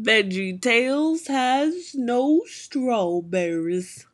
Veggie 0.00 0.58
Tales 0.58 1.26
has 1.26 1.94
no 1.94 2.42
strawberries. 2.46 4.06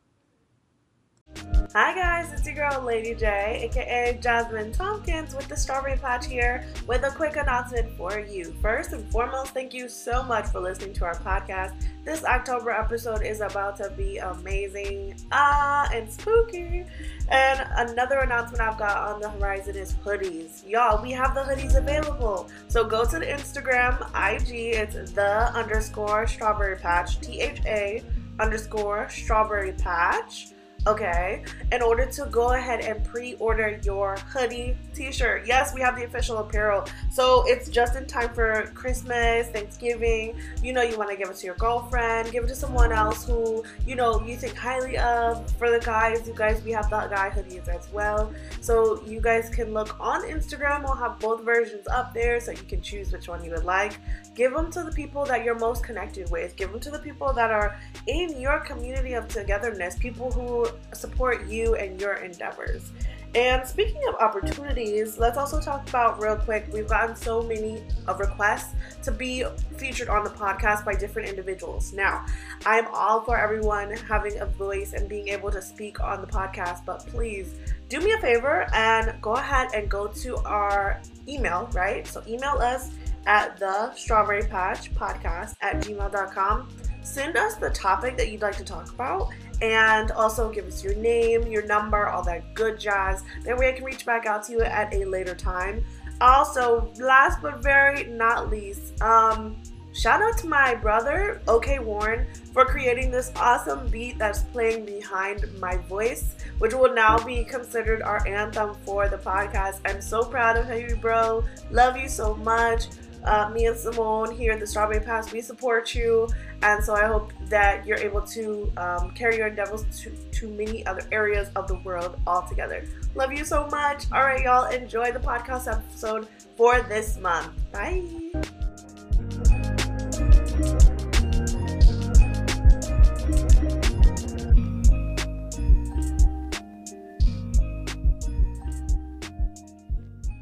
Hi 1.75 1.93
guys, 1.93 2.33
it's 2.33 2.47
your 2.47 2.55
girl 2.55 2.81
Lady 2.83 3.13
J, 3.13 3.69
aka 3.69 4.17
Jazmine 4.19 4.75
Tompkins 4.75 5.35
with 5.35 5.47
the 5.47 5.55
Strawberry 5.55 5.97
Patch 5.97 6.25
here 6.25 6.65
with 6.87 7.03
a 7.03 7.11
quick 7.11 7.35
announcement 7.35 7.95
for 7.95 8.19
you. 8.19 8.55
First 8.59 8.91
and 8.93 9.07
foremost, 9.11 9.53
thank 9.53 9.71
you 9.71 9.87
so 9.87 10.23
much 10.23 10.47
for 10.47 10.59
listening 10.59 10.93
to 10.95 11.05
our 11.05 11.13
podcast. 11.13 11.85
This 12.03 12.25
October 12.25 12.71
episode 12.71 13.21
is 13.21 13.41
about 13.41 13.77
to 13.77 13.91
be 13.95 14.17
amazing, 14.17 15.15
ah, 15.31 15.87
and 15.93 16.11
spooky. 16.11 16.85
And 17.29 17.67
another 17.77 18.19
announcement 18.19 18.61
I've 18.61 18.79
got 18.79 18.97
on 18.97 19.21
the 19.21 19.29
horizon 19.29 19.75
is 19.75 19.93
hoodies. 19.93 20.67
Y'all, 20.67 21.01
we 21.01 21.11
have 21.11 21.35
the 21.35 21.41
hoodies 21.41 21.75
available. 21.75 22.49
So 22.67 22.83
go 22.83 23.05
to 23.05 23.19
the 23.19 23.27
Instagram, 23.27 24.01
IG, 24.15 24.73
it's 24.75 25.11
the 25.11 25.53
underscore 25.53 26.25
strawberry 26.25 26.77
patch, 26.77 27.21
T 27.21 27.41
H 27.41 27.61
A 27.67 28.03
underscore 28.39 29.07
strawberry 29.09 29.73
patch 29.73 30.53
okay, 30.89 31.43
in 31.71 31.81
order 31.81 32.05
to 32.05 32.25
go 32.25 32.53
ahead 32.53 32.81
and 32.81 33.03
pre 33.05 33.35
order 33.35 33.79
your 33.83 34.17
hoodie 34.33 34.75
t 34.93 35.11
shirt. 35.11 35.45
Yes, 35.45 35.73
we 35.73 35.81
have 35.81 35.95
the 35.95 36.05
official 36.05 36.37
apparel. 36.37 36.85
So 37.11 37.43
it's 37.47 37.69
just 37.69 37.95
in 37.95 38.05
time 38.05 38.33
for 38.33 38.71
Christmas, 38.73 39.47
Thanksgiving. 39.47 40.35
You 40.63 40.73
know, 40.73 40.81
you 40.81 40.97
want 40.97 41.09
to 41.11 41.15
give 41.15 41.29
it 41.29 41.37
to 41.37 41.45
your 41.45 41.55
girlfriend, 41.55 42.31
give 42.31 42.43
it 42.43 42.47
to 42.47 42.55
someone 42.55 42.91
else 42.91 43.25
who, 43.25 43.63
you 43.85 43.95
know, 43.95 44.21
you 44.23 44.35
think 44.35 44.55
highly 44.55 44.97
of. 44.97 45.49
For 45.57 45.69
the 45.69 45.79
guys, 45.79 46.27
you 46.27 46.33
guys, 46.35 46.63
we 46.63 46.71
have 46.71 46.89
the 46.89 47.07
guy 47.07 47.29
hoodies 47.29 47.67
as 47.67 47.91
well. 47.91 48.33
So 48.61 49.03
you 49.05 49.21
guys 49.21 49.49
can 49.49 49.73
look 49.73 49.99
on 49.99 50.23
Instagram. 50.23 50.83
We'll 50.83 50.95
have 50.95 51.19
both 51.19 51.43
versions 51.43 51.87
up 51.87 52.13
there 52.13 52.39
so 52.39 52.51
you 52.51 52.63
can 52.67 52.81
choose 52.81 53.11
which 53.11 53.27
one 53.27 53.43
you 53.43 53.51
would 53.51 53.65
like. 53.65 53.99
Give 54.35 54.53
them 54.53 54.71
to 54.71 54.83
the 54.83 54.91
people 54.91 55.25
that 55.25 55.43
you're 55.43 55.59
most 55.59 55.83
connected 55.83 56.29
with, 56.31 56.55
give 56.55 56.71
them 56.71 56.79
to 56.79 56.89
the 56.89 56.99
people 56.99 57.33
that 57.33 57.51
are 57.51 57.77
in 58.07 58.39
your 58.39 58.59
community 58.61 59.13
of 59.13 59.27
togetherness, 59.27 59.97
people 59.97 60.31
who 60.31 60.67
support 60.93 61.47
you 61.47 61.75
and 61.75 61.99
your 61.99 62.13
endeavors. 62.15 62.91
And 63.35 63.67
speaking 63.67 64.01
of 64.07 64.15
opportunities, 64.15 65.19
let's 65.19 65.37
also 65.37 65.61
talk 65.61 65.87
about 65.87 66.19
real 66.19 66.35
quick. 66.35 66.67
We've 66.73 66.87
gotten 66.87 67.15
so 67.15 67.43
many 67.43 67.83
of 68.07 68.19
requests 68.19 68.73
to 69.03 69.11
be 69.11 69.45
featured 69.77 70.09
on 70.09 70.23
the 70.23 70.31
podcast 70.31 70.83
by 70.83 70.95
different 70.95 71.29
individuals. 71.29 71.93
Now, 71.93 72.25
I'm 72.65 72.87
all 72.91 73.21
for 73.21 73.37
everyone 73.37 73.91
having 73.91 74.39
a 74.39 74.47
voice 74.47 74.93
and 74.93 75.07
being 75.07 75.27
able 75.27 75.51
to 75.51 75.61
speak 75.61 75.99
on 75.99 76.21
the 76.21 76.27
podcast, 76.27 76.85
but 76.85 77.05
please 77.05 77.53
do 77.87 77.99
me 77.99 78.13
a 78.13 78.19
favor 78.19 78.67
and 78.73 79.13
go 79.21 79.33
ahead 79.33 79.69
and 79.75 79.87
go 79.87 80.07
to 80.07 80.37
our 80.37 80.99
email, 81.27 81.69
right? 81.73 82.07
So 82.07 82.23
email 82.27 82.57
us 82.57 82.89
at 83.27 83.57
the 83.57 83.93
strawberry 83.93 84.43
patch 84.43 84.91
podcast 84.95 85.53
at 85.61 85.81
gmail.com. 85.81 86.67
Send 87.03 87.37
us 87.37 87.55
the 87.55 87.69
topic 87.69 88.17
that 88.17 88.31
you'd 88.31 88.41
like 88.41 88.57
to 88.57 88.63
talk 88.63 88.91
about 88.91 89.29
and 89.61 90.11
also 90.11 90.49
give 90.49 90.65
us 90.65 90.83
your 90.83 90.95
name, 90.95 91.47
your 91.47 91.65
number, 91.65 92.07
all 92.07 92.23
that 92.23 92.53
good 92.53 92.79
jazz. 92.79 93.23
That 93.43 93.57
way 93.57 93.69
I 93.69 93.71
can 93.73 93.83
reach 93.83 94.05
back 94.05 94.25
out 94.25 94.43
to 94.45 94.53
you 94.53 94.61
at 94.61 94.93
a 94.93 95.05
later 95.05 95.35
time. 95.35 95.83
Also, 96.21 96.91
last 96.99 97.41
but 97.41 97.61
very 97.61 98.05
not 98.05 98.49
least, 98.49 99.01
um, 99.01 99.55
shout 99.93 100.21
out 100.21 100.37
to 100.39 100.47
my 100.47 100.75
brother, 100.75 101.41
OK 101.47 101.79
Warren, 101.79 102.27
for 102.53 102.65
creating 102.65 103.09
this 103.09 103.31
awesome 103.35 103.87
beat 103.87 104.17
that's 104.17 104.41
playing 104.43 104.85
behind 104.85 105.45
my 105.59 105.77
voice, 105.77 106.35
which 106.59 106.73
will 106.73 106.93
now 106.93 107.17
be 107.17 107.43
considered 107.45 108.01
our 108.01 108.25
anthem 108.27 108.75
for 108.85 109.07
the 109.07 109.17
podcast. 109.17 109.79
I'm 109.85 110.01
so 110.01 110.23
proud 110.23 110.57
of 110.57 110.69
you, 110.77 110.95
bro. 110.97 111.43
Love 111.71 111.95
you 111.95 112.09
so 112.09 112.35
much. 112.35 112.87
Uh, 113.23 113.49
me 113.49 113.65
and 113.65 113.77
Simone 113.77 114.35
here 114.35 114.53
at 114.53 114.59
the 114.59 114.67
Strawberry 114.67 114.99
Patch, 114.99 115.31
we 115.31 115.41
support 115.41 115.93
you. 115.93 116.27
And 116.61 116.83
so 116.83 116.93
I 116.93 117.05
hope 117.05 117.31
that 117.47 117.85
you're 117.85 117.97
able 117.97 118.21
to 118.21 118.71
um, 118.77 119.11
carry 119.11 119.37
your 119.37 119.47
endeavors 119.47 119.83
to, 120.01 120.11
to 120.11 120.47
many 120.49 120.85
other 120.85 121.03
areas 121.11 121.49
of 121.55 121.67
the 121.67 121.75
world 121.79 122.19
altogether. 122.27 122.85
Love 123.15 123.33
you 123.33 123.45
so 123.45 123.67
much. 123.67 124.05
All 124.11 124.21
right, 124.21 124.43
y'all, 124.43 124.69
enjoy 124.71 125.11
the 125.11 125.19
podcast 125.19 125.71
episode 125.71 126.27
for 126.55 126.81
this 126.81 127.17
month. 127.17 127.51
Bye. 127.71 128.03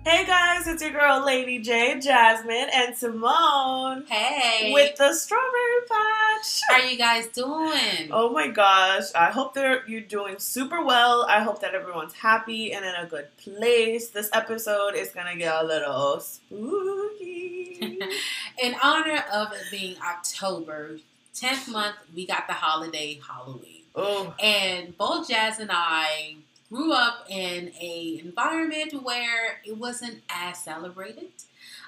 Hey 0.07 0.25
guys, 0.25 0.65
it's 0.67 0.81
your 0.81 0.91
girl 0.91 1.25
Lady 1.25 1.59
J, 1.59 1.95
Jazmine, 1.95 2.69
and 2.73 2.95
Simone. 2.95 4.05
Hey. 4.07 4.71
With 4.71 4.95
the 4.95 5.13
Strawberry 5.13 5.81
Patch. 5.89 6.61
How 6.69 6.75
are 6.75 6.89
you 6.89 6.97
guys 6.97 7.27
doing? 7.27 8.07
Oh 8.09 8.29
my 8.31 8.47
gosh. 8.47 9.13
I 9.13 9.31
hope 9.31 9.53
they're 9.53 9.85
you're 9.85 9.99
doing 9.99 10.39
super 10.39 10.81
well. 10.81 11.25
I 11.27 11.41
hope 11.41 11.59
that 11.59 11.75
everyone's 11.75 12.13
happy 12.13 12.71
and 12.71 12.85
in 12.85 12.95
a 12.95 13.05
good 13.05 13.27
place. 13.35 14.07
This 14.07 14.29
episode 14.31 14.95
is 14.95 15.09
gonna 15.09 15.35
get 15.35 15.53
a 15.61 15.67
little 15.67 16.21
spooky. 16.21 17.77
in 18.63 18.75
honor 18.81 19.25
of 19.33 19.51
it 19.51 19.63
being 19.69 19.97
October, 20.01 20.99
10th 21.35 21.67
month, 21.69 21.97
we 22.15 22.25
got 22.25 22.47
the 22.47 22.53
holiday 22.53 23.19
Halloween. 23.29 23.81
oh. 23.93 24.33
And 24.41 24.97
both 24.97 25.27
Jazz 25.27 25.59
and 25.59 25.69
I 25.69 26.37
grew 26.69 26.91
up 26.91 27.25
in 27.29 27.71
a 27.81 28.21
environment 28.23 28.93
where 29.03 29.61
it 29.65 29.77
wasn't 29.77 30.21
as 30.29 30.57
celebrated. 30.59 31.27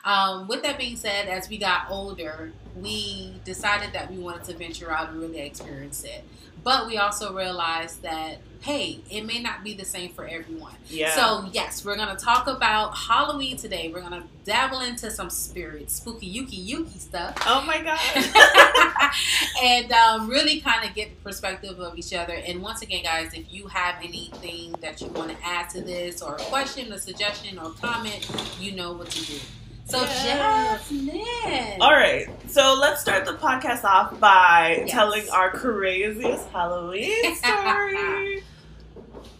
Um, 0.05 0.47
with 0.47 0.63
that 0.63 0.77
being 0.77 0.95
said, 0.95 1.27
as 1.27 1.49
we 1.49 1.57
got 1.57 1.89
older, 1.89 2.53
we 2.75 3.35
decided 3.43 3.91
that 3.93 4.09
we 4.09 4.17
wanted 4.17 4.45
to 4.45 4.57
venture 4.57 4.91
out 4.91 5.09
and 5.09 5.19
really 5.19 5.41
experience 5.41 6.03
it. 6.03 6.23
But 6.63 6.87
we 6.87 6.97
also 6.97 7.33
realized 7.33 8.01
that, 8.01 8.39
hey, 8.61 8.99
it 9.09 9.25
may 9.25 9.39
not 9.39 9.63
be 9.63 9.73
the 9.73 9.85
same 9.85 10.11
for 10.11 10.25
everyone. 10.27 10.75
Yeah. 10.89 11.11
So, 11.15 11.49
yes, 11.53 11.85
we're 11.85 11.95
going 11.95 12.15
to 12.15 12.21
talk 12.23 12.47
about 12.47 12.97
Halloween 12.97 13.57
today. 13.57 13.91
We're 13.93 14.01
going 14.01 14.21
to 14.21 14.27
dabble 14.43 14.81
into 14.81 15.09
some 15.11 15.29
spirit, 15.29 15.89
spooky, 15.89 16.25
yuki, 16.25 16.57
yuki 16.57 16.99
stuff. 16.99 17.35
oh 17.45 17.61
my 17.65 17.81
god. 17.81 19.13
and 19.63 19.91
um, 19.91 20.29
really 20.29 20.59
kind 20.59 20.87
of 20.87 20.95
get 20.95 21.09
the 21.09 21.23
perspective 21.23 21.79
of 21.79 21.97
each 21.97 22.13
other. 22.13 22.33
And 22.33 22.61
once 22.61 22.81
again, 22.81 23.03
guys, 23.03 23.33
if 23.33 23.51
you 23.53 23.67
have 23.67 23.95
anything 24.03 24.73
that 24.81 25.01
you 25.01 25.07
want 25.07 25.31
to 25.31 25.37
add 25.45 25.69
to 25.71 25.81
this, 25.81 26.21
or 26.21 26.35
a 26.35 26.43
question, 26.43 26.91
a 26.91 26.99
suggestion, 26.99 27.57
or 27.57 27.71
comment, 27.71 28.29
you 28.59 28.73
know 28.73 28.91
what 28.93 29.09
to 29.11 29.25
do. 29.25 29.39
So, 29.89 30.01
Yeah. 30.01 30.77
Jazmine. 30.77 31.77
All 31.81 31.91
right, 31.91 32.27
so 32.47 32.77
let's 32.79 33.01
start 33.01 33.25
the 33.25 33.33
podcast 33.33 33.83
off 33.83 34.19
by 34.19 34.77
Yes. 34.85 34.91
telling 34.91 35.27
our 35.31 35.49
craziest 35.51 36.47
Halloween 36.49 37.35
story. 37.35 38.43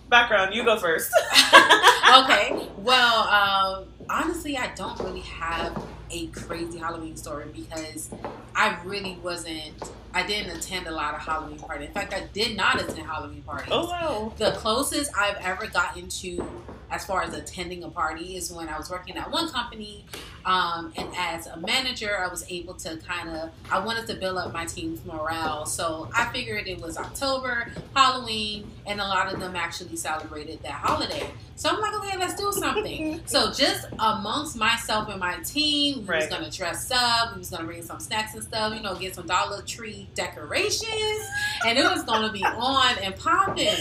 Background, 0.09 0.55
you 0.55 0.63
go 0.65 0.77
first. 0.77 1.11
okay. 1.53 2.67
Well, 2.79 3.27
um, 3.27 3.85
honestly, 4.09 4.57
I 4.57 4.73
don't 4.73 4.97
really 5.01 5.19
have 5.19 5.85
a 6.09 6.27
crazy 6.27 6.79
Halloween 6.79 7.16
story 7.17 7.45
because 7.53 8.09
I 8.55 8.77
really 8.85 9.19
wasn't. 9.21 9.73
I 10.13 10.25
didn't 10.25 10.57
attend 10.57 10.87
a 10.87 10.91
lot 10.91 11.13
of 11.13 11.19
Halloween 11.19 11.59
parties. 11.59 11.89
In 11.89 11.93
fact, 11.93 12.13
I 12.13 12.21
did 12.33 12.55
not 12.57 12.81
attend 12.81 13.05
Halloween 13.05 13.43
parties. 13.43 13.69
Oh 13.71 13.87
wow. 13.89 14.33
The 14.37 14.51
closest 14.53 15.11
I've 15.16 15.35
ever 15.43 15.67
gotten 15.67 16.07
to, 16.07 16.49
as 16.91 17.05
far 17.05 17.22
as 17.23 17.33
attending 17.33 17.83
a 17.83 17.89
party, 17.89 18.35
is 18.35 18.51
when 18.51 18.67
I 18.69 18.77
was 18.77 18.89
working 18.89 19.17
at 19.17 19.29
one 19.31 19.50
company, 19.50 20.05
um, 20.45 20.91
and 20.97 21.07
as 21.17 21.47
a 21.47 21.57
manager, 21.57 22.17
I 22.19 22.27
was 22.27 22.45
able 22.50 22.73
to 22.75 22.97
kind 22.97 23.29
of. 23.29 23.51
I 23.72 23.79
wanted 23.83 24.07
to 24.07 24.16
build 24.16 24.38
up 24.38 24.53
my 24.53 24.66
team's 24.66 25.03
morale, 25.05 25.66
so 25.66 26.09
I 26.16 26.31
figured 26.31 26.67
it 26.67 26.81
was 26.81 26.97
October, 26.97 27.72
Halloween, 27.95 28.69
and 28.85 28.99
a 28.99 29.03
lot 29.07 29.31
of 29.33 29.39
them 29.39 29.55
actually 29.55 29.95
celebrated 29.95 30.61
that 30.63 30.72
holiday. 30.73 31.29
So 31.55 31.69
I'm 31.69 31.81
like, 31.81 31.94
okay, 31.95 32.17
let's 32.17 32.35
do 32.35 32.53
something. 32.53 33.19
so 33.25 33.51
just 33.51 33.85
amongst 33.99 34.55
myself 34.55 35.09
and 35.09 35.19
my 35.19 35.35
team, 35.44 35.95
we 35.95 35.99
was 36.01 36.07
Right. 36.07 36.29
gonna 36.29 36.49
dress 36.49 36.89
up. 36.89 37.33
We 37.33 37.39
was 37.39 37.49
gonna 37.49 37.66
bring 37.66 37.83
some 37.83 37.99
snacks 37.99 38.33
and 38.33 38.41
stuff. 38.44 38.73
You 38.73 38.81
know, 38.81 38.96
get 38.96 39.14
some 39.16 39.28
Dollar 39.28 39.61
Tree 39.64 40.08
decorations, 40.16 41.28
and 41.66 41.78
it 41.78 41.84
was 41.84 42.03
gonna 42.03 42.31
be 42.31 42.43
on 42.46 42.97
and 42.99 43.16
popping. 43.17 43.75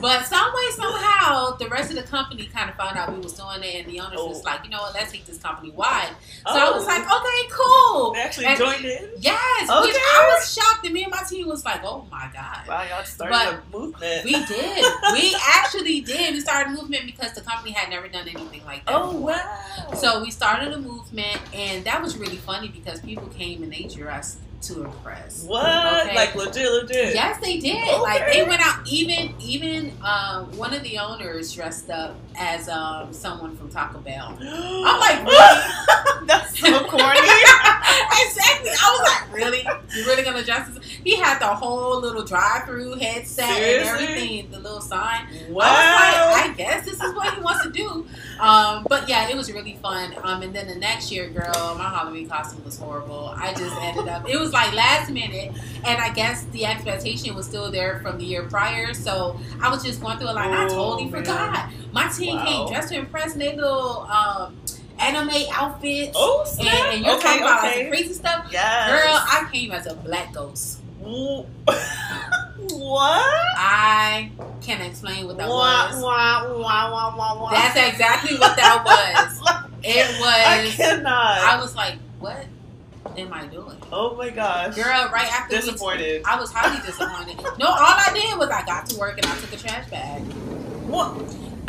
But 0.00 0.26
some 0.26 0.52
way, 0.54 0.70
somehow, 0.76 1.56
the 1.56 1.68
rest 1.68 1.90
of 1.90 1.96
the 1.96 2.02
company 2.02 2.46
kind 2.52 2.68
of 2.70 2.76
found 2.76 2.96
out 2.96 3.12
we 3.12 3.18
was 3.20 3.32
doing 3.32 3.62
it, 3.62 3.84
and 3.84 3.92
the 3.92 4.00
owners 4.00 4.18
was 4.20 4.40
Oh. 4.40 4.44
like, 4.44 4.64
you 4.64 4.70
know 4.70 4.80
what, 4.80 4.94
let's 4.94 5.10
take 5.12 5.24
this 5.26 5.38
company 5.38 5.70
wide. 5.70 6.10
So 6.46 6.52
oh, 6.54 6.58
I 6.58 6.70
was 6.76 6.84
oh. 6.84 6.86
like, 6.86 7.02
okay, 7.02 7.48
cool. 7.50 8.12
they 8.12 8.20
actually 8.20 8.46
and- 8.46 8.58
joined 8.58 8.84
in. 8.84 9.10
Yes, 9.18 9.60
which 9.62 9.96
I 9.96 10.34
was 10.34 10.52
shocked, 10.54 10.84
and 10.84 10.94
me 10.94 11.04
and 11.04 11.10
my 11.12 11.22
team 11.28 11.48
was 11.48 11.64
like, 11.64 11.80
oh 11.84 12.06
my 12.10 12.28
god. 12.32 12.66
Wow, 12.68 12.82
y'all 12.88 13.04
started 13.04 13.32
But 13.32 13.54
a 13.54 13.78
movement. 13.78 14.24
We 14.24 14.32
did. 14.46 14.84
We 15.12 15.36
actually 15.48 16.00
did. 16.00 16.34
We 16.34 16.40
started 16.40 16.70
a 16.72 16.80
movement 16.80 17.06
because 17.06 17.32
the 17.34 17.40
company 17.42 17.72
had 17.72 17.90
never 17.90 18.08
done 18.08 18.26
anything 18.28 18.64
like 18.64 18.84
that. 18.86 18.94
oh 18.94 19.12
before. 19.12 19.20
wow. 19.32 19.94
So 19.94 20.22
we 20.22 20.30
started 20.30 20.72
a 20.72 20.78
movement, 20.78 21.38
and 21.54 21.84
that 21.84 22.00
was 22.02 22.16
really 22.16 22.36
funny 22.36 22.68
because 22.68 23.00
people 23.00 23.26
came 23.28 23.62
and 23.62 23.72
they 23.72 23.84
dressed 23.84 24.38
to 24.62 24.84
impress. 24.84 25.44
what? 25.44 26.06
Okay. 26.06 26.14
Like 26.14 26.34
legit, 26.34 26.70
legit. 26.70 27.14
Yes, 27.14 27.40
they 27.40 27.58
did. 27.58 27.76
Okay. 27.76 28.00
Like 28.00 28.32
they 28.32 28.44
went 28.44 28.62
out. 28.62 28.80
Even 28.88 29.34
even 29.40 29.92
um, 30.02 30.56
one 30.56 30.72
of 30.74 30.82
the 30.82 30.98
owners 30.98 31.52
dressed 31.52 31.90
up 31.90 32.16
as 32.36 32.68
um, 32.68 33.12
someone 33.12 33.56
from 33.56 33.68
Taco 33.70 33.98
Bell. 33.98 34.36
I'm 34.40 35.00
like, 35.00 35.24
really? 35.24 36.26
That's 36.26 36.58
so 36.58 36.84
corny. 36.88 37.18
exactly. 37.18 38.70
I 38.70 38.98
was 38.98 39.08
like, 39.08 39.34
really? 39.34 39.66
You 39.94 40.06
really 40.06 40.22
gonna 40.22 40.44
dress? 40.44 40.68
As, 40.68 40.78
he 41.04 41.16
had 41.16 41.38
the 41.38 41.46
whole 41.46 42.00
little 42.00 42.24
drive-through 42.24 42.94
headset 42.94 43.48
Seriously? 43.48 43.88
and 43.88 43.88
everything, 43.88 44.50
the 44.50 44.60
little 44.60 44.80
sign. 44.80 45.26
Wow. 45.50 45.64
I 45.66 46.30
like, 46.32 46.50
I 46.50 46.54
guess 46.54 46.84
this 46.84 46.94
is 46.94 47.14
what 47.14 47.34
he 47.34 47.40
wants 47.40 47.64
to 47.64 47.70
do. 47.70 48.06
Um, 48.40 48.86
but 48.88 49.08
yeah, 49.08 49.28
it 49.28 49.36
was 49.36 49.52
really 49.52 49.76
fun. 49.82 50.14
Um, 50.22 50.42
and 50.42 50.54
then 50.54 50.66
the 50.68 50.74
next 50.76 51.10
year, 51.10 51.28
girl, 51.28 51.74
my 51.76 51.88
Halloween 51.88 52.28
costume 52.28 52.64
was 52.64 52.78
horrible. 52.78 53.34
I 53.36 53.52
just 53.54 53.76
ended 53.80 54.08
up. 54.08 54.28
It 54.28 54.38
was 54.38 54.51
like 54.52 54.72
last 54.74 55.10
minute, 55.10 55.52
and 55.84 56.00
I 56.00 56.10
guess 56.12 56.44
the 56.52 56.64
expectation 56.66 57.34
was 57.34 57.46
still 57.46 57.70
there 57.70 58.00
from 58.00 58.18
the 58.18 58.24
year 58.24 58.44
prior. 58.44 58.92
So 58.94 59.38
I 59.62 59.70
was 59.70 59.82
just 59.82 60.00
going 60.00 60.18
through 60.18 60.28
a. 60.28 60.34
I 60.34 60.64
Oh, 60.64 60.68
totally 60.68 61.04
man. 61.06 61.22
forgot. 61.24 61.70
My 61.92 62.08
team 62.08 62.36
Wow. 62.36 62.44
came 62.46 62.68
dressed 62.68 62.88
to 62.90 62.98
impress 62.98 63.34
their 63.34 63.54
little 63.54 64.02
um, 64.02 64.56
anime 64.98 65.30
outfits. 65.52 66.12
oh, 66.14 66.40
And, 66.40 66.48
snap. 66.48 66.94
and 66.94 67.04
you're 67.04 67.14
okay, 67.16 67.22
talking 67.22 67.42
about 67.42 67.64
okay. 67.64 67.80
some 67.82 67.88
crazy 67.90 68.12
stuff. 68.14 68.46
yes. 68.52 68.90
Girl, 68.90 69.14
I 69.18 69.48
came 69.52 69.70
as 69.72 69.86
a 69.86 69.94
black 69.94 70.32
ghost. 70.32 70.78
What? 72.74 73.36
I 73.58 74.30
can't 74.60 74.82
explain 74.82 75.26
what 75.26 75.36
that 75.38 75.48
Wah, 75.48 75.90
was. 75.90 76.02
wah, 76.02 76.58
wah, 76.58 77.16
wah, 77.16 77.42
wah. 77.42 77.50
That's 77.50 77.76
exactly 77.92 78.38
what 78.38 78.56
that 78.56 78.84
was. 78.84 79.40
It 79.84 80.20
was. 80.20 80.28
I 80.28 80.70
cannot. 80.76 81.38
I 81.40 81.60
was 81.60 81.74
like, 81.74 81.94
what 82.20 82.46
am 83.16 83.32
I 83.32 83.46
doing? 83.46 83.76
oh 83.92 84.16
my 84.16 84.30
gosh. 84.30 84.74
Girl, 84.76 84.84
right 85.12 85.30
after 85.32 85.56
Disappointed. 85.56 86.22
I 86.26 86.38
was 86.40 86.50
highly 86.52 86.80
disappointed. 86.84 87.38
No, 87.58 87.66
all 87.66 87.76
I 87.78 88.10
did 88.14 88.38
was 88.38 88.48
I 88.48 88.64
got 88.64 88.86
to 88.86 88.98
work 88.98 89.18
and 89.18 89.26
I 89.26 89.34
took 89.36 89.52
a 89.52 89.56
trash 89.56 89.88
bag. 89.90 90.22
What? 90.86 91.12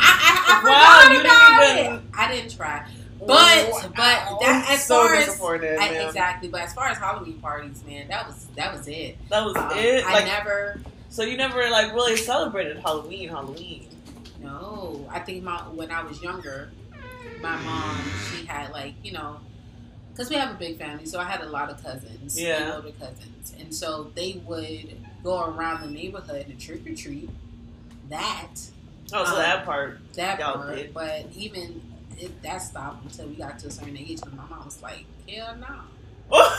I, 0.00 0.60
I 0.60 0.64
Wow, 0.64 1.08
forgot 1.20 1.24
about 1.26 1.78
even- 1.78 1.94
it. 1.96 2.02
I 2.16 2.34
didn't 2.34 2.56
try. 2.56 2.86
But 3.20 3.70
but 3.96 4.40
that 4.40 4.66
as 4.70 4.84
so 4.84 4.96
far 5.06 5.14
as 5.14 5.26
disappointed, 5.26 5.78
I, 5.78 5.88
exactly, 6.06 6.48
but 6.48 6.60
as 6.62 6.74
far 6.74 6.88
as 6.88 6.98
Halloween 6.98 7.38
parties, 7.40 7.82
man, 7.86 8.08
that 8.08 8.26
was 8.26 8.46
that 8.56 8.76
was 8.76 8.86
it. 8.86 9.16
That 9.30 9.44
was 9.46 9.56
Um, 9.56 9.70
it. 9.78 10.04
I 10.04 10.12
Like, 10.12 10.26
never. 10.26 10.80
so 11.08 11.22
you 11.22 11.36
never 11.38 11.70
like 11.70 11.94
really 11.94 12.16
celebrated 12.16 12.78
Halloween. 12.78 13.30
Halloween. 13.30 13.88
No, 14.42 15.06
I 15.10 15.20
think 15.20 15.42
my 15.42 15.56
when 15.72 15.90
I 15.90 16.02
was 16.02 16.20
younger, 16.22 16.70
my 17.40 17.56
mom 17.62 17.96
she 18.30 18.44
had 18.44 18.72
like 18.72 18.92
you 19.02 19.12
know, 19.12 19.38
because 20.14 20.30
we 20.30 20.36
have 20.36 20.50
a 20.50 20.58
big 20.58 20.78
family, 20.78 21.06
so 21.06 21.18
I 21.18 21.24
had 21.24 21.40
a 21.40 21.48
lot 21.48 21.70
of 21.70 21.82
cousins, 21.82 22.40
Yeah. 22.40 22.62
and 22.62 22.72
older 22.74 22.92
cousins, 22.98 23.52
and 23.58 23.74
so 23.74 24.12
they 24.14 24.40
would 24.46 24.96
go 25.24 25.44
around 25.44 25.82
the 25.82 25.90
neighborhood 25.90 26.46
and 26.48 26.60
trick 26.60 26.86
or 26.86 26.94
treat. 26.94 27.28
That 28.10 28.48
Oh, 29.12 29.24
so 29.24 29.32
Um, 29.32 29.38
that 29.38 29.64
part. 29.64 30.12
that 30.14 30.40
part, 30.40 30.76
did. 30.76 30.94
but 30.94 31.26
even 31.36 31.82
it, 32.18 32.42
that 32.42 32.58
stopped 32.58 33.04
until 33.04 33.26
we 33.26 33.34
got 33.34 33.58
to 33.60 33.66
a 33.66 33.70
certain 33.70 33.96
age, 33.98 34.20
and 34.22 34.32
my 34.34 34.44
mom 34.46 34.64
was 34.64 34.80
like, 34.82 35.04
"Hell 35.28 35.56
no." 35.56 35.80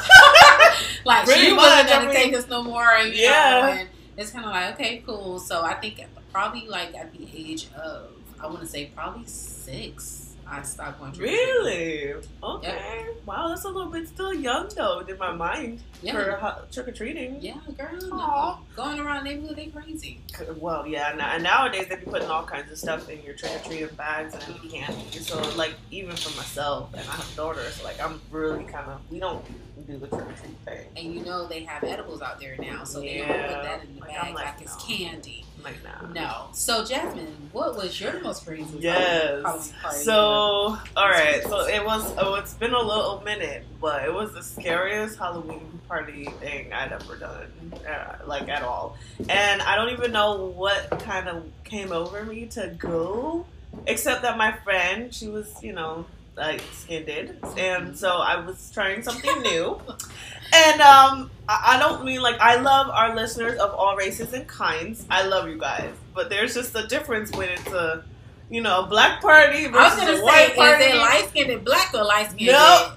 Like 1.06 1.30
she 1.30 1.54
wasn't 1.54 1.88
I 1.88 1.88
gonna 1.90 2.06
mean, 2.08 2.16
take 2.16 2.34
us 2.36 2.48
no 2.48 2.64
more. 2.64 2.88
And, 2.96 3.14
yeah. 3.14 3.62
know, 3.62 3.68
and 3.80 3.90
it's 4.18 4.32
kind 4.32 4.46
of 4.46 4.52
like 4.52 4.74
okay, 4.76 5.04
cool. 5.06 5.40
So 5.40 5.62
I 5.64 5.76
think 5.76 6.00
at 6.02 6.14
the, 6.16 6.22
probably 6.32 6.68
like 6.68 6.94
at 6.96 7.12
the 7.14 7.28
age 7.36 7.68
of 7.76 8.10
I 8.40 8.48
want 8.48 8.60
to 8.62 8.68
say 8.68 8.92
probably 8.96 9.26
six, 9.26 10.25
I 10.48 10.62
stopped 10.62 11.00
going. 11.00 11.12
really? 11.14 12.14
Okay. 12.44 13.06
Wow, 13.26 13.48
that's 13.50 13.64
a 13.66 13.70
little 13.70 13.92
bit 13.92 14.08
still 14.08 14.34
young 14.34 14.70
though 14.76 15.00
in 15.00 15.18
my 15.18 15.32
mind 15.32 15.82
Yeah. 16.04 16.14
for 16.14 16.66
trick 16.72 16.88
or 16.88 16.92
treating. 16.92 17.42
Yeah, 17.42 17.56
girl. 17.78 18.00
No. 18.10 18.60
Going 18.76 19.00
around 19.00 19.24
the 19.24 19.32
neighborhood, 19.32 19.58
they 19.58 19.68
crazy. 19.68 20.20
Well, 20.58 20.86
yeah, 20.86 21.12
and- 21.12 21.22
and 21.22 21.44
nowadays 21.44 21.88
they 21.90 21.96
be 21.96 22.06
putting 22.06 22.30
all 22.30 22.44
kinds 22.46 22.72
of 22.72 22.78
stuff 22.78 23.10
in 23.10 23.24
your 23.24 23.34
trick 23.34 23.52
or 23.56 23.60
treating 23.68 23.88
bags 23.96 24.36
and 24.36 24.72
candy. 24.72 25.10
So, 25.20 25.42
like, 25.56 25.74
even 25.90 26.16
for 26.16 26.36
myself, 26.38 26.90
and 26.94 27.02
I 27.02 27.14
have 27.14 27.34
a 27.34 27.36
daughter, 27.36 27.62
so 27.72 27.84
like, 27.84 28.00
I'm 28.00 28.22
really 28.30 28.66
kind 28.66 28.90
of 28.92 29.00
we 29.10 29.20
don't 29.20 29.44
do 29.88 29.98
the 29.98 30.08
trick 30.08 30.22
or 30.22 30.34
treat 30.34 30.58
thing. 30.66 30.88
And 30.96 31.14
you 31.16 31.26
know 31.26 31.48
they 31.48 31.64
have 31.64 31.84
edibles 31.84 32.22
out 32.22 32.40
there 32.40 32.56
now, 32.60 32.84
so 32.84 33.00
they 33.02 33.18
don't 33.18 33.28
put 33.28 33.64
that 33.64 33.84
in 33.84 33.96
the 33.96 34.02
Like, 34.02 34.10
bag 34.12 34.36
like, 34.36 34.46
like, 34.46 34.62
it's 34.62 34.76
candy. 34.86 35.44
Like, 35.66 35.84
nah. 35.84 36.08
No. 36.14 36.48
So 36.54 36.84
Jazmine, 36.84 37.50
what 37.52 37.76
was 37.76 38.00
your 38.00 38.22
most 38.22 38.46
crazy 38.46 38.80
Halloween 38.88 39.42
Yes. 39.44 39.72
party? 39.82 40.04
So, 40.04 40.14
all 40.14 40.80
right. 41.10 41.42
So 41.42 41.68
it 41.68 41.84
was. 41.84 42.14
Oh, 42.20 42.36
it's 42.36 42.54
been 42.54 42.74
a 42.74 42.80
little 42.80 43.22
minute, 43.26 43.66
but 43.82 44.04
it 44.06 44.14
was 44.14 44.32
the 44.34 44.44
scariest 44.44 45.18
Halloween 45.18 45.82
party 45.88 46.26
thing 46.26 46.72
I'd 46.72 46.92
ever 46.92 47.18
done, 47.18 47.74
uh, 47.90 48.18
like 48.28 48.48
at 48.48 48.62
all. 48.62 48.96
And 49.28 49.62
I 49.64 49.76
don't 49.76 49.90
even 49.90 50.12
know 50.12 50.46
what 50.56 51.00
kind 51.00 51.28
of 51.28 51.44
came 51.64 51.92
over 51.92 52.24
me 52.24 52.46
to 52.48 52.68
go, 52.78 53.48
except 53.88 54.22
that 54.22 54.38
my 54.38 54.52
friend, 54.64 55.12
she 55.12 55.28
was, 55.28 55.64
you 55.64 55.74
know, 55.74 56.06
like 56.38 56.62
skinned, 56.74 57.10
and 57.58 57.98
so 57.98 58.18
I 58.18 58.36
was 58.46 58.70
trying 58.72 59.02
something 59.02 59.42
new. 59.42 59.82
And 60.54 60.82
um, 60.82 61.32
I, 61.48 61.76
I 61.76 61.80
don't 61.80 62.06
mean 62.06 62.22
like 62.22 62.40
I 62.40 62.56
love 62.58 62.90
our 62.90 63.16
listeners 63.16 63.58
of 63.60 63.72
all 63.74 63.96
races 63.96 64.34
and 64.34 64.48
kinds. 64.48 65.06
I 65.10 65.26
love 65.26 65.48
you 65.48 65.58
guys, 65.58 65.94
but 66.14 66.30
there's 66.30 66.54
just 66.54 66.76
a 66.76 66.88
difference 66.88 67.32
when 67.36 67.50
it's 67.50 67.68
a, 67.68 68.04
you 68.50 68.62
know, 68.62 68.86
black 68.86 69.22
party 69.22 69.66
I 69.66 69.70
was 69.70 69.94
versus 69.94 70.00
gonna 70.00 70.12
a 70.14 70.18
say, 70.18 70.24
white 70.24 70.50
is 70.52 70.56
party. 70.56 70.84
it 70.86 70.96
light 70.98 71.28
skinned 71.30 71.66
black 71.66 71.94
or 71.94 72.04
light 72.04 72.32
skinned 72.32 72.52
No. 72.52 72.92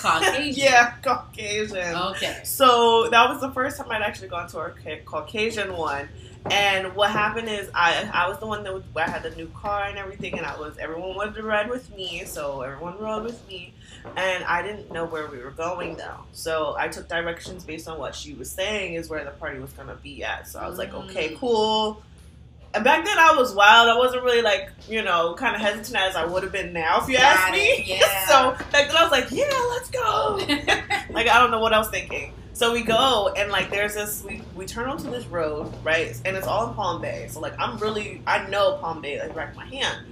Caucasian? 0.00 0.54
yeah, 0.64 0.94
Caucasian. 1.02 1.94
Okay. 1.96 2.40
So 2.44 3.08
that 3.10 3.28
was 3.28 3.40
the 3.40 3.50
first 3.52 3.76
time 3.78 3.90
I'd 3.90 4.02
actually 4.02 4.28
gone 4.28 4.48
to 4.48 4.58
a 4.60 4.96
Caucasian 5.04 5.76
one. 5.76 6.08
And 6.50 6.94
what 6.94 7.10
happened 7.10 7.48
is 7.48 7.68
I 7.74 8.08
I 8.12 8.28
was 8.28 8.38
the 8.38 8.46
one 8.46 8.62
that 8.64 8.72
was, 8.72 8.82
I 8.96 9.10
had 9.10 9.22
the 9.22 9.30
new 9.30 9.48
car 9.48 9.84
and 9.84 9.98
everything, 9.98 10.38
and 10.38 10.46
I 10.46 10.58
was 10.58 10.78
everyone 10.78 11.14
wanted 11.14 11.34
to 11.34 11.42
ride 11.42 11.68
with 11.68 11.94
me, 11.94 12.22
so 12.24 12.62
everyone 12.62 12.96
rode 12.98 13.24
with 13.24 13.46
me, 13.48 13.74
and 14.16 14.44
I 14.44 14.62
didn't 14.62 14.90
know 14.90 15.04
where 15.04 15.26
we 15.26 15.38
were 15.38 15.50
going 15.50 15.96
though, 15.96 16.20
so 16.32 16.74
I 16.78 16.88
took 16.88 17.08
directions 17.08 17.64
based 17.64 17.86
on 17.88 17.98
what 17.98 18.14
she 18.14 18.32
was 18.34 18.50
saying 18.50 18.94
is 18.94 19.10
where 19.10 19.24
the 19.24 19.32
party 19.32 19.58
was 19.58 19.72
gonna 19.72 19.96
be 19.96 20.24
at. 20.24 20.48
So 20.48 20.58
I 20.60 20.68
was 20.68 20.78
like, 20.78 20.92
Mm. 20.92 21.10
okay, 21.10 21.36
cool. 21.38 22.02
Back 22.82 23.04
then 23.04 23.18
I 23.18 23.34
was 23.36 23.54
wild. 23.54 23.88
I 23.88 23.96
wasn't 23.96 24.22
really 24.22 24.42
like 24.42 24.70
you 24.88 25.02
know 25.02 25.34
kind 25.34 25.54
of 25.54 25.60
hesitant 25.60 25.96
as 25.96 26.16
I 26.16 26.24
would 26.24 26.42
have 26.42 26.52
been 26.52 26.72
now 26.72 27.00
if 27.02 27.08
you 27.08 27.16
Got 27.16 27.36
ask 27.36 27.52
me. 27.52 27.84
yeah. 27.86 28.26
so 28.26 28.52
back 28.72 28.88
then 28.88 28.96
I 28.96 29.02
was 29.02 29.12
like, 29.12 29.30
yeah, 29.30 29.66
let's 29.70 29.90
go. 29.90 30.40
Like 31.10 31.26
I 31.26 31.38
don't 31.38 31.50
know 31.50 31.58
what 31.58 31.72
I 31.72 31.78
was 31.78 31.88
thinking. 31.88 32.34
So 32.52 32.72
we 32.72 32.82
go 32.82 33.32
and 33.36 33.50
like 33.50 33.70
there's 33.70 33.94
this 33.94 34.22
we 34.24 34.42
we 34.54 34.66
turn 34.66 34.88
onto 34.88 35.10
this 35.10 35.24
road, 35.26 35.72
right? 35.82 36.20
And 36.24 36.36
it's 36.36 36.46
all 36.46 36.68
in 36.68 36.74
Palm 36.74 37.00
Bay. 37.00 37.28
So 37.30 37.40
like 37.40 37.58
I'm 37.58 37.78
really 37.78 38.20
I 38.26 38.46
know 38.48 38.76
Palm 38.78 39.00
Bay 39.00 39.18
like 39.20 39.34
rack 39.34 39.56
my 39.56 39.64
hand. 39.64 40.04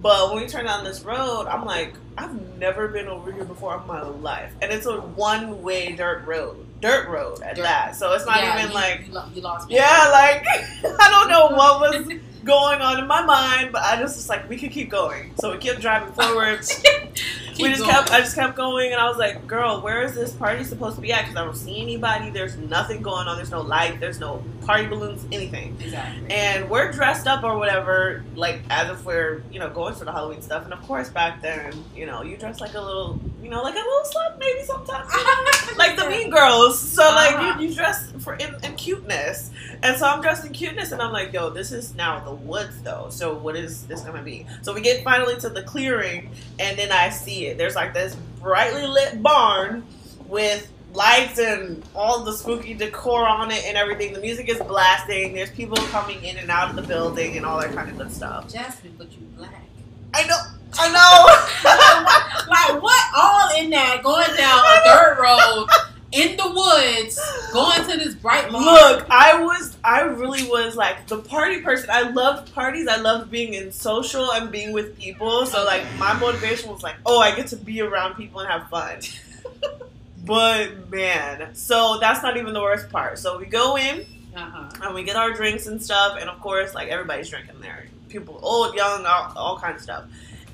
But 0.00 0.32
when 0.32 0.42
we 0.42 0.48
turn 0.48 0.66
down 0.66 0.84
this 0.84 1.02
road, 1.02 1.46
I'm 1.48 1.64
like, 1.64 1.94
I've 2.18 2.34
never 2.58 2.88
been 2.88 3.08
over 3.08 3.32
here 3.32 3.44
before 3.44 3.80
in 3.80 3.86
my 3.86 4.02
life. 4.02 4.52
And 4.62 4.70
it's 4.72 4.86
a 4.86 5.00
one 5.00 5.62
way 5.62 5.92
dirt 5.92 6.26
road. 6.26 6.64
Dirt 6.80 7.08
road 7.08 7.42
at 7.42 7.56
Dirt. 7.56 7.62
that. 7.62 7.96
So 7.96 8.12
it's 8.12 8.26
not 8.26 8.36
Yeah, 8.38 8.58
even 8.58 8.68
you- 8.68 8.74
like 8.74 9.06
you, 9.06 9.12
lo- 9.12 9.24
you 9.34 9.40
lost 9.40 9.68
me. 9.68 9.76
Yeah, 9.76 10.08
like 10.12 10.46
I 11.00 11.08
don't 11.10 11.28
know 11.30 11.46
what 11.56 11.80
was 11.80 12.06
going 12.44 12.80
on 12.80 12.98
in 12.98 13.06
my 13.06 13.22
mind, 13.24 13.72
but 13.72 13.82
I 13.82 13.96
just 13.96 14.16
was 14.16 14.28
like, 14.28 14.48
we 14.48 14.56
could 14.58 14.70
keep 14.70 14.90
going. 14.90 15.32
So 15.40 15.52
we 15.52 15.58
kept 15.58 15.80
driving 15.80 16.12
forward. 16.12 16.60
We 17.62 17.68
just 17.70 17.80
going. 17.80 17.92
kept, 17.92 18.10
I 18.12 18.20
just 18.20 18.34
kept 18.34 18.56
going, 18.56 18.92
and 18.92 19.00
I 19.00 19.08
was 19.08 19.16
like, 19.18 19.46
"Girl, 19.46 19.80
where 19.80 20.02
is 20.02 20.14
this 20.14 20.32
party 20.32 20.64
supposed 20.64 20.96
to 20.96 21.02
be 21.02 21.12
at?" 21.12 21.22
Because 21.22 21.36
I 21.36 21.44
don't 21.44 21.56
see 21.56 21.80
anybody. 21.80 22.30
There's 22.30 22.56
nothing 22.56 23.02
going 23.02 23.26
on. 23.28 23.36
There's 23.36 23.50
no 23.50 23.60
light. 23.62 24.00
There's 24.00 24.20
no 24.20 24.42
party 24.64 24.86
balloons. 24.86 25.24
Anything. 25.32 25.76
exactly. 25.80 26.30
And 26.30 26.68
we're 26.70 26.90
dressed 26.92 27.26
up 27.26 27.44
or 27.44 27.56
whatever, 27.58 28.24
like 28.34 28.60
as 28.70 28.90
if 28.90 29.04
we're, 29.04 29.42
you 29.52 29.58
know, 29.60 29.70
going 29.70 29.94
for 29.94 30.04
the 30.04 30.12
Halloween 30.12 30.42
stuff. 30.42 30.64
And 30.64 30.72
of 30.72 30.82
course, 30.82 31.08
back 31.08 31.40
then, 31.42 31.72
you 31.94 32.06
know, 32.06 32.22
you 32.22 32.36
dress 32.36 32.60
like 32.60 32.74
a 32.74 32.80
little, 32.80 33.20
you 33.42 33.48
know, 33.50 33.62
like 33.62 33.74
a 33.74 33.78
little 33.78 34.02
slut, 34.12 34.38
maybe 34.38 34.62
sometimes, 34.64 35.08
like 35.78 35.96
the 35.96 36.08
Mean 36.08 36.30
Girls. 36.30 36.78
So 36.80 37.02
Uh-huh. 37.04 37.14
like 37.14 37.60
you, 37.60 37.68
you 37.68 37.74
dress 37.74 38.10
for 38.20 38.34
in, 38.34 38.54
in 38.64 38.74
cuteness, 38.76 39.50
and 39.82 39.96
so 39.96 40.06
I'm 40.06 40.20
dressed 40.20 40.44
in 40.44 40.52
cuteness, 40.52 40.90
and 40.92 41.00
I'm 41.00 41.12
like, 41.12 41.32
yo, 41.32 41.50
this 41.50 41.70
is 41.72 41.94
now 41.94 42.20
the 42.24 42.32
woods 42.32 42.80
though. 42.82 43.06
So 43.10 43.34
what 43.34 43.56
is 43.56 43.86
this 43.86 44.00
gonna 44.02 44.22
be? 44.22 44.46
So 44.62 44.72
we 44.74 44.80
get 44.80 45.04
finally 45.04 45.36
to 45.40 45.48
the 45.48 45.62
clearing, 45.62 46.30
and 46.58 46.76
then 46.78 46.90
I 46.92 47.10
see 47.10 47.45
it. 47.46 47.58
There's 47.58 47.74
like 47.74 47.94
this 47.94 48.16
brightly 48.40 48.86
lit 48.86 49.22
barn 49.22 49.84
with 50.26 50.70
lights 50.92 51.38
and 51.38 51.82
all 51.94 52.24
the 52.24 52.32
spooky 52.32 52.74
decor 52.74 53.26
on 53.26 53.50
it 53.50 53.64
and 53.66 53.76
everything. 53.76 54.12
The 54.12 54.20
music 54.20 54.48
is 54.48 54.58
blasting. 54.58 55.34
There's 55.34 55.50
people 55.50 55.76
coming 55.88 56.22
in 56.24 56.36
and 56.38 56.50
out 56.50 56.70
of 56.70 56.76
the 56.76 56.82
building 56.82 57.36
and 57.36 57.44
all 57.44 57.60
that 57.60 57.72
kind 57.74 57.90
of 57.90 57.96
good 57.98 58.12
stuff. 58.12 58.52
Jazmine, 58.52 58.96
but 58.98 59.12
you 59.12 59.18
black. 59.36 59.62
I 60.14 60.26
know. 60.26 60.38
I 60.78 60.88
know. 60.92 62.72
like 62.74 62.82
what? 62.82 63.04
All 63.16 63.62
in 63.62 63.70
that 63.70 64.02
going 64.02 64.36
down 64.36 64.64
a 64.64 64.84
dirt 64.84 65.18
road 65.20 65.68
in 66.12 66.36
the 66.36 66.48
woods, 66.48 67.20
going 67.52 67.82
to 67.90 67.96
this 67.98 68.14
bright. 68.14 68.50
Look, 68.50 69.06
I 69.10 69.42
was, 69.42 69.76
I 69.82 70.02
really 70.02 70.48
was 70.48 70.76
like 70.76 71.06
the 71.08 71.18
party 71.18 71.60
person. 71.62 71.88
I 71.90 72.10
loved 72.10 72.54
parties. 72.54 72.86
I 72.88 72.96
loved 72.96 73.30
being 73.30 73.54
in 73.54 73.72
social 73.72 74.30
and 74.32 74.50
being 74.50 74.72
with 74.72 74.98
people. 74.98 75.46
So 75.46 75.64
like 75.64 75.82
my 75.98 76.12
motivation 76.18 76.70
was 76.70 76.82
like, 76.82 76.96
oh, 77.04 77.18
I 77.18 77.34
get 77.34 77.48
to 77.48 77.56
be 77.56 77.80
around 77.80 78.14
people 78.14 78.40
and 78.40 78.50
have 78.50 78.68
fun. 78.70 79.00
but 80.24 80.90
man, 80.90 81.54
so 81.54 81.98
that's 82.00 82.22
not 82.22 82.36
even 82.36 82.52
the 82.54 82.60
worst 82.62 82.90
part. 82.90 83.18
So 83.18 83.38
we 83.38 83.46
go 83.46 83.76
in 83.76 84.04
Uh-huh. 84.34 84.68
and 84.82 84.94
we 84.94 85.02
get 85.02 85.16
our 85.16 85.32
drinks 85.32 85.66
and 85.66 85.82
stuff, 85.82 86.18
and 86.20 86.28
of 86.28 86.40
course, 86.40 86.74
like 86.74 86.88
everybody's 86.88 87.28
drinking 87.28 87.60
there. 87.60 87.86
People, 88.08 88.38
old, 88.42 88.74
young, 88.74 89.04
all, 89.06 89.32
all 89.36 89.58
kinds 89.58 89.76
of 89.76 89.82
stuff. 89.82 90.04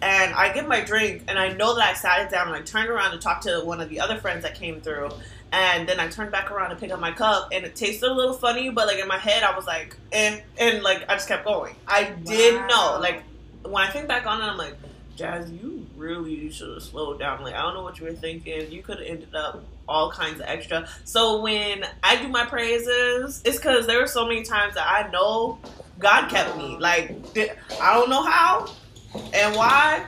And 0.01 0.35
I 0.35 0.53
get 0.53 0.67
my 0.67 0.81
drink, 0.81 1.25
and 1.29 1.39
I 1.39 1.53
know 1.53 1.75
that 1.77 1.91
I 1.91 1.95
sat 1.95 2.23
it 2.27 2.31
down, 2.31 2.49
and 2.49 2.57
I 2.57 2.63
turned 2.63 2.89
around 2.91 3.13
to 3.13 3.19
talk 3.19 3.41
to 3.43 3.61
one 3.65 3.81
of 3.81 3.89
the 3.89 4.01
other 4.01 4.17
friends 4.19 4.43
that 4.43 4.57
came 4.57 4.81
through, 4.81 5.11
And 5.53 5.87
then 5.89 6.01
I 6.01 6.09
turned 6.09 6.33
back 6.33 6.51
around 6.51 6.71
to 6.71 6.77
pick 6.77 6.91
up 6.93 7.01
my 7.01 7.13
cup, 7.13 7.49
and 7.53 7.65
it 7.65 7.77
tasted 7.77 8.11
a 8.11 8.15
little 8.15 8.33
funny, 8.35 8.71
but 8.71 8.87
like 8.87 8.99
in 8.99 9.07
my 9.09 9.19
head, 9.19 9.43
I 9.43 9.55
was 9.55 9.67
like, 9.67 9.97
eh, 10.13 10.41
and 10.59 10.83
like 10.83 11.05
I 11.09 11.15
just 11.15 11.29
kept 11.29 11.45
going. 11.45 11.77
I 11.87 12.05
did 12.05 12.55
Wow. 12.63 12.67
know, 12.69 12.99
like 13.01 13.27
when 13.65 13.83
I 13.87 13.91
think 13.91 14.09
back 14.09 14.27
on 14.27 14.41
it, 14.41 14.45
I'm 14.45 14.57
like, 14.59 14.79
Jazz, 15.15 15.51
you 15.53 15.89
really 15.95 16.51
should 16.51 16.71
have 16.73 16.83
slowed 16.83 17.19
down. 17.21 17.43
Like 17.43 17.55
I 17.55 17.63
don't 17.63 17.75
know 17.75 17.83
what 17.83 18.01
you 18.01 18.07
were 18.07 18.15
thinking. 18.15 18.73
You 18.73 18.83
could 18.83 18.99
have 18.99 19.07
ended 19.07 19.35
up 19.35 19.67
all 19.87 20.11
kinds 20.11 20.41
of 20.41 20.47
extra. 20.47 20.89
So 21.05 21.43
when 21.43 21.85
I 22.03 22.17
do 22.23 22.29
my 22.29 22.47
praises, 22.47 23.43
it's 23.45 23.59
because 23.59 23.87
there 23.87 24.01
were 24.01 24.07
so 24.07 24.27
many 24.27 24.43
times 24.45 24.75
that 24.75 24.87
I 24.89 25.11
know 25.11 25.61
God 25.99 26.29
kept 26.29 26.57
me. 26.57 26.79
Like 26.81 27.19
I 27.37 27.95
don't 27.95 28.09
know 28.11 28.25
how 28.25 28.71
and 29.33 29.55
why, 29.57 30.05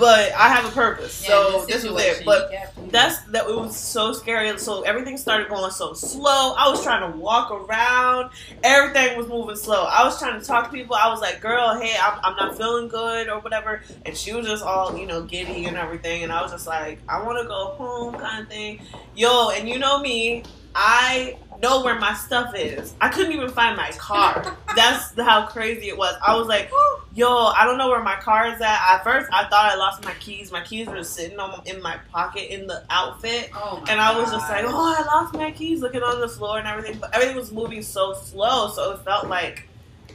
but 0.00 0.32
I 0.32 0.48
have 0.48 0.64
a 0.64 0.70
purpose. 0.70 1.22
Yeah, 1.22 1.28
so 1.28 1.66
this 1.66 1.76
is 1.76 1.82
situation, 1.82 2.22
it. 2.22 2.24
But 2.24 2.52
that's 2.90 3.20
that 3.24 3.46
it 3.46 3.54
was 3.54 3.76
so 3.76 4.12
scary. 4.12 4.58
So 4.58 4.82
everything 4.82 5.16
started 5.16 5.48
going 5.48 5.70
so 5.70 5.92
slow. 5.92 6.54
I 6.56 6.68
was 6.68 6.82
trying 6.82 7.12
to 7.12 7.18
walk 7.18 7.50
around. 7.50 8.30
Everything 8.64 9.16
was 9.16 9.28
moving 9.28 9.56
slow. 9.56 9.84
I 9.84 10.02
was 10.04 10.18
trying 10.18 10.40
to 10.40 10.44
talk 10.44 10.70
to 10.70 10.72
people. 10.72 10.96
I 10.96 11.08
was 11.08 11.20
like 11.20 11.40
girl 11.40 11.78
hey 11.80 11.94
i'm, 12.00 12.18
I'm 12.22 12.36
not 12.36 12.56
feeling 12.56 12.88
good 12.88 13.28
or 13.28 13.40
whatever. 13.40 13.82
And 14.06 14.16
she 14.16 14.32
was 14.32 14.46
just 14.46 14.64
all 14.64 14.96
you 14.96 15.06
know 15.06 15.22
giddy 15.22 15.66
and 15.66 15.76
everything. 15.76 16.22
And 16.22 16.32
i 16.32 16.42
was 16.42 16.50
just 16.50 16.66
like 16.66 16.98
i 17.08 17.22
want 17.22 17.38
to 17.40 17.46
go 17.46 17.74
home 17.76 18.14
kind 18.14 18.42
of 18.42 18.48
thing. 18.48 18.80
Yo 19.14 19.50
and 19.50 19.68
you 19.68 19.78
know 19.78 20.00
me 20.00 20.42
i 20.74 21.36
know 21.60 21.84
where 21.84 21.98
my 21.98 22.14
stuff 22.14 22.54
is 22.54 22.94
i 23.00 23.08
couldn't 23.08 23.32
even 23.32 23.50
find 23.50 23.76
my 23.76 23.90
car 23.92 24.56
that's 24.76 25.14
how 25.20 25.46
crazy 25.46 25.88
it 25.88 25.96
was 25.96 26.14
i 26.26 26.34
was 26.34 26.46
like 26.46 26.70
yo, 27.14 27.28
I 27.28 27.64
don't 27.64 27.78
know 27.78 27.88
where 27.88 28.02
my 28.02 28.16
car 28.16 28.46
is 28.46 28.60
at. 28.60 28.80
At 28.88 29.04
first, 29.04 29.28
I 29.32 29.44
thought 29.44 29.72
I 29.72 29.76
lost 29.76 30.04
my 30.04 30.14
keys. 30.14 30.52
My 30.52 30.62
keys 30.62 30.86
were 30.86 31.02
sitting 31.02 31.38
on, 31.38 31.62
in 31.66 31.82
my 31.82 31.98
pocket 32.12 32.52
in 32.52 32.66
the 32.66 32.84
outfit. 32.90 33.50
oh 33.54 33.84
And 33.88 34.00
I 34.00 34.18
was 34.18 34.30
just 34.30 34.48
like, 34.48 34.64
oh, 34.66 34.94
I 34.98 35.04
lost 35.04 35.34
my 35.34 35.50
keys, 35.50 35.80
looking 35.80 36.02
on 36.02 36.20
the 36.20 36.28
floor 36.28 36.58
and 36.58 36.66
everything. 36.66 36.98
But 37.00 37.14
everything 37.14 37.36
was 37.36 37.52
moving 37.52 37.82
so 37.82 38.14
slow, 38.14 38.68
so 38.68 38.92
it 38.92 39.00
felt 39.00 39.28
like 39.28 39.68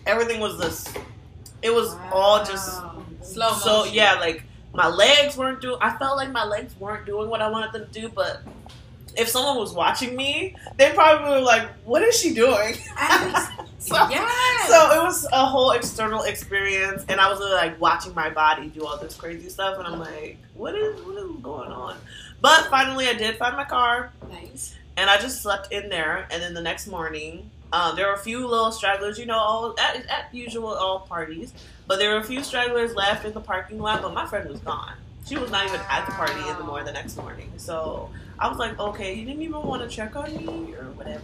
everything 0.05 0.39
was 0.39 0.59
just, 0.59 0.97
it 1.61 1.73
was 1.73 1.95
all 2.11 2.43
just 2.45 2.81
slow 3.21 3.53
so 3.53 3.79
motion. 3.79 3.93
yeah, 3.93 4.13
like 4.15 4.43
my 4.73 4.87
legs 4.87 5.37
weren't 5.37 5.61
doing. 5.61 5.77
I 5.81 5.97
felt 5.97 6.17
like 6.17 6.31
my 6.31 6.45
legs 6.45 6.75
weren't 6.79 7.05
doing 7.05 7.29
what 7.29 7.41
I 7.41 7.49
wanted 7.49 7.73
them 7.73 7.87
to 7.91 8.01
do, 8.01 8.09
but. 8.09 8.41
If 9.17 9.29
someone 9.29 9.57
was 9.57 9.73
watching 9.73 10.15
me, 10.15 10.55
they 10.77 10.91
probably 10.93 11.31
were 11.31 11.41
like, 11.41 11.67
"What 11.85 12.01
is 12.01 12.19
she 12.19 12.33
doing?" 12.33 12.73
so, 13.79 13.95
yes. 14.09 14.69
so 14.69 14.99
it 14.99 15.03
was 15.03 15.27
a 15.31 15.45
whole 15.45 15.71
external 15.71 16.23
experience, 16.23 17.05
and 17.07 17.19
I 17.19 17.29
was 17.29 17.39
really, 17.39 17.53
like 17.53 17.79
watching 17.79 18.13
my 18.13 18.29
body 18.29 18.67
do 18.67 18.85
all 18.85 18.97
this 18.97 19.15
crazy 19.15 19.49
stuff, 19.49 19.77
and 19.77 19.87
I'm 19.87 19.99
like, 19.99 20.37
what 20.53 20.75
is 20.75 20.99
what 21.01 21.17
is 21.17 21.31
going 21.41 21.71
on? 21.71 21.97
But 22.41 22.67
finally, 22.69 23.07
I 23.07 23.13
did 23.13 23.37
find 23.37 23.55
my 23.55 23.65
car, 23.65 24.11
nice. 24.29 24.75
and 24.97 25.09
I 25.09 25.17
just 25.17 25.41
slept 25.41 25.71
in 25.71 25.89
there. 25.89 26.27
And 26.31 26.41
then 26.41 26.53
the 26.53 26.61
next 26.61 26.87
morning, 26.87 27.49
um, 27.73 27.95
there 27.95 28.07
were 28.07 28.13
a 28.13 28.19
few 28.19 28.47
little 28.47 28.71
stragglers, 28.71 29.17
you 29.17 29.25
know, 29.25 29.37
all 29.37 29.75
at, 29.79 29.97
at 30.07 30.33
usual 30.33 30.67
all 30.67 30.99
parties, 31.01 31.53
but 31.87 31.99
there 31.99 32.11
were 32.11 32.19
a 32.19 32.23
few 32.23 32.43
stragglers 32.43 32.95
left 32.95 33.25
in 33.25 33.33
the 33.33 33.41
parking 33.41 33.79
lot. 33.79 34.01
But 34.01 34.13
my 34.13 34.25
friend 34.25 34.49
was 34.49 34.59
gone; 34.59 34.93
she 35.25 35.37
was 35.37 35.49
not 35.51 35.65
even 35.67 35.79
at 35.89 36.05
the 36.05 36.11
party 36.13 36.39
anymore 36.49 36.83
the 36.83 36.91
next 36.91 37.17
morning. 37.17 37.51
So 37.57 38.09
I 38.39 38.47
was 38.47 38.57
like, 38.57 38.79
okay, 38.79 39.13
you 39.13 39.25
didn't 39.25 39.41
even 39.41 39.61
want 39.63 39.81
to 39.81 39.87
check 39.87 40.15
on 40.15 40.35
me 40.35 40.73
or 40.75 40.85
whatever, 40.91 41.21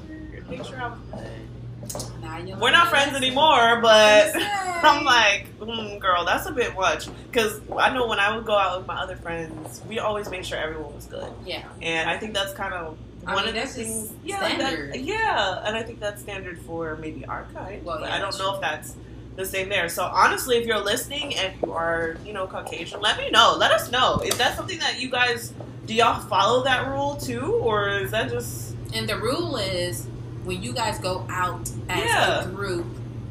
make 0.49 0.63
sure 0.65 0.81
I 0.81 0.87
was 0.87 0.99
good. 1.11 2.59
We're 2.59 2.71
not 2.71 2.87
friends 2.89 3.15
anymore, 3.15 3.79
but. 3.81 4.33
I'm 4.83 5.03
like, 5.05 5.45
mm, 5.59 5.99
girl, 5.99 6.25
that's 6.25 6.47
a 6.47 6.51
bit 6.51 6.73
much. 6.75 7.07
Because 7.27 7.61
I 7.77 7.93
know 7.93 8.07
when 8.07 8.19
I 8.19 8.35
would 8.35 8.45
go 8.45 8.55
out 8.55 8.79
with 8.79 8.87
my 8.87 8.95
other 8.99 9.15
friends, 9.15 9.79
we 9.87 9.99
always 9.99 10.27
made 10.29 10.43
sure 10.43 10.57
everyone 10.57 10.95
was 10.95 11.05
good. 11.05 11.31
yeah. 11.45 11.67
And 11.83 12.09
I 12.09 12.17
think 12.17 12.33
that's 12.33 12.53
kind 12.53 12.73
of 12.73 12.97
I 13.25 13.35
one 13.35 13.45
mean, 13.45 13.55
of 13.55 13.61
the 13.61 13.67
things. 13.67 14.11
Yeah, 14.23 14.41
like 14.41 14.57
that- 14.57 14.99
yeah, 14.99 15.61
and 15.65 15.77
I 15.77 15.83
think 15.83 15.99
that's 15.99 16.21
standard 16.23 16.59
for 16.61 16.95
maybe 16.95 17.25
our 17.25 17.45
kind. 17.53 17.85
Well, 17.85 18.01
yeah, 18.01 18.15
I 18.15 18.17
don't 18.17 18.35
know 18.39 18.45
true. 18.47 18.55
if 18.55 18.61
that's 18.61 18.95
the 19.35 19.45
same 19.45 19.69
there. 19.69 19.87
So 19.89 20.03
honestly, 20.03 20.57
if 20.57 20.65
you're 20.67 20.79
listening 20.83 21.35
and 21.35 21.53
you 21.61 21.71
are, 21.73 22.17
you 22.25 22.33
know, 22.33 22.47
Caucasian, 22.47 22.99
let 23.01 23.17
me 23.17 23.29
know. 23.29 23.55
Let 23.57 23.71
us 23.71 23.89
know. 23.91 24.17
Is 24.25 24.37
that 24.37 24.55
something 24.55 24.79
that 24.79 24.99
you 24.99 25.09
guys 25.09 25.53
do? 25.85 25.93
Y'all 25.95 26.19
follow 26.21 26.63
that 26.63 26.87
rule 26.89 27.15
too, 27.15 27.41
or 27.61 27.89
is 27.89 28.11
that 28.11 28.29
just 28.29 28.75
And 28.93 29.07
the 29.07 29.17
rule 29.17 29.55
is 29.57 30.05
when 30.43 30.61
you 30.61 30.73
guys 30.73 30.99
go 30.99 31.25
out 31.29 31.69
as 31.89 32.03
Yeah. 32.03 32.43
a 32.43 32.47
group, 32.47 32.85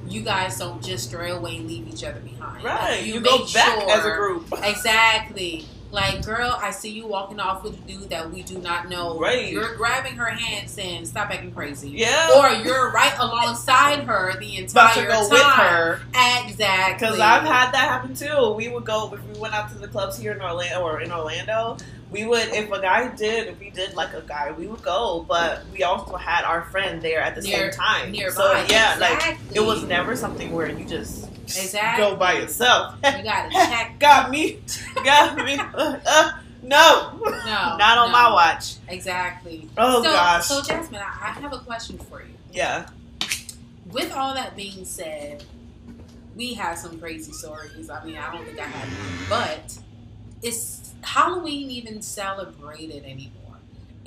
you 0.08 0.22
guys 0.22 0.58
don't 0.58 0.82
just 0.82 1.08
stray 1.08 1.30
away 1.30 1.56
and 1.58 1.66
leave 1.68 1.86
each 1.86 2.02
other 2.02 2.20
behind. 2.20 2.64
right? 2.64 2.98
Like, 2.98 3.06
You, 3.06 3.20
go 3.20 3.38
back 3.52 3.80
sure- 3.80 3.90
as 3.90 4.04
a 4.06 4.10
group, 4.16 4.48
Exactly. 4.64 5.66
Like, 5.92 6.24
girl, 6.24 6.56
I 6.62 6.70
see 6.70 6.90
you 6.90 7.06
walking 7.06 7.40
off 7.40 7.64
with 7.64 7.74
a 7.74 7.80
dude 7.82 8.10
that 8.10 8.30
we 8.30 8.42
do 8.42 8.58
not 8.58 8.88
know. 8.88 9.18
Right. 9.18 9.50
You're 9.52 9.74
grabbing 9.74 10.14
her 10.16 10.26
hand 10.26 10.70
saying, 10.70 11.06
stop 11.06 11.30
acting 11.30 11.52
crazy. 11.52 11.90
yeah. 11.90 12.30
Or 12.36 12.48
you're 12.64 12.92
right 12.92 13.12
alongside 13.18 14.04
her 14.04 14.38
the 14.38 14.58
about 14.64 14.96
entire 14.96 15.06
to 15.06 15.08
go 15.08 15.20
time. 15.22 15.30
with 15.30 15.42
her. 15.42 16.00
Exactly. 16.46 17.06
Because 17.08 17.18
I've 17.20 17.42
had 17.42 17.72
that 17.72 17.88
happen 17.88 18.14
too. 18.14 18.52
We 18.56 18.68
would 18.68 18.84
go 18.84 19.12
if 19.12 19.26
we 19.34 19.40
went 19.40 19.54
out 19.54 19.70
to 19.72 19.78
the 19.78 19.88
clubs 19.88 20.16
here 20.18 20.32
in 20.32 20.40
Orlando 20.40 20.80
or 20.82 21.00
in 21.00 21.10
Orlando. 21.10 21.76
We 22.12 22.24
would 22.24 22.48
if 22.48 22.70
a 22.72 22.80
guy 22.80 23.08
did 23.14 23.46
if 23.48 23.58
we 23.60 23.70
did 23.70 23.94
like 23.94 24.14
a 24.14 24.20
guy, 24.22 24.50
we 24.52 24.66
would 24.66 24.82
go. 24.82 25.24
But 25.28 25.62
we 25.72 25.82
also 25.84 26.16
had 26.16 26.44
our 26.44 26.62
friend 26.64 27.00
there 27.02 27.20
at 27.20 27.34
the 27.36 27.40
Near- 27.42 27.70
same 27.72 27.80
time. 27.80 28.10
nearby. 28.12 28.32
So 28.34 28.64
yeah, 28.68 28.96
like 29.00 29.38
it 29.54 29.60
was 29.60 29.84
never 29.84 30.16
something 30.16 30.52
where 30.52 30.68
you 30.68 30.84
just 30.84 31.28
Exactly. 31.56 32.04
go 32.04 32.16
by 32.16 32.34
yourself. 32.34 32.94
You 33.04 33.22
gotta 33.22 33.50
check. 33.50 33.96
got 34.00 34.30
me, 34.30 34.58
got 35.04 35.36
me. 35.44 35.58
Uh, 35.58 35.98
uh, 36.06 36.32
no, 36.62 37.18
No, 37.22 37.76
not 37.76 37.98
on 37.98 38.08
no. 38.08 38.12
my 38.12 38.30
watch. 38.32 38.74
Exactly. 38.88 39.68
Oh 39.78 40.02
so, 40.02 40.12
gosh, 40.12 40.44
So, 40.46 40.60
Jazmine, 40.62 40.96
I, 41.00 41.28
I 41.28 41.30
have 41.40 41.52
a 41.52 41.58
question 41.60 41.98
for 41.98 42.20
you. 42.22 42.34
yeah. 42.52 42.86
With 43.90 44.12
all 44.12 44.34
that 44.34 44.54
being 44.56 44.84
said, 44.84 45.42
we 46.36 46.54
have 46.54 46.78
some 46.78 46.98
crazy 47.00 47.32
stories. 47.32 47.90
I 47.90 48.04
mean, 48.04 48.16
I 48.18 48.32
don't 48.32 48.44
think 48.46 48.60
I 48.60 48.64
have 48.64 48.88
one, 48.88 49.26
but 49.28 49.78
is 50.42 50.92
Halloween 51.02 51.70
even 51.70 52.00
celebrated 52.02 53.04
anymore? 53.04 53.56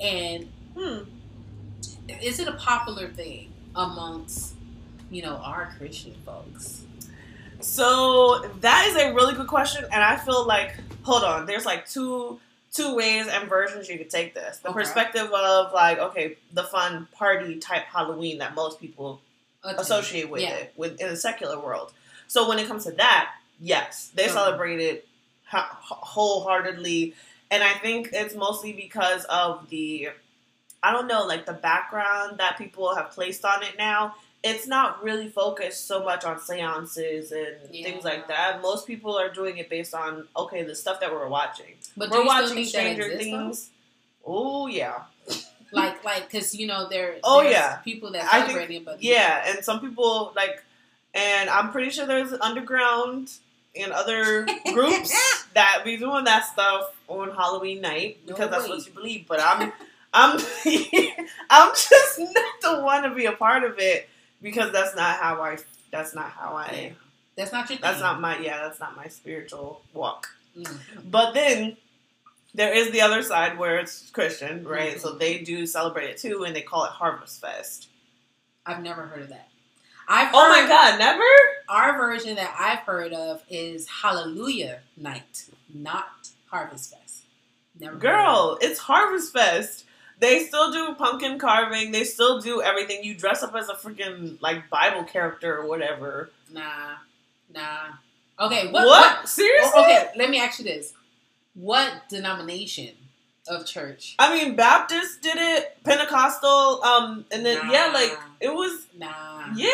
And 0.00 0.48
Hmm. 0.76 1.00
is 2.08 2.38
it 2.40 2.48
a 2.48 2.52
popular 2.52 3.08
thing 3.08 3.52
amongst, 3.74 4.54
you 5.10 5.22
know, 5.22 5.36
our 5.36 5.72
Christian 5.78 6.14
folks? 6.24 6.82
So 7.64 8.42
that 8.60 8.86
is 8.88 8.96
a 8.96 9.14
really 9.14 9.34
good 9.34 9.46
question, 9.46 9.84
and 9.90 10.04
I 10.04 10.16
feel 10.16 10.46
like 10.46 10.74
hold 11.02 11.24
on. 11.24 11.46
There's 11.46 11.64
like 11.64 11.88
two 11.88 12.38
two 12.72 12.94
ways 12.94 13.26
and 13.28 13.48
versions 13.48 13.88
you 13.88 13.96
could 13.96 14.10
take 14.10 14.34
this. 14.34 14.58
The 14.58 14.68
Okay. 14.68 14.80
perspective 14.80 15.32
of 15.32 15.72
like 15.72 15.98
okay, 15.98 16.36
the 16.52 16.64
fun 16.64 17.08
party 17.12 17.58
type 17.58 17.84
Halloween 17.84 18.38
that 18.38 18.54
most 18.54 18.80
people 18.80 19.20
Attend. 19.62 19.80
associate 19.80 20.28
with 20.30 20.42
Yeah. 20.42 20.50
it 20.54 20.72
with 20.76 21.00
in 21.00 21.08
the 21.08 21.16
secular 21.16 21.58
world. 21.58 21.92
So 22.28 22.46
when 22.48 22.58
it 22.58 22.68
comes 22.68 22.84
to 22.84 22.92
that, 22.92 23.32
yes, 23.60 24.10
they 24.14 24.24
Okay. 24.24 24.32
celebrate 24.32 24.80
it 24.80 25.08
wholeheartedly, 25.50 27.14
and 27.50 27.62
I 27.62 27.72
think 27.74 28.10
it's 28.12 28.34
mostly 28.34 28.72
because 28.74 29.24
of 29.24 29.68
the 29.70 30.10
I 30.82 30.92
don't 30.92 31.06
know, 31.06 31.24
like 31.24 31.46
the 31.46 31.54
background 31.54 32.36
that 32.40 32.58
people 32.58 32.94
have 32.94 33.10
placed 33.12 33.42
on 33.46 33.62
it 33.62 33.78
now. 33.78 34.16
It's 34.46 34.66
not 34.66 35.02
really 35.02 35.30
focused 35.30 35.86
so 35.86 36.04
much 36.04 36.22
on 36.24 36.38
seances 36.38 37.32
and 37.32 37.56
things 37.70 38.04
like 38.04 38.28
that. 38.28 38.60
Most 38.60 38.86
people 38.86 39.16
are 39.18 39.30
doing 39.32 39.56
it 39.56 39.70
based 39.70 39.94
on 39.94 40.28
okay, 40.36 40.62
the 40.62 40.74
stuff 40.74 41.00
that 41.00 41.10
we're 41.10 41.28
watching. 41.28 41.72
But 41.96 42.10
we're 42.10 42.26
watching 42.26 42.56
think 42.56 42.68
Stranger. 42.68 43.16
Things. 43.16 43.70
Oh 44.26 44.66
yeah, 44.66 45.04
Like, 45.72 46.04
like, 46.04 46.30
because 46.30 46.54
you 46.54 46.66
know 46.66 46.88
there. 46.88 47.16
Oh, 47.24 47.42
there's 47.42 47.54
yeah. 47.54 47.76
people 47.76 48.12
that 48.12 48.30
think- 48.30 48.46
celebrate 48.46 48.74
it, 48.76 48.84
but 48.84 49.02
yeah, 49.02 49.44
and 49.46 49.64
some 49.64 49.80
people 49.80 50.32
like, 50.36 50.62
and 51.14 51.48
I'm 51.48 51.72
pretty 51.72 51.90
sure 51.90 52.04
there's 52.06 52.32
underground 52.34 53.30
and 53.74 53.92
other 53.92 54.46
groups 54.72 55.46
that 55.54 55.82
be 55.86 55.96
doing 55.96 56.24
that 56.24 56.44
stuff 56.46 56.94
on 57.08 57.30
Halloween 57.30 57.80
night 57.80 58.18
because 58.26 58.50
No 58.50 58.58
that's 58.58 58.68
what 58.68 58.86
you 58.86 58.92
believe. 58.92 59.26
But 59.26 59.40
I'm, 59.42 59.72
I'm, 60.12 60.38
I'm 61.50 61.72
just 61.74 62.18
not 62.18 62.54
the 62.60 62.80
one 62.82 63.02
to 63.04 63.14
be 63.14 63.24
a 63.26 63.32
part 63.32 63.64
of 63.64 63.78
it 63.78 64.08
because 64.44 64.70
that's 64.70 64.94
not 64.94 65.16
how 65.18 65.42
I. 65.42 65.58
That's 65.90 66.14
not 66.14 66.30
how 66.30 66.54
I. 66.54 66.70
Yeah. 66.72 66.90
That's 67.36 67.52
not 67.52 67.68
your. 67.68 67.80
That's 67.80 67.94
thing. 67.96 68.02
not 68.02 68.20
my. 68.20 68.38
Yeah, 68.38 68.58
that's 68.62 68.78
not 68.78 68.96
my 68.96 69.08
spiritual 69.08 69.82
walk. 69.92 70.28
Mhm. 70.56 71.10
But 71.10 71.32
then 71.34 71.76
there 72.54 72.72
is 72.72 72.92
the 72.92 73.00
other 73.00 73.22
side 73.22 73.58
where 73.58 73.78
it's 73.78 74.10
Christian, 74.10 74.64
right? 74.64 74.96
Mhm. 74.96 75.00
So 75.00 75.12
they 75.14 75.38
do 75.38 75.66
celebrate 75.66 76.10
it 76.10 76.18
too, 76.18 76.44
and 76.44 76.54
they 76.54 76.62
call 76.62 76.84
it 76.84 76.92
Harvest 76.92 77.40
Fest. 77.40 77.88
I've 78.64 78.82
never 78.82 79.06
heard 79.06 79.22
of 79.22 79.28
that. 79.30 79.48
I've 80.06 80.30
Oh 80.34 80.48
my 80.50 80.68
God, 80.68 80.98
never. 80.98 81.24
Our 81.68 81.96
version 81.96 82.36
that 82.36 82.54
I've 82.58 82.80
heard 82.80 83.12
of 83.14 83.42
is 83.48 83.88
Hallelujah 83.88 84.80
Night, 84.96 85.46
not 85.72 86.28
Harvest 86.46 86.94
Fest. 86.94 87.22
Never 87.80 87.96
Girl, 87.96 88.58
it's 88.60 88.78
Harvest 88.78 89.32
Fest. 89.32 89.83
They 90.24 90.44
still 90.46 90.72
do 90.72 90.94
pumpkin 90.94 91.38
carving. 91.38 91.92
They 91.92 92.04
still 92.04 92.40
do 92.40 92.62
everything. 92.62 93.04
You 93.04 93.14
dress 93.14 93.42
up 93.42 93.54
as 93.54 93.68
a 93.68 93.74
freaking 93.74 94.40
like 94.40 94.68
Bible 94.70 95.04
character 95.04 95.56
or 95.58 95.66
whatever. 95.68 96.30
Nah, 96.52 96.94
nah. 97.52 97.88
Okay, 98.40 98.66
What? 98.70 98.86
what? 98.86 99.16
what- 99.18 99.28
Seriously? 99.28 99.80
okay, 99.82 100.08
let 100.16 100.30
me 100.30 100.40
ask 100.40 100.58
you 100.58 100.64
this: 100.64 100.92
What 101.54 102.08
denomination 102.08 102.90
of 103.46 103.66
church. 103.66 104.14
I 104.18 104.34
mean, 104.34 104.56
Baptist 104.56 105.20
did 105.20 105.36
it, 105.36 105.76
Pentecostal, 105.84 106.82
um, 106.82 107.26
and 107.30 107.44
then 107.44 107.58
yeah, 107.70 107.90
like 107.92 108.18
it 108.40 108.48
was 108.48 108.86
Nah. 108.96 109.52
yeah. 109.54 109.68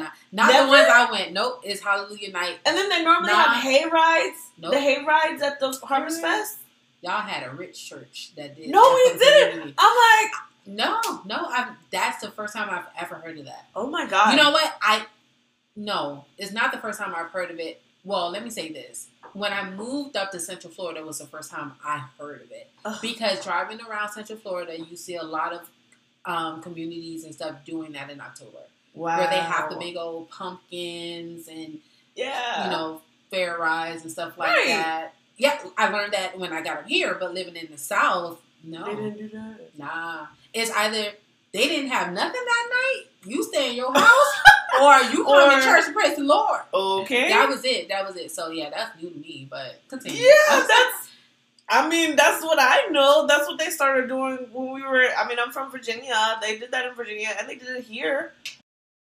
Nah. 0.00 0.08
Not 0.32 0.50
Never? 0.52 0.66
the 0.66 0.68
ones 0.72 0.88
I 0.92 1.08
went. 1.12 1.32
Nope. 1.32 1.60
It's 1.64 1.80
Hallelujah 1.80 2.32
Night. 2.32 2.58
And 2.66 2.76
then 2.76 2.88
they 2.88 3.04
normally 3.04 3.32
Nah. 3.32 3.54
have 3.54 3.62
hay 3.62 3.84
rides. 3.84 4.38
Nope. 4.58 4.72
The 4.72 4.80
hay 4.80 5.04
rides 5.04 5.42
at 5.42 5.60
the 5.60 5.70
Harvest 5.84 6.20
Fest. 6.20 6.58
Y'all 7.04 7.20
had 7.20 7.46
a 7.46 7.54
rich 7.54 7.88
church 7.88 8.32
that 8.36 8.56
did. 8.56 8.70
No, 8.70 8.80
we 8.94 9.18
didn't. 9.18 9.74
I'm 9.78 10.22
like, 10.24 10.32
No, 10.66 11.00
no. 11.26 11.46
I've, 11.48 11.68
that's 11.90 12.22
the 12.22 12.30
first 12.30 12.54
time 12.54 12.68
I've 12.70 12.86
ever 12.98 13.16
heard 13.16 13.38
of 13.38 13.44
that. 13.44 13.66
oh 13.76 13.88
my 13.88 14.06
god. 14.06 14.30
You 14.30 14.42
know 14.42 14.50
what? 14.50 14.74
I 14.80 15.04
no, 15.76 16.24
it's 16.38 16.52
not 16.52 16.72
the 16.72 16.78
first 16.78 16.98
time 16.98 17.12
I've 17.14 17.30
heard 17.30 17.50
of 17.50 17.58
it. 17.58 17.82
Well, 18.04 18.30
let 18.30 18.42
me 18.44 18.50
say 18.50 18.72
this: 18.72 19.08
when 19.34 19.52
I 19.52 19.68
moved 19.70 20.16
up 20.16 20.30
to 20.32 20.40
Central 20.40 20.72
Florida, 20.72 21.04
was 21.04 21.18
the 21.18 21.26
first 21.26 21.50
time 21.50 21.72
I 21.84 22.04
heard 22.18 22.42
of 22.42 22.50
it. 22.50 22.70
Ugh. 22.84 22.96
Because 23.02 23.44
driving 23.44 23.80
around 23.82 24.10
Central 24.12 24.38
Florida, 24.38 24.78
you 24.78 24.96
see 24.96 25.16
a 25.16 25.22
lot 25.22 25.52
of 25.52 25.68
um, 26.24 26.62
communities 26.62 27.24
and 27.24 27.34
stuff 27.34 27.64
doing 27.66 27.92
that 27.92 28.08
in 28.08 28.20
October, 28.20 28.58
wow. 28.94 29.18
where 29.18 29.28
they 29.28 29.36
have 29.40 29.68
the 29.68 29.76
big 29.76 29.96
old 29.96 30.30
pumpkins 30.30 31.48
and 31.48 31.78
yeah. 32.14 32.64
you 32.64 32.70
know 32.70 33.00
fair 33.30 33.58
rides 33.58 34.02
and 34.02 34.12
stuff 34.12 34.38
like 34.38 34.50
Right. 34.50 34.66
that. 34.68 35.14
Yeah, 35.36 35.58
I 35.76 35.88
learned 35.90 36.12
that 36.12 36.38
when 36.38 36.52
I 36.52 36.62
got 36.62 36.78
up 36.78 36.86
here, 36.88 37.16
but 37.18 37.34
living 37.34 37.56
in 37.56 37.68
the 37.70 37.78
South, 37.78 38.40
no, 38.62 38.84
they 38.84 38.94
didn't 38.94 39.18
do 39.18 39.28
that. 39.30 39.78
Nah. 39.78 40.26
It's 40.52 40.70
either 40.70 41.10
they 41.52 41.68
didn't 41.68 41.90
have 41.90 42.12
nothing 42.12 42.40
that 42.44 42.68
night, 42.70 43.02
you 43.26 43.42
stay 43.42 43.70
in 43.70 43.76
your 43.76 43.92
house, 43.92 44.34
or 44.80 44.96
you 45.12 45.24
come 45.24 45.50
Or- 45.52 45.58
to 45.58 45.64
church 45.64 45.84
and 45.86 45.94
praise 45.94 46.16
the 46.16 46.22
Lord. 46.24 46.60
Okay. 46.72 47.28
That 47.28 47.48
was 47.48 47.64
it. 47.64 47.88
That 47.88 48.06
was 48.06 48.16
it. 48.16 48.30
So 48.30 48.50
yeah, 48.50 48.70
that's 48.70 49.00
new 49.02 49.10
to 49.10 49.16
me, 49.18 49.46
but 49.50 49.80
continue. 49.88 50.20
yeah, 50.20 50.64
that's. 50.66 51.10
I 51.66 51.88
mean, 51.88 52.14
that's 52.14 52.44
what 52.44 52.58
I 52.60 52.88
know. 52.90 53.26
That's 53.26 53.48
what 53.48 53.58
they 53.58 53.70
started 53.70 54.06
doing 54.06 54.36
when 54.52 54.72
we 54.72 54.82
were. 54.82 55.08
I 55.16 55.26
mean, 55.26 55.38
I'm 55.44 55.50
from 55.50 55.70
Virginia. 55.70 56.38
They 56.42 56.58
did 56.58 56.70
that 56.72 56.86
in 56.86 56.94
Virginia, 56.94 57.30
and 57.38 57.48
they 57.48 57.54
did 57.56 57.68
it 57.68 57.84
here. 57.84 58.32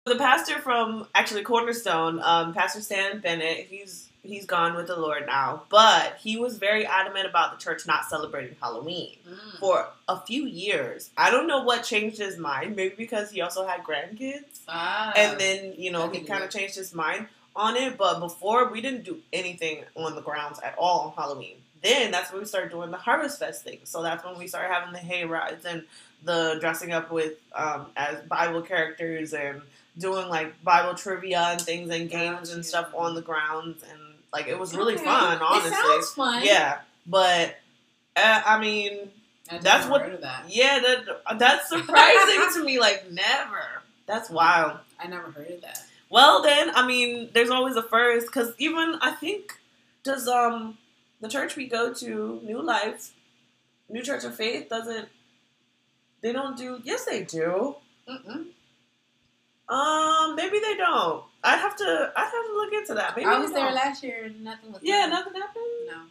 The 0.05 0.15
pastor 0.15 0.59
from 0.59 1.07
actually 1.13 1.43
Cornerstone, 1.43 2.21
um, 2.23 2.53
Pastor 2.53 2.79
Stan 2.79 3.19
Bennett, 3.19 3.67
he's 3.69 4.06
he's 4.23 4.45
gone 4.45 4.75
with 4.75 4.87
the 4.87 4.95
Lord 4.95 5.25
now, 5.25 5.63
but 5.69 6.17
he 6.21 6.37
was 6.37 6.57
very 6.57 6.85
adamant 6.85 7.25
about 7.27 7.57
the 7.57 7.63
church 7.63 7.87
not 7.87 8.05
celebrating 8.05 8.55
Halloween 8.61 9.15
Mm. 9.27 9.59
for 9.59 9.87
a 10.07 10.19
few 10.21 10.45
years. 10.45 11.09
I 11.17 11.31
don't 11.31 11.47
know 11.47 11.63
what 11.63 11.83
changed 11.83 12.17
his 12.17 12.37
mind. 12.37 12.75
Maybe 12.75 12.95
because 12.95 13.31
he 13.31 13.41
also 13.41 13.65
had 13.65 13.83
grandkids. 13.83 14.59
Ah. 14.67 15.13
and 15.15 15.39
then 15.39 15.73
you 15.77 15.91
know 15.91 16.09
he 16.09 16.21
kind 16.21 16.43
of 16.43 16.49
changed 16.49 16.75
his 16.75 16.93
mind 16.93 17.27
on 17.55 17.75
it. 17.77 17.97
But 17.97 18.19
before 18.19 18.69
we 18.69 18.81
didn't 18.81 19.03
do 19.05 19.19
anything 19.31 19.83
on 19.95 20.15
the 20.15 20.21
grounds 20.21 20.59
at 20.59 20.75
all 20.77 21.07
on 21.07 21.13
Halloween. 21.13 21.57
Then 21.83 22.09
that's 22.11 22.31
when 22.31 22.41
we 22.41 22.47
started 22.47 22.71
doing 22.71 22.89
the 22.91 22.97
Harvest 22.97 23.37
Fest 23.39 23.63
thing. 23.63 23.77
So 23.83 24.01
that's 24.01 24.25
when 24.25 24.37
we 24.37 24.47
started 24.47 24.73
having 24.73 24.93
the 24.93 24.99
hay 24.99 25.25
rides 25.25 25.63
and 25.63 25.83
the 26.23 26.57
dressing 26.59 26.91
up 26.91 27.11
with 27.11 27.33
um, 27.53 27.85
as 27.95 28.19
Bible 28.23 28.63
characters 28.63 29.33
and 29.33 29.61
doing 29.97 30.27
like 30.27 30.61
Bible 30.63 30.95
trivia 30.95 31.39
and 31.39 31.61
things 31.61 31.89
and 31.91 32.09
games 32.09 32.51
and 32.51 32.65
stuff 32.65 32.89
on 32.95 33.13
the 33.15 33.21
grounds 33.21 33.83
and 33.83 33.99
like 34.37 34.47
it 34.47 34.57
was 34.59 34.75
really 34.75 34.95
Okay. 34.95 35.03
fun. 35.03 35.39
Honestly, 35.41 35.71
It 35.71 35.75
sounds 35.75 36.09
fun. 36.11 36.43
yeah. 36.45 36.79
But 37.05 37.57
uh, 38.15 38.41
I 38.45 38.59
mean, 38.59 39.11
I 39.49 39.57
That's 39.59 39.85
never 39.85 39.91
what- 39.91 40.01
heard 40.01 40.13
of 40.13 40.21
that. 40.21 40.45
yeah, 40.49 40.79
that 40.79 41.39
that's 41.39 41.69
surprising 41.69 42.41
to 42.53 42.63
me. 42.63 42.79
Like 42.79 43.09
never. 43.11 43.63
That's 44.05 44.29
wild. 44.29 44.79
I 44.99 45.07
never 45.07 45.31
heard 45.31 45.49
of 45.51 45.61
that. 45.61 45.83
Well, 46.09 46.41
then, 46.41 46.71
I 46.73 46.87
mean, 46.87 47.29
there's 47.33 47.49
always 47.49 47.75
a 47.75 47.83
first 47.83 48.27
because 48.27 48.53
even 48.57 48.97
I 49.01 49.11
think 49.11 49.59
does 50.03 50.27
um 50.27 50.77
the 51.19 51.27
church 51.27 51.55
we 51.55 51.67
go 51.67 51.93
to, 51.93 52.39
New 52.43 52.61
Life, 52.61 53.11
New 53.89 54.01
Church 54.03 54.23
of 54.23 54.35
Faith, 54.35 54.69
doesn't 54.69 55.09
they 56.21 56.31
don't 56.31 56.57
do? 56.57 56.79
Yes, 56.83 57.05
they 57.05 57.23
do. 57.23 57.75
Mm-mm. 58.09 58.47
Um, 59.69 60.35
maybe 60.35 60.59
they 60.59 60.75
don't. 60.77 61.23
I'd 61.43 61.57
have 61.59 61.75
to. 61.77 62.11
I'd 62.15 62.23
have 62.23 62.31
to 62.31 62.53
look 62.55 62.73
into 62.73 62.93
that. 62.95 63.15
Maybe 63.15 63.27
I 63.27 63.37
was 63.39 63.51
there 63.51 63.71
last 63.71 64.03
year. 64.03 64.25
and 64.25 64.43
Nothing 64.43 64.71
was. 64.71 64.81
Yeah, 64.83 65.05
nothing 65.07 65.33
happened. 65.33 65.63
No. 65.87 66.01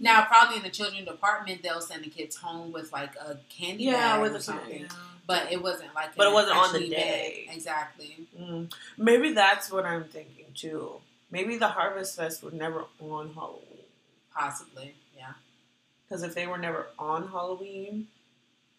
Now, 0.00 0.24
probably 0.24 0.56
in 0.56 0.62
the 0.62 0.70
children 0.70 1.04
department, 1.04 1.62
they'll 1.62 1.82
send 1.82 2.04
the 2.04 2.08
kids 2.10 2.36
home 2.36 2.72
with 2.72 2.90
like 2.92 3.14
a 3.16 3.36
candy 3.50 3.84
Yeah, 3.84 4.14
bag 4.16 4.22
with 4.22 4.34
or 4.36 4.40
something. 4.40 4.80
yeah. 4.80 4.86
But 5.26 5.52
it 5.52 5.62
wasn't 5.62 5.94
like. 5.94 6.16
But 6.16 6.28
it 6.28 6.32
wasn't 6.32 6.56
on 6.56 6.72
the 6.72 6.88
day. 6.88 7.44
bag. 7.48 7.56
Exactly. 7.56 8.26
Mm. 8.40 8.72
Maybe 8.96 9.32
that's 9.34 9.70
what 9.70 9.84
I'm 9.84 10.04
thinking 10.04 10.46
too. 10.54 10.92
Maybe 11.30 11.58
the 11.58 11.68
Harvest 11.68 12.16
Fest 12.16 12.42
was 12.42 12.54
never 12.54 12.84
on 13.00 13.34
Halloween. 13.34 13.60
Possibly. 14.34 14.94
Yeah. 15.16 15.32
Because 16.08 16.22
if 16.22 16.34
they 16.34 16.46
were 16.46 16.58
never 16.58 16.86
on 16.98 17.28
Halloween, 17.28 18.08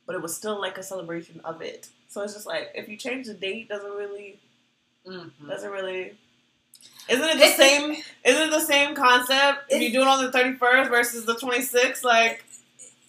but 0.06 0.16
it 0.16 0.22
was 0.22 0.36
still 0.36 0.60
like 0.60 0.78
a 0.78 0.84
celebration 0.84 1.42
of 1.44 1.62
it. 1.62 1.90
So 2.08 2.22
it's 2.22 2.34
just 2.34 2.46
like 2.48 2.72
if 2.76 2.88
you 2.90 2.98
change 2.98 3.28
the 3.28 3.34
date, 3.34 3.70
doesn't 3.70 3.92
really 3.92 4.40
Mm-hmm. 5.08 5.48
doesn't 5.50 5.70
really. 5.72 6.14
Isn't 7.08 7.24
it 7.24 7.38
the 7.38 7.48
same? 7.56 7.92
Isn't 8.24 8.42
it 8.48 8.52
the 8.52 8.60
same 8.60 8.96
concept? 8.96 9.66
If 9.70 9.80
you 9.82 9.88
It's- 9.90 9.94
do 9.94 10.02
it 10.02 10.08
on 10.08 10.24
the 10.26 10.32
thirty 10.32 10.58
first 10.58 10.90
versus 10.90 11.26
the 11.26 11.36
twenty 11.36 11.62
sixth, 11.62 12.04
like 12.04 12.44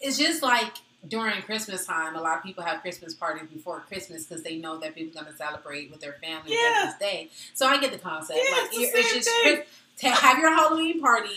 It's 0.00 0.18
just 0.18 0.42
like 0.42 0.72
during 1.08 1.40
Christmas 1.42 1.86
time, 1.86 2.16
a 2.16 2.20
lot 2.20 2.36
of 2.38 2.42
people 2.42 2.64
have 2.64 2.82
Christmas 2.82 3.14
parties 3.14 3.48
before 3.48 3.80
Christmas 3.80 4.24
because 4.24 4.42
they 4.42 4.56
know 4.56 4.76
that 4.78 4.94
people 4.94 5.18
are 5.18 5.22
going 5.22 5.32
to 5.32 5.38
celebrate 5.38 5.90
with 5.90 6.00
their 6.00 6.14
family 6.14 6.52
Yeah. 6.52 6.58
on 6.58 6.72
Christmas 6.82 6.98
Day. 7.00 7.30
So 7.54 7.66
I 7.66 7.78
get 7.78 7.92
the 7.92 7.98
concept. 7.98 8.40
Yeah, 8.42 8.56
like, 8.60 8.70
it's 8.72 8.92
same 8.92 9.14
just 9.22 9.30
thing. 9.30 9.62
To 10.00 10.10
have 10.10 10.38
your 10.38 10.50
Halloween 10.54 11.00
party, 11.00 11.30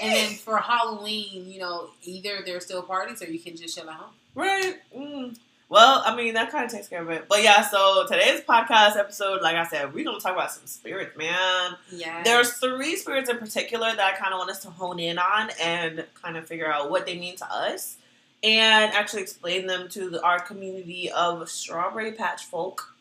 and 0.00 0.12
then 0.12 0.34
for 0.34 0.58
Halloween, 0.58 1.50
you 1.50 1.60
know, 1.60 1.90
either 2.02 2.42
there's 2.44 2.64
still 2.66 2.82
parties 2.82 3.22
or 3.22 3.26
you 3.30 3.38
can 3.38 3.56
just 3.56 3.74
chill 3.78 3.88
at 3.88 3.96
home. 3.96 4.10
right. 4.34 4.76
Mm. 4.94 5.38
Well, 5.72 6.02
I 6.04 6.14
mean 6.14 6.34
that 6.34 6.52
kind 6.52 6.66
of 6.66 6.70
takes 6.70 6.86
care 6.86 7.00
of 7.00 7.08
it. 7.08 7.24
But 7.30 7.42
yeah, 7.42 7.62
so 7.62 8.04
today's 8.06 8.42
podcast 8.42 8.98
episode, 8.98 9.40
like 9.40 9.56
I 9.56 9.66
said, 9.66 9.94
we're 9.94 10.04
gonna 10.04 10.20
talk 10.20 10.34
about 10.34 10.52
some 10.52 10.66
spirits, 10.66 11.16
man. 11.16 11.76
Yeah. 11.90 12.22
There's 12.22 12.52
three 12.58 12.94
spirits 12.96 13.30
in 13.30 13.38
particular 13.38 13.86
that 13.86 13.98
I 13.98 14.14
kind 14.18 14.34
of 14.34 14.38
want 14.38 14.50
us 14.50 14.58
to 14.64 14.70
hone 14.70 14.98
in 14.98 15.18
on 15.18 15.48
and 15.58 16.04
kind 16.22 16.36
of 16.36 16.46
figure 16.46 16.70
out 16.70 16.90
what 16.90 17.06
they 17.06 17.18
mean 17.18 17.36
to 17.36 17.50
us 17.50 17.96
and 18.42 18.92
actually 18.92 19.22
explain 19.22 19.66
them 19.66 19.88
to 19.88 20.10
the, 20.10 20.22
our 20.22 20.40
community 20.40 21.10
of 21.10 21.48
Strawberry 21.48 22.12
Patch 22.12 22.44
folk. 22.44 22.94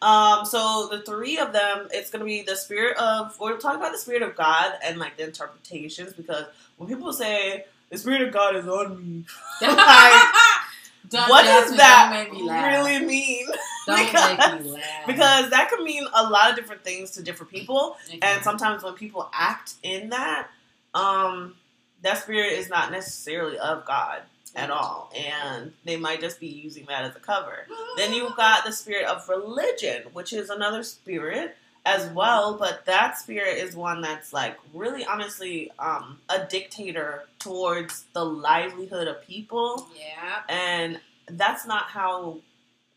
Um, 0.00 0.46
so 0.46 0.88
the 0.90 1.02
three 1.02 1.36
of 1.36 1.52
them, 1.52 1.88
it's 1.90 2.08
gonna 2.08 2.24
be 2.24 2.40
the 2.40 2.56
spirit 2.56 2.96
of. 2.96 3.38
we're 3.38 3.58
talking 3.58 3.80
about 3.80 3.92
the 3.92 3.98
spirit 3.98 4.22
of 4.22 4.34
God 4.34 4.72
and 4.82 4.98
like 4.98 5.18
the 5.18 5.24
interpretations 5.24 6.14
because 6.14 6.46
when 6.78 6.88
people 6.88 7.12
say 7.12 7.66
the 7.90 7.98
spirit 7.98 8.22
of 8.22 8.32
God 8.32 8.56
is 8.56 8.66
on 8.66 8.98
me, 8.98 9.24
like, 9.60 10.32
Don't- 11.08 11.28
what 11.28 11.44
does 11.44 11.76
that 11.76 12.10
don't 12.12 12.24
make 12.24 12.32
me 12.32 12.48
laugh. 12.48 12.66
really 12.66 13.04
mean? 13.04 13.46
Don't 13.86 14.04
because- 14.04 14.38
make 14.52 14.64
me 14.64 14.70
laugh. 14.72 15.06
Because 15.06 15.50
that 15.50 15.70
could 15.70 15.82
mean 15.82 16.04
a 16.14 16.22
lot 16.28 16.50
of 16.50 16.56
different 16.56 16.84
things 16.84 17.12
to 17.12 17.22
different 17.22 17.50
people. 17.52 17.96
Okay. 18.08 18.18
And 18.22 18.42
sometimes 18.42 18.82
when 18.82 18.94
people 18.94 19.28
act 19.32 19.74
in 19.82 20.10
that, 20.10 20.48
um, 20.94 21.54
that 22.02 22.18
spirit 22.18 22.52
is 22.52 22.68
not 22.68 22.90
necessarily 22.90 23.58
of 23.58 23.84
God 23.84 24.22
at 24.56 24.70
all, 24.70 25.12
and 25.16 25.72
they 25.84 25.96
might 25.96 26.20
just 26.20 26.40
be 26.40 26.46
using 26.46 26.86
that 26.86 27.04
as 27.04 27.14
a 27.16 27.20
cover. 27.20 27.66
Then 27.96 28.12
you've 28.12 28.36
got 28.36 28.64
the 28.64 28.72
spirit 28.72 29.06
of 29.06 29.28
religion, 29.28 30.04
which 30.12 30.32
is 30.32 30.50
another 30.50 30.82
spirit 30.82 31.56
as 31.86 32.08
well, 32.10 32.56
but 32.58 32.84
that 32.86 33.18
spirit 33.18 33.58
is 33.58 33.74
one 33.74 34.00
that's 34.02 34.32
like 34.32 34.58
really 34.74 35.04
honestly 35.04 35.70
um, 35.78 36.18
a 36.28 36.44
dictator 36.44 37.24
towards 37.38 38.04
the 38.12 38.24
livelihood 38.24 39.08
of 39.08 39.22
people, 39.26 39.88
yeah. 39.98 40.42
and 40.48 41.00
that's 41.28 41.66
not 41.66 41.84
how. 41.84 42.38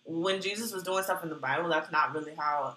When 0.03 0.41
Jesus 0.41 0.73
was 0.73 0.83
doing 0.83 1.03
stuff 1.03 1.23
in 1.23 1.29
the 1.29 1.35
Bible, 1.35 1.69
that's 1.69 1.91
not 1.91 2.13
really 2.13 2.33
how. 2.35 2.75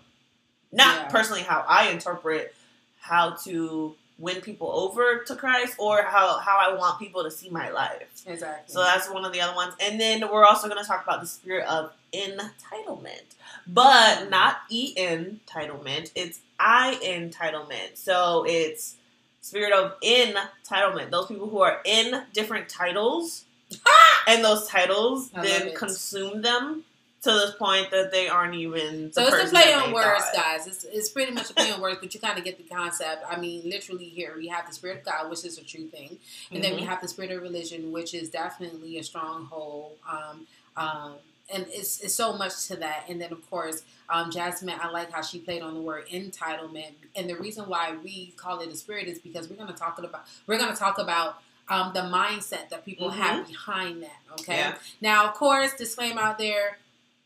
Not 0.71 0.97
Yeah. 0.97 1.09
personally 1.09 1.43
how 1.43 1.65
I 1.67 1.89
interpret 1.89 2.55
how 3.01 3.31
to 3.45 3.97
win 4.19 4.41
people 4.41 4.71
over 4.71 5.25
to 5.27 5.35
Christ 5.35 5.75
or 5.79 6.03
how 6.03 6.39
how 6.39 6.59
I 6.59 6.75
want 6.75 6.99
people 6.99 7.25
to 7.25 7.31
see 7.31 7.51
my 7.51 7.71
life. 7.71 8.25
Exactly. 8.27 8.73
So 8.73 8.83
that's 8.83 9.11
one 9.11 9.25
of 9.25 9.33
the 9.33 9.41
other 9.41 9.55
ones. 9.55 9.75
And 9.81 10.01
then 10.01 10.29
we're 10.31 10.45
also 10.45 10.69
going 10.69 10.81
to 10.81 10.87
talk 10.87 11.03
about 11.03 11.21
the 11.21 11.27
spirit 11.27 11.67
of 11.67 11.93
entitlement, 12.13 13.35
but 13.67 14.31
not 14.31 14.59
e 14.71 14.95
entitlement. 14.97 16.13
It's 16.15 16.41
I 16.59 16.99
entitlement. 17.03 17.97
So 17.97 18.45
it's 18.47 18.97
spirit 19.41 19.73
of 19.73 20.01
entitlement. 20.01 21.11
Those 21.11 21.27
people 21.27 21.49
who 21.49 21.61
are 21.61 21.81
in 21.85 22.23
different 22.33 22.69
titles, 22.69 23.45
and 24.29 24.45
those 24.45 24.69
titles 24.69 25.31
I 25.35 25.43
then 25.43 25.75
consume 25.75 26.43
them 26.43 26.85
to 27.25 27.31
the 27.31 27.55
point 27.59 27.91
that 27.91 28.11
they 28.13 28.29
aren't 28.29 28.55
even. 28.55 29.13
So 29.13 29.23
it's 29.27 29.51
a 29.51 29.51
play 29.51 29.73
on 29.75 29.93
words, 29.93 30.25
thought. 30.25 30.35
guys. 30.35 30.67
It's, 30.67 30.85
it's 30.85 31.09
pretty 31.11 31.33
much 31.33 31.51
a 31.51 31.55
play 31.55 31.71
on 31.73 31.81
words, 31.81 31.99
but 32.01 32.15
you 32.15 32.21
kind 32.21 32.39
of 32.39 32.45
get 32.45 32.57
the 32.57 32.65
concept. 32.65 33.25
I 33.29 33.37
mean, 33.39 33.63
literally 33.69 34.05
here 34.05 34.35
we 34.37 34.49
have 34.49 34.67
the 34.67 34.73
spirit 34.73 34.99
of 34.99 35.05
God, 35.05 35.31
which 35.31 35.45
is 35.45 35.59
a 35.59 35.65
true 35.65 35.87
thing, 35.89 36.19
and 36.53 36.63
then 36.63 36.75
we 36.77 36.83
Mhm. 36.83 36.87
have 36.87 37.01
the 37.01 37.09
spirit 37.09 37.31
of 37.33 37.43
religion, 37.43 37.93
which 37.93 38.15
is 38.15 38.29
definitely 38.31 38.99
a 38.99 39.03
stronghold. 39.05 39.93
Um, 40.11 40.47
um, 40.77 41.15
and 41.53 41.67
it's, 41.69 42.01
it's 42.01 42.15
so 42.15 42.33
much 42.33 42.67
to 42.69 42.77
that. 42.77 43.05
And 43.09 43.21
then 43.21 43.31
of 43.33 43.49
course, 43.51 43.83
um, 44.09 44.31
Jazmine, 44.31 44.79
I 44.81 44.89
like 44.91 45.13
how 45.13 45.21
she 45.21 45.39
played 45.39 45.61
on 45.63 45.75
the 45.75 45.81
word 45.81 46.07
entitlement. 46.09 46.93
And 47.17 47.29
the 47.29 47.37
reason 47.37 47.65
why 47.67 47.97
we 48.03 48.33
call 48.37 48.61
it 48.61 48.69
a 48.71 48.77
spirit 48.77 49.09
is 49.09 49.19
because 49.19 49.49
we're 49.51 49.57
going 49.57 49.69
to 49.69 49.75
talk 49.79 49.99
about 49.99 50.25
we're 50.47 50.59
going 50.59 50.73
to 50.73 50.79
talk 50.79 50.99
about 50.99 51.43
um, 51.69 51.93
the 51.95 52.01
mindset 52.01 52.69
that 52.71 52.85
people 52.85 53.11
Mhm. 53.11 53.15
have 53.17 53.47
behind 53.49 54.03
that. 54.03 54.17
Okay. 54.41 54.57
Yeah. 54.57 54.75
Now, 55.01 55.27
of 55.29 55.35
course, 55.35 55.73
disclaimer 55.75 56.21
out 56.21 56.39
there: 56.39 56.79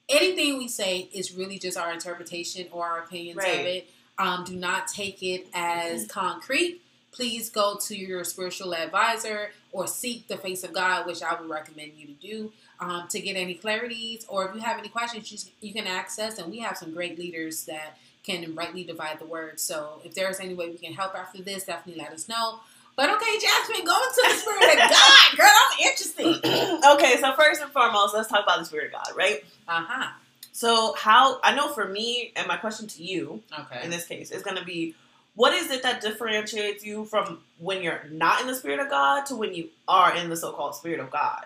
anything 0.08 0.58
we 0.58 0.68
say 0.68 1.08
is 1.12 1.32
really 1.32 1.58
just 1.58 1.76
our 1.76 1.92
interpretation 1.92 2.66
or 2.72 2.86
our 2.86 2.98
opinions 3.00 3.38
of 3.38 3.44
it. 3.44 3.90
Um, 4.18 4.44
do 4.44 4.56
not 4.56 4.88
take 4.88 5.22
it 5.22 5.46
as 5.54 6.06
concrete. 6.06 6.82
Please 7.12 7.50
go 7.50 7.76
to 7.86 7.96
your 7.96 8.24
spiritual 8.24 8.74
advisor 8.74 9.50
or 9.72 9.86
seek 9.86 10.28
the 10.28 10.36
face 10.36 10.64
of 10.64 10.72
God, 10.72 11.06
which 11.06 11.22
I 11.22 11.40
would 11.40 11.48
recommend 11.48 11.92
you 11.96 12.06
to 12.06 12.12
do 12.14 12.52
um, 12.80 13.06
to 13.08 13.20
get 13.20 13.36
any 13.36 13.54
clarities. 13.56 14.24
Or 14.28 14.48
if 14.48 14.54
you 14.54 14.60
have 14.60 14.78
any 14.78 14.88
questions, 14.88 15.32
you, 15.32 15.68
you 15.68 15.72
can 15.72 15.86
access. 15.86 16.38
and 16.38 16.50
we 16.50 16.58
have 16.60 16.76
some 16.76 16.92
great 16.92 17.18
leaders 17.18 17.64
that 17.64 17.98
can 18.24 18.54
rightly 18.54 18.84
divide 18.84 19.18
the 19.18 19.24
word. 19.24 19.58
So 19.58 20.00
if 20.04 20.14
there's 20.14 20.40
any 20.40 20.54
way 20.54 20.68
we 20.68 20.76
can 20.76 20.92
help 20.92 21.14
after 21.14 21.42
this, 21.42 21.64
definitely 21.64 22.02
let 22.02 22.12
us 22.12 22.28
know. 22.28 22.60
But 22.98 23.11
okay, 23.11 23.38
Jazmine, 23.38 23.87
go 23.87 23.94
into 23.94 24.22
the 24.26 24.34
spirit 24.34 24.72
of 24.72 24.90
God, 24.90 25.37
girl. 25.37 25.46
I'm 25.46 25.78
interested. 25.87 26.84
okay, 26.94 27.16
so 27.20 27.32
first 27.34 27.62
and 27.62 27.70
foremost, 27.70 28.12
let's 28.12 28.28
talk 28.28 28.42
about 28.42 28.58
the 28.58 28.64
Spirit 28.64 28.87
of 28.87 28.92
God, 28.94 29.16
right? 29.16 29.44
Uh 29.68 29.84
huh. 29.87 30.11
So, 30.50 30.96
how 30.98 31.38
I 31.44 31.54
know 31.54 31.68
for 31.68 31.87
me, 31.87 32.32
and 32.34 32.48
my 32.48 32.56
question 32.56 32.88
to 32.88 33.04
you 33.04 33.40
Okay. 33.56 33.84
in 33.84 33.90
this 33.90 34.04
case 34.04 34.32
is 34.32 34.42
going 34.42 34.56
to 34.56 34.64
be 34.64 34.96
what 35.37 35.54
is 35.54 35.70
it 35.70 35.84
that 35.84 36.00
differentiates 36.00 36.84
you 36.84 37.04
from 37.04 37.38
when 37.61 37.84
you're 37.84 38.02
not 38.11 38.40
in 38.40 38.48
the 38.48 38.56
Spirit 38.56 38.80
of 38.80 38.90
God 38.90 39.26
to 39.26 39.37
when 39.37 39.54
you 39.54 39.68
are 39.87 40.16
in 40.16 40.28
the 40.28 40.37
so 40.37 40.50
called 40.50 40.74
Spirit 40.74 40.98
of 40.98 41.12
God? 41.12 41.44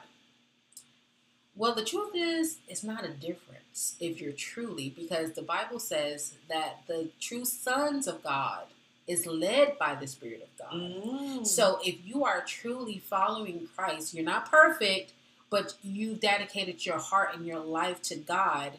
Well, 1.54 1.74
the 1.74 1.84
truth 1.84 2.12
is, 2.14 2.60
it's 2.66 2.82
not 2.82 3.04
a 3.04 3.10
difference 3.10 3.96
if 4.00 4.22
you're 4.22 4.32
truly, 4.32 4.88
because 4.88 5.32
the 5.32 5.42
Bible 5.42 5.80
says 5.80 6.32
that 6.48 6.78
the 6.86 7.10
true 7.20 7.44
sons 7.44 8.06
of 8.06 8.22
God 8.22 8.68
is 9.06 9.26
led 9.26 9.78
by 9.78 9.94
the 9.94 10.06
Spirit 10.06 10.42
of 10.42 10.58
God. 10.58 10.80
Mm. 10.80 11.46
So 11.46 11.80
if 11.84 11.96
you 12.04 12.24
are 12.24 12.42
truly 12.46 12.98
following 12.98 13.68
Christ, 13.76 14.14
you're 14.14 14.24
not 14.24 14.50
perfect, 14.50 15.12
but 15.50 15.74
you've 15.82 16.20
dedicated 16.20 16.86
your 16.86 16.98
heart 16.98 17.34
and 17.34 17.46
your 17.46 17.60
life 17.60 18.00
to 18.02 18.16
God, 18.16 18.72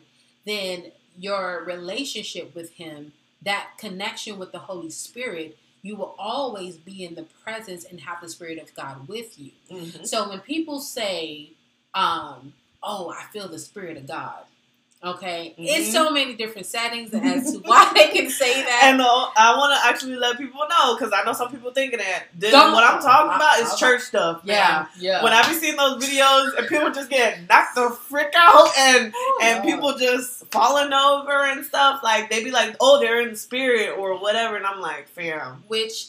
then 0.45 0.91
your 1.17 1.63
relationship 1.65 2.55
with 2.55 2.71
Him, 2.71 3.13
that 3.41 3.71
connection 3.77 4.39
with 4.39 4.51
the 4.51 4.59
Holy 4.59 4.89
Spirit, 4.89 5.57
you 5.81 5.95
will 5.95 6.15
always 6.17 6.77
be 6.77 7.03
in 7.03 7.15
the 7.15 7.25
presence 7.43 7.83
and 7.83 8.01
have 8.01 8.21
the 8.21 8.29
Spirit 8.29 8.57
of 8.57 8.73
God 8.73 9.07
with 9.07 9.38
you. 9.38 9.51
Mhm. 9.69 10.07
So 10.07 10.29
when 10.29 10.39
people 10.39 10.79
say, 10.79 11.51
um, 11.93 12.53
"Oh, 12.81 13.09
I 13.09 13.25
feel 13.31 13.47
the 13.49 13.59
Spirit 13.59 13.97
of 13.97 14.07
God," 14.07 14.45
okay, 15.03 15.53
it's 15.57 15.89
Mhm. 15.89 15.91
so 15.91 16.11
many 16.11 16.33
different 16.35 16.65
settings 16.65 17.13
as 17.13 17.51
to 17.51 17.59
why 17.59 17.91
they 17.93 18.07
can 18.09 18.29
say 18.29 18.61
that. 18.63 18.81
And 18.85 19.01
uh, 19.01 19.05
I 19.35 19.55
want 19.57 19.77
to 19.79 19.87
actually 19.89 20.15
let 20.15 20.37
people 20.37 20.61
know 20.69 20.95
because 20.95 21.11
I 21.13 21.23
know 21.23 21.33
some 21.33 21.51
people 21.51 21.71
thinking 21.71 21.99
that 21.99 22.23
this, 22.37 22.53
what 22.53 22.83
I'm 22.83 23.01
talking 23.01 23.35
about 23.35 23.59
is 23.59 23.75
church 23.77 24.01
stuff. 24.01 24.41
yeah, 24.45 24.53
man. 24.55 24.87
yeah. 24.97 25.23
When 25.23 25.33
I 25.33 25.45
be 25.47 25.53
seeing 25.55 25.75
those 25.75 26.03
videos 26.03 26.57
and 26.57 26.67
people 26.67 26.91
just 26.91 27.09
get 27.09 27.47
knocked 27.49 27.75
the 27.75 27.89
frick 27.89 28.33
out 28.35 28.69
and 28.77 29.13
Oh, 29.15 29.39
and 29.43 29.63
people 29.63 29.97
just 29.97 30.45
falling 30.51 30.93
over 30.93 31.43
and 31.43 31.65
stuff, 31.65 32.01
like 32.03 32.29
they 32.29 32.43
be 32.43 32.51
like, 32.51 32.75
oh, 32.79 32.99
they're 32.99 33.21
in 33.21 33.31
the 33.31 33.35
spirit 33.35 33.97
or 33.97 34.17
whatever, 34.19 34.55
and 34.55 34.65
I'm 34.65 34.79
like, 34.79 35.07
fam. 35.09 35.63
which 35.67 36.07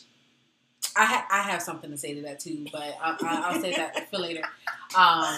I 0.97 1.05
ha- 1.07 1.27
I 1.31 1.43
have 1.51 1.61
something 1.63 1.91
to 1.91 1.97
say 1.99 2.15
to 2.15 2.23
that 2.23 2.39
too, 2.39 2.67
but 2.71 2.83
I, 3.03 3.17
I, 3.21 3.51
I'll 3.51 3.61
say 3.61 3.73
that 3.75 4.09
for 4.11 4.19
later. 4.19 4.43
Um, 4.97 5.35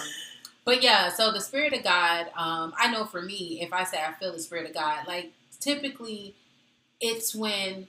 but 0.67 0.83
yeah, 0.83 1.07
so 1.07 1.31
the 1.31 1.39
spirit 1.39 1.71
of 1.71 1.81
God, 1.85 2.25
um, 2.35 2.73
I 2.77 2.91
know 2.91 3.05
for 3.05 3.21
me, 3.21 3.59
if 3.61 3.71
I 3.71 3.85
say 3.85 3.97
I 4.05 4.11
feel 4.19 4.33
the 4.33 4.39
spirit 4.39 4.67
of 4.67 4.73
God, 4.73 5.07
like 5.07 5.31
typically 5.61 6.35
it's 6.99 7.33
when 7.33 7.87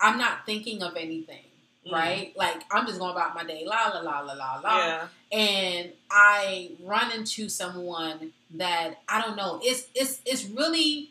I'm 0.00 0.16
not 0.16 0.46
thinking 0.46 0.80
of 0.82 0.96
anything, 0.96 1.42
Mm. 1.86 1.92
right? 1.92 2.32
Like 2.36 2.62
I'm 2.70 2.86
just 2.86 3.00
going 3.00 3.10
about 3.12 3.34
my 3.34 3.42
day, 3.44 3.64
la 3.66 3.88
la 3.88 4.00
la 4.00 4.20
la 4.20 4.32
la 4.34 4.60
la, 4.62 4.78
Yeah. 4.78 5.08
and 5.32 5.92
I 6.10 6.70
run 6.82 7.10
into 7.12 7.48
someone 7.48 8.32
that 8.54 9.00
I 9.08 9.20
don't 9.20 9.36
know. 9.36 9.60
It's 9.62 9.88
it's 9.94 10.20
it's 10.24 10.44
really 10.44 11.10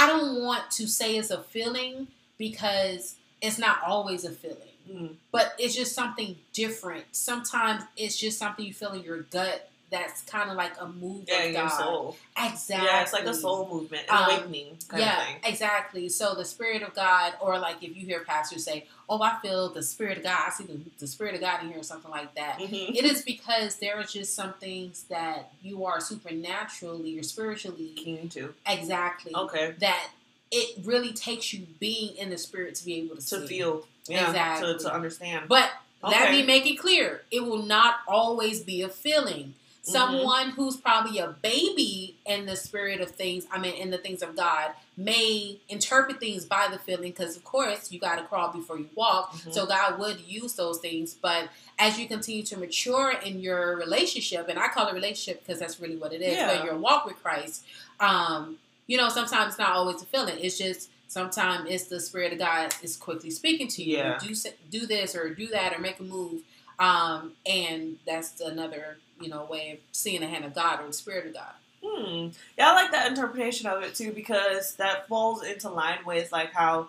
I 0.00 0.06
don't 0.06 0.42
want 0.42 0.70
to 0.72 0.86
say 0.86 1.16
it's 1.16 1.30
a 1.30 1.42
feeling 1.42 2.08
because 2.38 3.16
it's 3.42 3.58
not 3.58 3.82
always 3.86 4.24
a 4.24 4.30
feeling. 4.30 4.76
Mm. 4.90 5.14
But 5.30 5.54
it's 5.58 5.74
just 5.74 5.94
something 5.94 6.36
different. 6.54 7.04
Sometimes 7.12 7.82
it's 7.96 8.16
just 8.16 8.38
something 8.38 8.64
you 8.64 8.72
feel 8.72 8.92
in 8.92 9.02
your 9.02 9.22
gut 9.22 9.68
that's 9.92 10.22
kind 10.22 10.50
of 10.50 10.56
like 10.56 10.72
a 10.80 10.88
move 10.88 11.26
Yeah, 11.28 11.42
of 11.44 11.54
God. 11.54 11.68
soul. 11.68 12.16
Exactly. 12.36 12.86
Yeah, 12.88 13.02
it's 13.02 13.12
like 13.12 13.26
a 13.26 13.34
soul 13.34 13.68
movement, 13.70 14.04
an 14.10 14.16
Um, 14.16 14.24
awakening 14.24 14.78
kind 14.88 15.02
yeah, 15.02 15.20
of 15.20 15.26
thing. 15.26 15.36
exactly. 15.44 16.08
So 16.08 16.34
the 16.34 16.44
spirit 16.44 16.82
of 16.82 16.94
God, 16.94 17.34
or 17.40 17.58
like 17.60 17.76
if 17.82 17.94
you 17.96 18.04
hear 18.06 18.24
pastors 18.24 18.64
say, 18.64 18.86
"Oh, 19.08 19.22
I 19.22 19.38
feel 19.42 19.68
the 19.68 19.82
spirit 19.82 20.16
of 20.18 20.24
God," 20.24 20.40
I 20.46 20.50
see 20.50 20.64
the, 20.64 20.80
the 20.98 21.06
spirit 21.06 21.34
of 21.36 21.40
God 21.42 21.62
in 21.62 21.68
here, 21.68 21.78
or 21.78 21.84
something 21.84 22.10
like 22.10 22.34
that. 22.34 22.58
Mhm. 22.58 22.96
It 22.96 23.04
is 23.04 23.22
because 23.22 23.76
there 23.76 23.96
are 24.00 24.02
just 24.04 24.34
some 24.34 24.54
things 24.54 25.04
that 25.10 25.52
you 25.62 25.84
are 25.84 26.00
supernaturally 26.00 27.18
or 27.18 27.22
spiritually 27.22 27.92
Keen 27.96 28.28
to. 28.30 28.54
exactly 28.66 29.32
Okay. 29.34 29.74
that 29.78 30.08
it 30.50 30.78
really 30.84 31.12
takes 31.12 31.52
you 31.52 31.66
being 31.80 32.16
in 32.16 32.30
the 32.30 32.38
spirit 32.38 32.74
to 32.76 32.84
be 32.84 32.94
able 32.96 33.16
to, 33.16 33.22
To 33.22 33.40
see. 33.40 33.46
feel. 33.46 33.86
Yeah. 34.06 34.26
Exactly. 34.28 34.72
To, 34.74 34.78
to 34.80 34.94
understand. 34.94 35.48
But 35.48 35.70
let 36.02 36.30
me 36.32 36.42
make 36.42 36.66
it 36.66 36.76
clear: 36.76 37.22
it 37.30 37.44
will 37.44 37.62
not 37.62 37.96
always 38.08 38.60
be 38.60 38.82
a 38.82 38.88
feeling. 38.88 39.54
Mm-hmm. 39.82 39.90
Someone 39.90 40.50
who's 40.50 40.76
probably 40.76 41.18
a 41.18 41.28
baby 41.42 42.16
in 42.24 42.46
the 42.46 42.54
spirit 42.54 43.00
of 43.00 43.10
things, 43.10 43.46
I 43.50 43.58
mean, 43.58 43.74
in 43.74 43.90
the 43.90 43.98
things 43.98 44.22
of 44.22 44.36
God, 44.36 44.70
may 44.96 45.58
interpret 45.68 46.20
things 46.20 46.44
by 46.44 46.68
the 46.70 46.78
feeling 46.78 47.10
because, 47.10 47.36
of 47.36 47.42
course, 47.42 47.90
you 47.90 47.98
got 47.98 48.16
to 48.16 48.24
crawl 48.24 48.52
before 48.52 48.78
you 48.78 48.88
walk. 48.94 49.32
Mhm. 49.32 49.52
So 49.52 49.66
God 49.66 49.98
would 49.98 50.20
use 50.20 50.52
those 50.54 50.78
things. 50.78 51.14
But 51.14 51.48
as 51.80 51.98
you 51.98 52.06
continue 52.06 52.44
to 52.44 52.56
mature 52.56 53.10
in 53.10 53.40
your 53.40 53.74
relationship, 53.76 54.48
and 54.48 54.56
I 54.56 54.68
call 54.68 54.86
it 54.86 54.94
relationship 54.94 55.44
because 55.44 55.58
that's 55.58 55.80
really 55.80 55.96
what 55.96 56.12
it 56.12 56.22
is, 56.22 56.36
Yeah. 56.36 56.54
but 56.54 56.64
your 56.64 56.76
walk 56.76 57.04
with 57.04 57.20
Christ, 57.20 57.64
um, 57.98 58.58
you 58.86 58.96
know, 58.96 59.08
sometimes 59.08 59.54
it's 59.54 59.58
not 59.58 59.72
always 59.72 60.00
a 60.00 60.06
feeling. 60.06 60.38
It's 60.40 60.58
just 60.58 60.90
sometimes 61.08 61.68
it's 61.68 61.84
the 61.84 61.98
spirit 61.98 62.32
of 62.32 62.38
God 62.38 62.72
is 62.82 62.96
quickly 62.96 63.30
speaking 63.30 63.66
to 63.68 63.82
you. 63.82 63.96
Yeah. 63.96 64.18
Do 64.18 64.32
do 64.70 64.86
this 64.86 65.16
or 65.16 65.34
do 65.34 65.48
that 65.48 65.72
or 65.74 65.80
make 65.80 65.98
a 65.98 66.04
move. 66.04 66.42
Um, 66.78 67.34
and 67.46 67.98
that's 68.06 68.40
another, 68.40 68.98
you 69.22 69.28
know, 69.30 69.44
way 69.44 69.72
of 69.72 69.78
seeing 69.92 70.20
the 70.20 70.26
hand 70.26 70.44
of 70.44 70.54
God 70.54 70.80
or 70.80 70.86
the 70.86 70.92
spirit 70.92 71.26
of 71.26 71.34
God. 71.34 71.52
Hmm. 71.84 72.28
Yeah, 72.56 72.70
I 72.70 72.74
like 72.74 72.92
that 72.92 73.08
interpretation 73.10 73.66
of 73.66 73.82
it 73.82 73.94
too 73.94 74.12
because 74.12 74.74
that 74.76 75.08
falls 75.08 75.42
into 75.42 75.68
line 75.68 75.98
with 76.06 76.30
like 76.32 76.52
how 76.52 76.88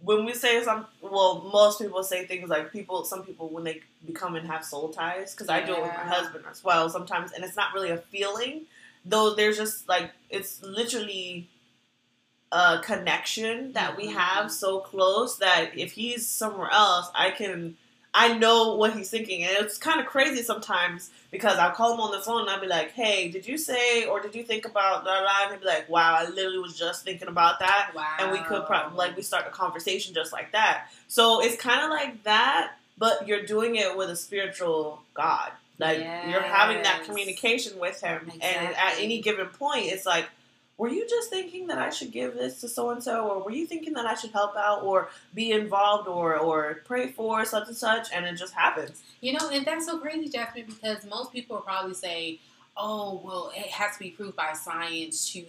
when 0.00 0.24
we 0.26 0.34
say 0.34 0.62
some, 0.62 0.86
well, 1.00 1.48
most 1.50 1.80
people 1.80 2.02
say 2.02 2.26
things 2.26 2.50
like 2.50 2.70
people, 2.72 3.04
some 3.04 3.22
people 3.24 3.48
when 3.48 3.64
they 3.64 3.80
become 4.04 4.36
and 4.36 4.46
have 4.46 4.64
soul 4.64 4.90
ties, 4.90 5.32
because 5.32 5.48
I 5.48 5.64
do 5.64 5.72
it 5.72 5.80
with 5.82 5.92
my 5.94 6.04
husband 6.04 6.44
as 6.50 6.62
well 6.62 6.90
sometimes, 6.90 7.32
and 7.32 7.42
it's 7.42 7.56
not 7.56 7.72
really 7.72 7.88
a 7.90 7.96
feeling, 7.96 8.62
though. 9.06 9.34
There's 9.34 9.56
just 9.56 9.88
like 9.88 10.10
it's 10.28 10.62
literally 10.62 11.48
a 12.52 12.80
connection 12.84 13.72
that 13.72 13.96
we 13.96 14.08
Mhm. 14.08 14.12
have 14.14 14.52
so 14.52 14.78
close 14.80 15.38
that 15.38 15.76
if 15.76 15.92
he's 15.92 16.28
somewhere 16.28 16.70
else, 16.70 17.10
I 17.14 17.30
can. 17.30 17.76
I 18.16 18.38
know 18.38 18.76
what 18.76 18.94
he's 18.94 19.10
thinking, 19.10 19.42
and 19.42 19.56
it's 19.58 19.76
kind 19.76 19.98
of 20.00 20.06
crazy 20.06 20.42
sometimes 20.44 21.10
because 21.32 21.58
I'll 21.58 21.72
call 21.72 21.94
him 21.94 22.00
on 22.00 22.12
the 22.12 22.20
phone 22.20 22.42
and 22.42 22.50
I'll 22.50 22.60
be 22.60 22.68
like, 22.68 22.92
"Hey, 22.92 23.28
did 23.28 23.44
you 23.46 23.58
say 23.58 24.06
or 24.06 24.20
did 24.20 24.36
you 24.36 24.44
think 24.44 24.66
about 24.66 25.02
blah 25.02 25.20
blah?" 25.20 25.42
And 25.42 25.50
he'll 25.50 25.60
be 25.60 25.66
like, 25.66 25.88
"Wow, 25.88 26.14
I 26.14 26.28
literally 26.28 26.60
was 26.60 26.78
just 26.78 27.04
thinking 27.04 27.26
about 27.26 27.58
that." 27.58 27.90
Wow. 27.92 28.16
And 28.20 28.30
we 28.30 28.38
could 28.38 28.66
probably 28.66 28.96
like 28.96 29.16
we 29.16 29.22
start 29.22 29.46
a 29.48 29.50
conversation 29.50 30.14
just 30.14 30.32
like 30.32 30.52
that. 30.52 30.86
So 31.08 31.42
it's 31.42 31.56
kind 31.60 31.82
of 31.82 31.90
like 31.90 32.22
that, 32.22 32.76
but 32.98 33.26
you're 33.26 33.44
doing 33.44 33.74
it 33.74 33.96
with 33.96 34.08
a 34.10 34.16
spiritual 34.16 35.02
God. 35.14 35.50
Like 35.80 35.98
you're 35.98 36.40
having 36.40 36.84
that 36.84 37.02
communication 37.04 37.80
with 37.80 38.00
him, 38.00 38.30
and 38.40 38.76
at 38.76 38.94
any 38.98 39.20
given 39.20 39.48
point, 39.48 39.86
it's 39.86 40.06
like. 40.06 40.26
Were 40.76 40.88
you 40.88 41.08
just 41.08 41.30
thinking 41.30 41.68
that 41.68 41.78
I 41.78 41.90
should 41.90 42.10
give 42.10 42.34
this 42.34 42.60
to 42.62 42.68
so 42.68 42.90
and 42.90 43.02
so, 43.02 43.28
or 43.28 43.44
were 43.44 43.52
you 43.52 43.66
thinking 43.66 43.92
that 43.94 44.06
I 44.06 44.14
should 44.14 44.32
help 44.32 44.56
out, 44.56 44.82
or 44.82 45.08
be 45.32 45.52
involved, 45.52 46.08
or 46.08 46.36
or 46.36 46.80
pray 46.84 47.12
for 47.12 47.44
such 47.44 47.68
and 47.68 47.76
such, 47.76 48.08
and 48.12 48.26
it 48.26 48.36
just 48.36 48.54
happens. 48.54 49.02
You 49.20 49.34
know, 49.34 49.50
and 49.50 49.64
that's 49.64 49.86
so 49.86 49.98
crazy, 49.98 50.28
Jazmine, 50.28 50.66
because 50.66 51.04
most 51.06 51.32
people 51.32 51.58
probably 51.58 51.94
say, 51.94 52.40
"Oh, 52.76 53.20
well, 53.24 53.52
it 53.54 53.66
has 53.66 53.94
to 53.94 53.98
be 54.00 54.10
proved 54.10 54.36
by 54.36 54.52
science 54.52 55.32
to 55.32 55.44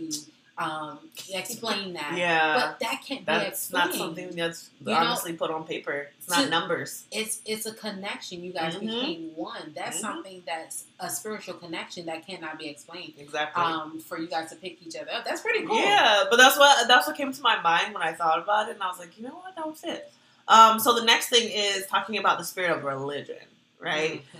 um, 0.58 1.00
explain 1.34 1.94
that." 1.94 2.16
Yeah, 2.18 2.54
but 2.56 2.80
that 2.80 3.02
can't 3.06 3.22
be 3.22 3.26
that's 3.26 3.64
explained. 3.70 3.90
not 3.90 3.98
something 3.98 4.30
that's 4.36 4.70
You 4.80 4.88
know, 4.88 4.98
honestly 4.98 5.34
put 5.34 5.52
on 5.52 5.66
paper. 5.66 6.10
It's 6.18 6.30
not 6.30 6.44
to- 6.44 6.50
numbers. 6.50 7.04
It's 7.12 7.42
it's 7.46 7.66
a 7.66 7.74
connection. 7.74 8.44
You 8.44 8.54
guys 8.54 8.76
Mhm. 8.76 8.80
became 8.82 9.32
one. 9.36 9.74
That's 9.76 9.98
Mhm. 9.98 10.02
something 10.02 10.44
that's 10.46 10.86
a 11.00 11.10
spiritual 11.10 11.56
connection 11.56 12.06
that 12.06 12.26
cannot 12.26 12.58
be 12.58 12.68
explained. 12.70 13.14
Exactly. 13.18 13.62
Um, 13.64 14.00
for 14.00 14.18
you 14.18 14.28
guys 14.28 14.50
to 14.52 14.56
pick 14.56 14.82
each 14.86 14.96
other 14.96 15.12
up, 15.12 15.26
that's 15.26 15.42
pretty 15.42 15.66
cool. 15.66 15.78
Yeah, 15.78 16.24
but 16.30 16.38
that's 16.38 16.58
what 16.58 16.88
that's 16.88 17.08
what 17.08 17.18
came 17.18 17.34
to 17.34 17.42
my 17.42 17.62
mind 17.62 17.94
when 17.94 18.04
I 18.04 18.14
thought 18.14 18.40
about 18.40 18.70
it, 18.70 18.76
and 18.76 18.84
I 18.84 18.88
was 18.88 19.00
like, 19.00 19.18
you 19.18 19.24
know 19.28 19.36
what, 19.36 19.56
that 19.56 19.68
was 19.68 19.84
it. 19.84 20.12
Um, 20.48 20.80
so 20.80 20.94
the 20.94 21.04
next 21.04 21.30
thing 21.30 21.50
is 21.50 21.88
talking 21.88 22.18
about 22.18 22.38
the 22.38 22.44
spirit 22.46 22.72
of 22.78 22.84
religion, 22.84 23.38
right? 23.80 24.22
Mhm. 24.22 24.40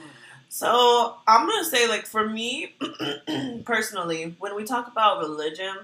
So 0.50 1.18
I'm 1.28 1.50
gonna 1.50 1.66
say, 1.66 1.88
like, 1.90 2.06
for 2.06 2.30
me 2.30 2.74
personally, 3.66 4.36
when 4.40 4.56
we 4.56 4.64
talk 4.64 4.88
about 4.88 5.20
religion, 5.20 5.76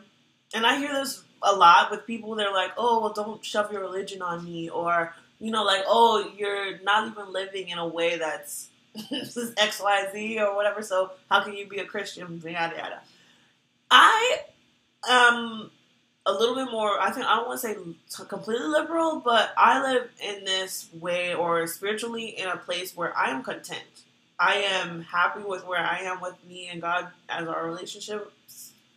and 0.53 0.65
I 0.65 0.77
hear 0.77 0.93
this 0.93 1.23
a 1.41 1.55
lot 1.55 1.89
with 1.91 2.05
people, 2.05 2.35
they're 2.35 2.53
like, 2.53 2.71
"Oh, 2.77 3.01
well, 3.01 3.13
don't 3.13 3.43
shove 3.43 3.71
your 3.71 3.81
religion 3.81 4.21
on 4.21 4.45
me," 4.45 4.69
or 4.69 5.13
you 5.39 5.51
know, 5.51 5.63
like, 5.63 5.83
"Oh, 5.87 6.31
you're 6.37 6.79
not 6.79 7.07
even 7.07 7.31
living 7.33 7.69
in 7.69 7.77
a 7.77 7.87
way 7.87 8.17
that's 8.17 8.69
X, 9.57 9.81
Y, 9.81 10.07
Z 10.11 10.39
or 10.39 10.55
whatever. 10.55 10.81
So 10.81 11.11
how 11.29 11.43
can 11.43 11.53
you 11.53 11.67
be 11.67 11.79
a 11.79 11.85
Christian? 11.85 12.41
Yada 12.43 12.75
yada. 12.75 13.01
I 13.89 14.39
am 15.07 15.71
a 16.25 16.31
little 16.31 16.55
bit 16.55 16.71
more. 16.71 16.99
I 16.99 17.11
think 17.11 17.25
I 17.25 17.35
don't 17.37 17.47
want 17.47 17.61
to 17.61 17.67
say 17.67 18.25
completely 18.25 18.67
liberal, 18.67 19.21
but 19.23 19.51
I 19.57 19.81
live 19.81 20.09
in 20.21 20.45
this 20.45 20.87
way 20.99 21.33
or 21.33 21.65
spiritually 21.67 22.25
in 22.25 22.47
a 22.47 22.57
place 22.57 22.95
where 22.95 23.15
I 23.17 23.31
am 23.31 23.43
content. 23.43 23.81
I 24.39 24.55
am 24.55 25.01
happy 25.01 25.43
with 25.43 25.65
where 25.65 25.79
I 25.79 25.99
am 25.99 26.19
with 26.19 26.35
me 26.47 26.67
and 26.71 26.81
God 26.81 27.09
as 27.29 27.47
our 27.47 27.65
relationship 27.65 28.31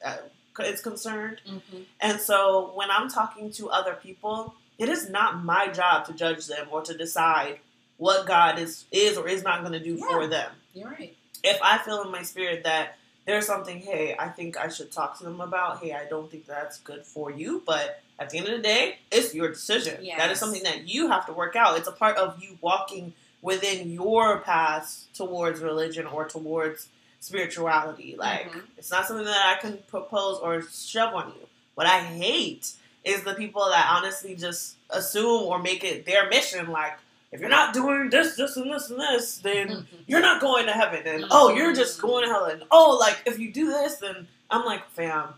uh, 0.04 0.16
is 0.60 0.80
concerned. 0.80 1.40
Mm-hmm. 1.48 1.82
And 2.00 2.20
so 2.20 2.72
when 2.74 2.90
I'm 2.90 3.08
talking 3.08 3.50
to 3.52 3.70
other 3.70 3.94
people, 3.94 4.54
it 4.78 4.88
is 4.88 5.08
not 5.08 5.44
my 5.44 5.68
job 5.68 6.06
to 6.06 6.12
judge 6.12 6.46
them 6.46 6.68
or 6.70 6.82
to 6.82 6.96
decide 6.96 7.58
what 7.96 8.26
God 8.26 8.58
is 8.58 8.84
is 8.90 9.16
or 9.16 9.28
is 9.28 9.42
not 9.42 9.60
going 9.60 9.72
to 9.72 9.80
do 9.80 9.96
for 9.96 10.26
them. 10.26 10.50
You're 10.74 10.90
right. 10.90 11.16
If 11.42 11.60
I 11.62 11.78
feel 11.78 12.02
in 12.02 12.10
my 12.10 12.22
spirit 12.22 12.64
that 12.64 12.96
there's 13.26 13.46
something, 13.46 13.78
hey, 13.78 14.16
I 14.18 14.28
think 14.28 14.58
I 14.58 14.68
should 14.68 14.92
talk 14.92 15.18
to 15.18 15.24
them 15.24 15.40
about, 15.40 15.78
hey, 15.80 15.92
I 15.92 16.04
don't 16.06 16.30
think 16.30 16.46
that's 16.46 16.78
good 16.80 17.04
for 17.04 17.30
you, 17.30 17.62
but 17.64 18.02
at 18.18 18.30
the 18.30 18.38
end 18.38 18.48
of 18.48 18.56
the 18.56 18.62
day, 18.62 18.98
it's 19.10 19.34
your 19.34 19.48
decision. 19.48 20.06
That 20.16 20.30
is 20.30 20.38
something 20.38 20.62
that 20.64 20.88
you 20.88 21.08
have 21.08 21.26
to 21.26 21.32
work 21.32 21.56
out. 21.56 21.78
It's 21.78 21.88
a 21.88 21.92
part 21.92 22.16
of 22.16 22.42
you 22.42 22.58
walking 22.60 23.14
within 23.42 23.90
your 23.90 24.40
path 24.40 25.04
towards 25.14 25.60
religion 25.60 26.06
or 26.06 26.26
towards 26.26 26.88
spirituality. 27.24 28.16
Like, 28.18 28.52
Mhm. 28.52 28.62
it's 28.76 28.90
not 28.90 29.06
something 29.06 29.24
that 29.26 29.56
I 29.56 29.60
can 29.60 29.78
propose 29.88 30.38
or 30.38 30.62
shove 30.70 31.14
on 31.14 31.28
you. 31.28 31.46
What 31.74 31.86
I 31.86 32.00
hate 32.00 32.72
is 33.04 33.22
the 33.24 33.34
people 33.34 33.64
that 33.70 33.88
honestly 33.90 34.34
just 34.34 34.76
assume 34.90 35.42
or 35.44 35.58
make 35.58 35.82
it 35.84 36.06
their 36.06 36.28
mission. 36.28 36.70
Like, 36.70 36.98
if 37.32 37.40
you're 37.40 37.48
not 37.50 37.74
doing 37.74 38.10
this, 38.10 38.36
this, 38.36 38.56
and 38.56 38.70
this, 38.72 38.90
and 38.90 39.00
this, 39.00 39.38
then 39.38 39.86
you're 40.06 40.20
not 40.20 40.40
going 40.40 40.66
to 40.66 40.72
heaven. 40.72 41.02
And 41.06 41.24
oh, 41.30 41.54
you're 41.54 41.74
just 41.74 42.00
going 42.00 42.24
to 42.24 42.30
hell. 42.32 42.44
And 42.44 42.62
oh, 42.70 42.96
like 43.00 43.18
if 43.26 43.38
you 43.38 43.52
do 43.52 43.66
this, 43.66 43.96
then 43.96 44.28
I'm 44.50 44.64
like, 44.64 44.88
fam, 44.90 45.34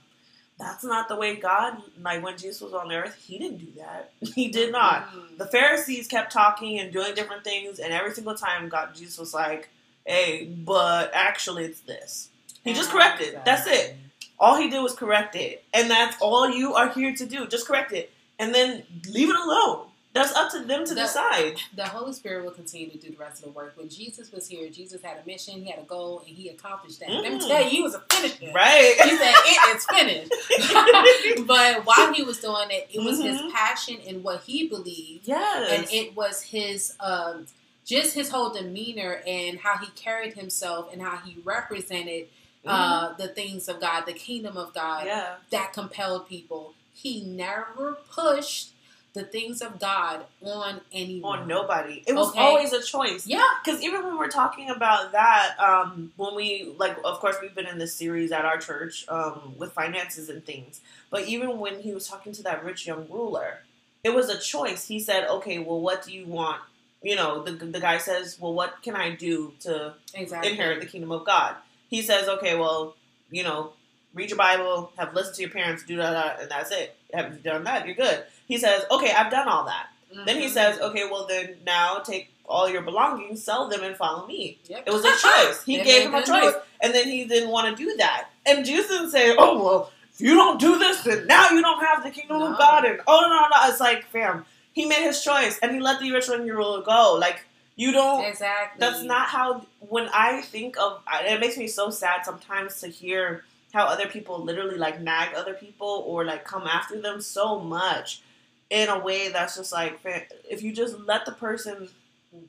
that's 0.59 0.85
not 0.85 1.09
the 1.09 1.17
way 1.17 1.37
God. 1.37 1.83
Like 2.03 2.23
when 2.23 2.37
Jesus 2.37 2.61
was 2.61 2.75
on 2.75 2.93
earth, 2.93 3.15
he 3.27 3.39
didn't 3.39 3.59
do 3.59 3.73
that. 3.81 4.13
He 4.35 4.49
did 4.49 4.73
not. 4.73 5.09
Mhm. 5.11 5.39
The 5.39 5.47
Pharisees 5.47 6.07
kept 6.07 6.33
talking 6.33 6.79
and 6.79 6.93
doing 6.93 7.15
different 7.15 7.45
things, 7.45 7.79
and 7.79 7.93
every 7.93 8.13
single 8.13 8.35
time 8.35 8.69
God 8.69 8.95
Jesus 8.95 9.17
was 9.19 9.33
like, 9.33 9.71
"Hey, 10.07 10.45
but 10.47 11.11
actually, 11.15 11.65
it's 11.65 11.81
this." 11.81 12.31
He 12.65 12.73
just 12.75 12.91
corrected. 12.91 13.39
That's 13.45 13.67
it. 13.67 13.97
All 14.39 14.57
he 14.57 14.69
did 14.71 14.81
was 14.83 14.95
correct 14.95 15.35
it, 15.37 15.65
and 15.73 15.91
that's 15.91 16.17
all 16.21 16.51
you 16.51 16.75
are 16.75 16.91
here 16.91 17.15
to 17.15 17.27
do. 17.27 17.47
Just 17.47 17.67
correct 17.67 17.93
it, 17.93 18.13
and 18.39 18.55
then 18.55 18.83
leave 19.09 19.31
it 19.31 19.37
alone. 19.37 19.87
That's 20.13 20.33
up 20.35 20.51
to 20.53 20.61
them 20.61 20.85
to 20.87 20.95
The- 20.95 21.03
decide. 21.03 21.57
The 21.75 21.85
Holy 21.87 22.15
Spirit 22.15 22.45
will 22.45 22.51
continue 22.53 22.89
to 22.91 22.97
do 22.97 23.11
the 23.11 23.17
rest 23.19 23.41
of 23.41 23.45
the 23.45 23.51
work. 23.51 23.75
When 23.77 23.89
Jesus 23.91 24.33
was 24.33 24.49
here, 24.49 24.67
Jesus 24.71 25.03
had 25.03 25.19
a 25.23 25.27
mission, 25.27 25.63
he 25.63 25.71
had 25.71 25.79
a 25.79 25.83
goal, 25.85 26.23
and 26.27 26.35
he 26.35 26.49
accomplished 26.49 27.01
that. 27.01 27.11
Let 27.11 27.33
me 27.35 27.39
Mhm. 27.39 27.47
tell 27.47 27.63
you, 27.63 27.69
he 27.69 27.83
was 27.83 27.95
a 27.95 28.01
finisher. 28.11 28.51
Right? 28.55 28.95
He 29.05 29.11
said 29.17 29.35
it 29.35 29.77
is 29.77 29.87
finished. 29.87 31.45
but 31.47 31.85
while 31.85 32.13
he 32.15 32.23
was 32.23 32.41
doing 32.41 32.69
it, 32.71 32.89
it 32.93 33.01
was 33.01 33.23
his 33.23 33.39
Mhm. 33.41 33.53
passion 33.53 33.99
and 34.07 34.25
what 34.25 34.43
he 34.45 34.67
believed, 34.69 35.29
yes. 35.29 35.71
and 35.71 35.87
it 35.93 36.17
was 36.17 36.41
his 36.43 36.95
um, 37.01 37.47
just 37.87 38.15
his 38.15 38.29
whole 38.31 38.51
demeanor 38.53 39.23
and 39.27 39.59
how 39.61 39.79
he 39.79 39.87
carried 39.93 40.35
himself 40.35 40.93
and 40.93 41.01
how 41.01 41.17
he 41.19 41.37
represented 41.45 42.27
uh, 42.67 43.15
the 43.15 43.29
things 43.29 43.69
of 43.69 43.81
God, 43.81 44.05
the 44.07 44.13
kingdom 44.13 44.57
of 44.57 44.75
God, 44.75 45.01
Mm-hmm. 45.07 45.07
yeah. 45.09 45.35
that 45.51 45.73
compelled 45.73 46.29
people. 46.29 46.75
He 46.93 47.23
never 47.23 47.97
pushed 48.11 48.71
the 49.15 49.23
things 49.23 49.63
of 49.63 49.79
God 49.79 50.25
on 50.45 50.81
anyone. 50.93 51.41
On 51.41 51.49
nobody. 51.49 52.03
It 52.07 52.15
was 52.15 52.31
Okay. 52.31 52.41
always 52.41 52.73
a 52.73 52.83
choice. 52.83 53.27
Yeah. 53.27 53.45
Because 53.65 53.81
even 53.83 54.05
when 54.05 54.19
we're 54.19 54.29
talking 54.29 54.69
about 54.69 55.13
that, 55.13 55.55
um, 55.61 56.13
when 56.17 56.35
we 56.35 56.75
like, 56.77 56.97
of 57.05 57.21
course, 57.21 57.37
we've 57.41 57.55
been 57.55 57.67
in 57.67 57.79
this 57.79 57.95
series 57.95 58.33
at 58.33 58.45
our 58.45 58.59
church 58.59 59.07
um, 59.09 59.55
with 59.57 59.73
finances 59.73 60.29
and 60.29 60.45
things. 60.45 60.81
But 61.09 61.29
even 61.29 61.59
when 61.61 61.81
he 61.81 61.93
was 61.95 62.09
talking 62.09 62.33
to 62.33 62.43
that 62.43 62.65
rich 62.65 62.87
young 62.87 63.07
ruler, 63.09 63.61
it 64.05 64.11
was 64.13 64.29
a 64.29 64.39
choice. 64.39 64.87
He 64.89 64.99
said, 65.01 65.27
"Okay, 65.29 65.59
well, 65.61 65.81
what 65.81 66.03
do 66.03 66.13
you 66.13 66.27
want?" 66.27 66.61
You 67.07 67.15
know, 67.15 67.43
the 67.45 67.53
the 67.53 67.79
guy 67.79 67.99
says, 67.99 68.37
"Well, 68.41 68.53
what 68.53 68.83
can 68.83 68.97
I 68.97 69.11
do 69.15 69.53
to 69.61 69.95
Exactly. 70.13 70.51
inherit 70.51 70.81
the 70.81 70.87
kingdom 70.87 71.13
of 71.13 71.25
God?" 71.25 71.55
He 71.89 72.03
says, 72.03 72.27
"Okay, 72.29 72.57
well, 72.57 72.97
you 73.31 73.45
know, 73.45 73.75
read 74.13 74.31
your 74.31 74.39
Bible, 74.39 74.91
have 74.99 75.15
listened 75.15 75.37
to 75.37 75.43
your 75.43 75.51
parents, 75.53 75.85
do 75.85 75.97
that, 75.99 76.41
and 76.41 76.51
that's 76.51 76.73
it. 76.73 76.97
Have 77.15 77.33
you 77.33 77.39
done 77.39 77.63
that? 77.63 77.87
You're 77.87 77.95
good." 77.95 78.25
He 78.49 78.59
says, 78.59 78.85
"Okay, 78.91 79.13
I've 79.13 79.31
done 79.31 79.47
all 79.47 79.65
that." 79.67 79.87
Then 80.25 80.41
he 80.41 80.47
Mhm. 80.47 80.55
says, 80.59 80.81
"Okay, 80.81 81.05
well 81.09 81.27
then 81.27 81.59
now 81.65 81.99
take 82.01 82.33
all 82.45 82.69
your 82.69 82.83
belongings, 82.83 83.45
sell 83.45 83.69
them, 83.69 83.85
and 83.85 83.97
follow 83.97 84.27
me." 84.27 84.59
Yep. 84.67 84.83
It 84.87 84.93
was 84.93 85.05
a 85.05 85.17
choice. 85.17 85.63
He 85.63 85.77
gave 85.91 86.03
him 86.09 86.15
a 86.17 86.25
choice, 86.27 86.55
and 86.81 86.93
then 86.93 87.07
he 87.07 87.25
didn't 87.25 87.51
want 87.51 87.67
to 87.71 87.77
do 87.85 87.97
that. 87.99 88.31
And 88.45 88.65
Jesus 88.67 88.89
didn't 88.91 89.11
say, 89.13 89.33
"Oh 89.39 89.63
well, 89.63 89.93
if 90.13 90.21
you 90.21 90.35
don't 90.35 90.59
do 90.59 90.77
this, 90.85 91.03
then 91.03 91.29
now 91.29 91.51
you 91.51 91.63
don't 91.63 91.85
have 91.85 92.03
the 92.03 92.11
kingdom 92.11 92.39
No. 92.41 92.51
of 92.53 92.59
God." 92.59 92.85
And 92.85 93.01
oh 93.07 93.21
no, 93.21 93.29
no, 93.29 93.47
no, 93.53 93.69
it's 93.71 93.79
like, 93.89 94.07
fam, 94.11 94.45
he 94.77 94.85
made 94.85 95.03
his 95.03 95.25
choice, 95.25 95.59
and 95.63 95.73
he 95.73 95.81
let 95.81 96.01
the 96.01 96.13
original 96.13 96.39
ruler 96.39 96.83
go. 96.83 97.17
Like 97.19 97.47
you 97.77 97.93
don't. 97.93 98.23
Exactly. 98.27 98.79
That's 98.79 99.03
not 99.03 99.29
how. 99.29 99.65
When 99.81 100.07
I 100.13 100.43
think 100.43 100.77
of, 100.79 101.01
it 101.23 101.41
makes 101.41 101.57
me 101.57 101.67
so 101.67 101.89
sad 101.89 102.27
sometimes 102.27 102.79
to 102.83 102.89
hear 102.89 103.45
how 103.73 103.87
other 103.87 104.07
people 104.07 104.45
literally 104.45 104.77
like 104.77 105.01
nag 105.01 105.35
other 105.35 105.55
people 105.55 106.05
or 106.07 106.27
like 106.27 106.45
come 106.45 106.65
after 106.67 107.01
them 107.01 107.23
so 107.23 107.59
much 107.59 108.21
in 108.69 108.91
a 108.91 108.99
way 108.99 109.31
that's 109.31 109.57
just 109.57 109.73
like 109.73 109.99
if 110.05 110.63
you 110.63 110.73
just 110.73 110.99
let 111.01 111.25
the 111.25 111.33
person 111.33 111.89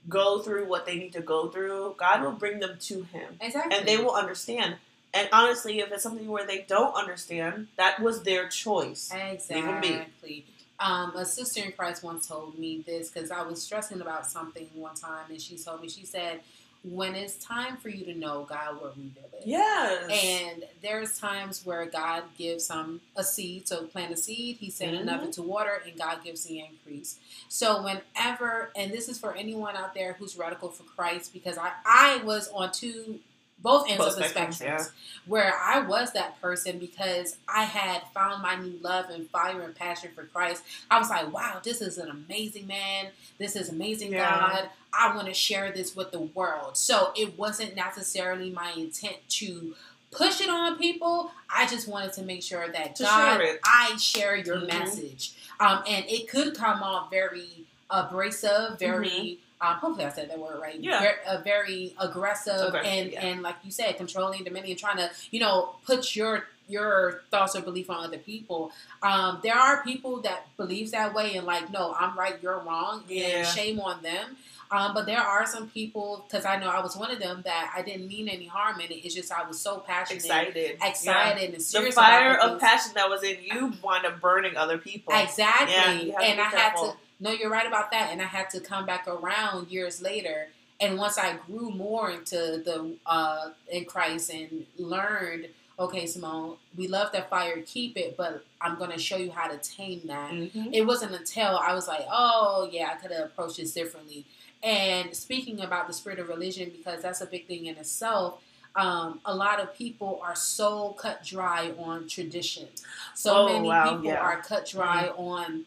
go 0.10 0.40
through 0.40 0.66
what 0.68 0.86
they 0.86 0.98
need 0.98 1.14
to 1.14 1.22
go 1.22 1.48
through, 1.48 1.96
God 1.98 2.22
will 2.24 2.34
bring 2.34 2.60
them 2.60 2.78
to 2.82 3.04
Him 3.04 3.38
exactly. 3.40 3.78
and 3.78 3.88
they 3.88 3.98
will 3.98 4.16
understand. 4.16 4.76
And 5.14 5.30
honestly, 5.32 5.80
if 5.80 5.90
it's 5.94 6.04
something 6.04 6.28
where 6.28 6.46
they 6.46 6.66
don't 6.68 6.94
understand, 6.94 7.70
that 7.78 8.02
was 8.02 8.24
their 8.24 8.50
choice. 8.50 9.14
Leave 9.14 9.50
'em 9.50 9.80
be. 9.80 9.88
Exactly. 9.88 10.46
Um, 10.80 11.16
a 11.16 11.26
sister 11.26 11.64
in 11.64 11.72
Christ 11.72 12.04
once 12.04 12.28
told 12.28 12.58
me 12.60 12.84
this 12.86 13.10
because 13.10 13.32
I 13.32 13.42
was 13.42 13.62
stressing 13.62 14.00
about 14.02 14.28
something 14.28 14.70
one 14.76 14.96
time, 14.96 15.26
and 15.30 15.42
she 15.42 15.58
told 15.58 15.82
me, 15.82 15.90
she 15.90 16.06
said, 16.06 16.42
"When 16.84 17.16
it's 17.16 17.36
time 17.44 17.78
for 17.78 17.90
you 17.90 18.06
to 18.06 18.14
know, 18.14 18.44
God 18.48 18.80
will 18.80 18.90
reveal 18.90 19.24
it." 19.34 19.44
Yes. 19.48 20.12
And 20.12 20.66
there's 20.84 21.18
times 21.18 21.66
where 21.66 21.86
God 21.88 22.24
gives 22.38 22.66
some 22.66 23.02
a 23.16 23.24
seed, 23.24 23.68
so 23.68 23.86
plant 23.86 24.14
a 24.14 24.18
seed, 24.18 24.58
He 24.58 24.70
sent 24.70 24.96
Mhm. 24.96 25.02
enough 25.02 25.32
to 25.32 25.42
water, 25.42 25.82
and 25.84 25.98
God 25.98 26.24
gives 26.24 26.44
the 26.44 26.60
increase. 26.60 27.18
So 27.50 27.82
whenever, 27.82 28.72
and 28.76 28.92
this 28.92 29.10
is 29.10 29.18
for 29.18 29.34
anyone 29.34 29.76
out 29.76 29.96
there 29.96 30.14
who's 30.14 30.38
radical 30.38 30.70
for 30.70 30.84
Christ, 30.84 31.34
because 31.34 31.58
I 31.58 31.72
I 31.86 32.18
was 32.18 32.50
on 32.50 32.72
two 32.72 33.20
both 33.60 33.90
ends 33.90 33.98
Both 34.04 34.14
of 34.18 34.20
the 34.20 34.24
spectrums, 34.30 34.60
spectrums, 34.60 34.62
yeah. 34.62 34.84
where 35.26 35.54
I 35.60 35.80
was 35.80 36.14
that 36.14 36.40
person 36.42 36.78
because 36.78 37.38
I 37.48 37.64
had 37.64 38.04
found 38.14 38.42
my 38.44 38.56
new 38.56 38.78
love 38.82 39.10
and 39.10 39.30
fire 39.30 39.62
and 39.62 39.76
passion 39.76 40.12
for 40.14 40.24
Christ. 40.26 40.64
I 40.92 41.00
was 41.00 41.10
like, 41.10 41.32
wow, 41.34 41.60
this 41.64 41.82
is 41.82 41.98
an 41.98 42.10
amazing 42.10 42.68
man. 42.68 43.08
This 43.40 43.56
is 43.56 43.70
amazing 43.70 44.12
Yeah. 44.14 44.30
God. 44.30 44.70
I 44.94 45.16
want 45.16 45.28
to 45.28 45.34
share 45.34 45.72
this 45.72 45.96
with 45.96 46.12
the 46.12 46.20
world. 46.20 46.78
So 46.78 47.12
it 47.16 47.38
wasn't 47.38 47.76
necessarily 47.76 48.50
my 48.52 48.72
intent 48.72 49.18
to 49.30 49.76
push 50.12 50.40
it 50.40 50.50
on 50.50 50.78
people. 50.78 51.32
I 51.54 51.68
just 51.68 51.88
wanted 51.88 52.14
to 52.14 52.22
make 52.24 52.42
sure 52.44 52.68
that 52.72 52.96
To 52.98 53.04
God, 53.04 53.40
share. 53.42 53.60
I 53.66 53.98
share 53.98 54.36
your 54.38 54.58
Mhm. 54.58 54.68
message. 54.68 55.34
Um, 55.60 55.84
and 55.88 56.06
it 56.08 56.30
could 56.30 56.56
come 56.56 56.82
off 56.84 57.10
very 57.10 57.66
abrasive, 57.90 58.78
very. 58.80 59.40
Um, 59.60 59.76
hopefully, 59.76 60.06
I 60.06 60.10
said 60.10 60.30
that 60.30 60.40
word 60.40 60.60
right. 60.62 60.80
Yeah. 60.80 61.00
Ver- 61.02 61.20
uh, 61.28 61.42
very 61.44 61.96
aggressive, 62.00 62.54
Aggressive, 62.68 62.92
and 62.92 63.12
yeah. 63.12 63.26
and 63.26 63.42
like 63.42 63.56
you 63.64 63.72
said, 63.72 63.98
controlling, 63.98 64.44
dominion, 64.44 64.78
trying 64.78 64.98
to 64.98 65.10
you 65.32 65.40
know 65.40 65.76
put 65.86 66.16
your 66.16 66.44
your 66.70 67.22
thoughts 67.32 67.56
or 67.56 67.62
belief 67.62 67.90
on 67.90 68.04
other 68.06 68.18
people. 68.18 68.72
Um, 69.02 69.40
there 69.42 69.56
are 69.56 69.84
people 69.84 70.22
that 70.22 70.48
believes 70.58 70.92
that 70.92 71.14
way 71.14 71.38
and 71.38 71.48
like, 71.48 71.72
no, 71.72 71.96
I'm 71.98 72.18
right, 72.18 72.36
you're 72.42 72.60
wrong, 72.60 73.04
Yeah. 73.08 73.26
and 73.40 73.48
shame 73.48 73.80
on 73.80 74.04
them. 74.04 74.36
Um, 74.70 74.94
but 74.94 75.06
there 75.06 75.22
are 75.22 75.46
some 75.46 75.70
people, 75.70 76.26
because 76.28 76.44
I 76.44 76.60
know 76.60 76.68
I 76.68 76.82
was 76.82 76.98
one 76.98 77.10
of 77.10 77.20
them, 77.20 77.42
that 77.46 77.72
I 77.74 77.84
didn't 77.84 78.10
mean 78.10 78.28
any 78.28 78.48
harm 78.48 78.82
in 78.82 78.92
it. 78.92 78.96
It's 78.96 79.16
just 79.16 79.32
I 79.32 79.48
was 79.48 79.58
so 79.62 79.78
passionate, 79.78 80.26
excited. 80.26 80.78
excited, 80.84 81.54
and 81.54 81.64
Yeah. 81.72 81.82
The 81.82 81.92
fire 81.94 82.38
of 82.38 82.60
passion 82.60 82.92
that 82.96 83.10
was 83.10 83.24
in 83.24 83.38
you 83.44 83.72
wound 83.82 84.06
up 84.06 84.20
burning 84.20 84.58
other 84.58 84.78
people. 84.78 85.14
Exactly. 85.16 85.74
Yeah, 85.74 85.92
you 85.94 86.12
have 86.12 86.20
to 86.22 86.28
and 86.28 86.42
I 86.42 86.44
had 86.44 86.76
to 86.76 86.94
no, 87.20 87.32
you're 87.32 87.50
right 87.50 87.68
about 87.68 87.92
that. 87.92 88.12
And 88.12 88.22
I 88.22 88.26
had 88.26 88.50
to 88.52 88.60
come 88.60 88.86
back 88.86 89.08
around 89.08 89.70
years 89.70 90.02
later. 90.02 90.50
And 90.80 90.98
once 90.98 91.18
I 91.18 91.38
grew 91.48 91.72
more 91.72 92.12
into 92.12 92.36
the 92.64 92.96
uh 93.06 93.50
in 93.72 93.86
Christ 93.86 94.30
and 94.32 94.66
learned, 94.78 95.48
okay, 95.80 96.06
Simone, 96.06 96.58
we 96.76 96.88
love 96.88 97.12
that 97.14 97.30
fire, 97.30 97.62
keep 97.66 97.98
it, 97.98 98.16
but 98.18 98.44
I'm 98.62 98.78
gonna 98.78 98.98
show 99.00 99.18
you 99.18 99.32
how 99.32 99.48
to 99.48 99.58
tame 99.58 100.02
that. 100.06 100.32
Mhm. 100.32 100.70
It 100.74 100.86
wasn't 100.86 101.14
until 101.14 101.58
I 101.58 101.74
was 101.74 101.88
like, 101.88 102.06
oh 102.12 102.70
yeah, 102.72 102.92
I 102.94 102.96
could 102.96 103.12
have 103.12 103.26
approached 103.26 103.58
this 103.58 103.74
differently. 103.74 104.26
And 104.64 105.16
speaking 105.16 105.62
about 105.62 105.88
the 105.88 105.94
spirit 105.94 106.20
of 106.20 106.30
religion, 106.30 106.72
because 106.76 107.02
that's 107.02 107.22
a 107.22 107.28
big 107.28 107.48
thing 107.48 107.68
in 107.68 107.76
itself, 107.78 108.42
um, 108.76 109.20
a 109.26 109.34
lot 109.36 109.60
of 109.60 109.74
people 109.76 110.20
are 110.24 110.36
so 110.36 110.90
cut 111.00 111.24
dry 111.24 111.72
on 111.80 112.08
tradition. 112.08 112.68
So 113.16 113.36
Oh, 113.36 113.54
many 113.54 113.68
wow, 113.68 113.90
people 113.92 114.06
yeah. 114.06 114.16
Mm-hmm. 114.18 114.26
are 114.26 114.42
cut 114.42 114.68
dry 114.68 115.08
on 115.18 115.66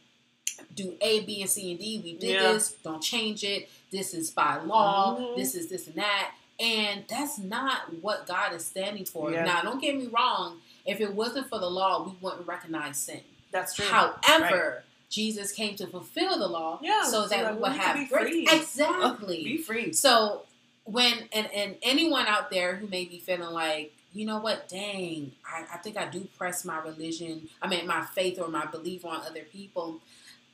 do 0.75 0.97
A, 1.01 1.21
B, 1.21 1.41
and 1.41 1.51
C, 1.51 1.71
and 1.73 1.81
D. 1.81 2.01
We 2.05 2.15
did 2.15 2.31
Yeah. 2.35 2.53
this. 2.53 2.73
Don't 2.83 3.03
change 3.03 3.45
it. 3.45 3.69
this 3.93 4.15
is 4.15 4.31
by 4.31 4.57
law, 4.63 5.17
Mhm. 5.19 5.35
this 5.37 5.57
is 5.57 5.69
this 5.69 5.89
and 5.89 5.97
that. 5.97 6.33
And 6.61 7.05
that's 7.09 7.39
not 7.39 7.93
what 8.01 8.25
God 8.25 8.53
is 8.53 8.65
standing 8.65 9.05
for. 9.05 9.33
Yeah. 9.33 9.45
Now, 9.45 9.63
don't 9.63 9.81
get 9.83 9.97
me 9.97 10.07
wrong. 10.07 10.61
If 10.87 11.01
it 11.01 11.13
wasn't 11.13 11.49
for 11.49 11.59
the 11.59 11.69
law, 11.69 12.05
we 12.05 12.13
wouldn't 12.21 12.47
recognize 12.47 12.99
sin. 12.99 13.23
That's 13.51 13.75
true. 13.75 13.87
However, 13.87 14.85
Jesus 15.09 15.51
came 15.51 15.75
to 15.75 15.89
fulfill 15.89 16.39
the 16.39 16.47
law 16.47 16.79
Yeah, 16.81 17.03
so 17.03 17.23
so 17.23 17.29
that 17.31 17.57
we 17.57 17.61
would 17.63 17.73
have 17.73 18.09
grace. 18.09 18.29
free. 18.29 18.47
Exactly. 18.49 19.43
Be 19.43 19.57
free. 19.59 19.93
So 19.93 20.43
when 20.85 21.29
and 21.33 21.51
and 21.53 21.77
anyone 21.83 22.27
out 22.29 22.51
there 22.51 22.77
who 22.77 22.87
may 22.87 23.05
be 23.07 23.19
feeling 23.19 23.51
like, 23.51 23.93
you 24.13 24.25
know 24.25 24.39
what, 24.39 24.69
dang, 24.69 25.33
I, 25.45 25.65
I 25.75 25.77
think 25.79 25.97
I 25.97 26.07
do 26.09 26.29
press 26.39 26.65
my 26.65 26.79
religion, 26.79 27.49
I 27.61 27.67
mean 27.69 27.87
my 27.89 28.05
faith 28.15 28.39
or 28.41 28.49
my 28.49 28.67
belief 28.67 29.05
on 29.05 29.21
other 29.23 29.43
people. 29.43 30.01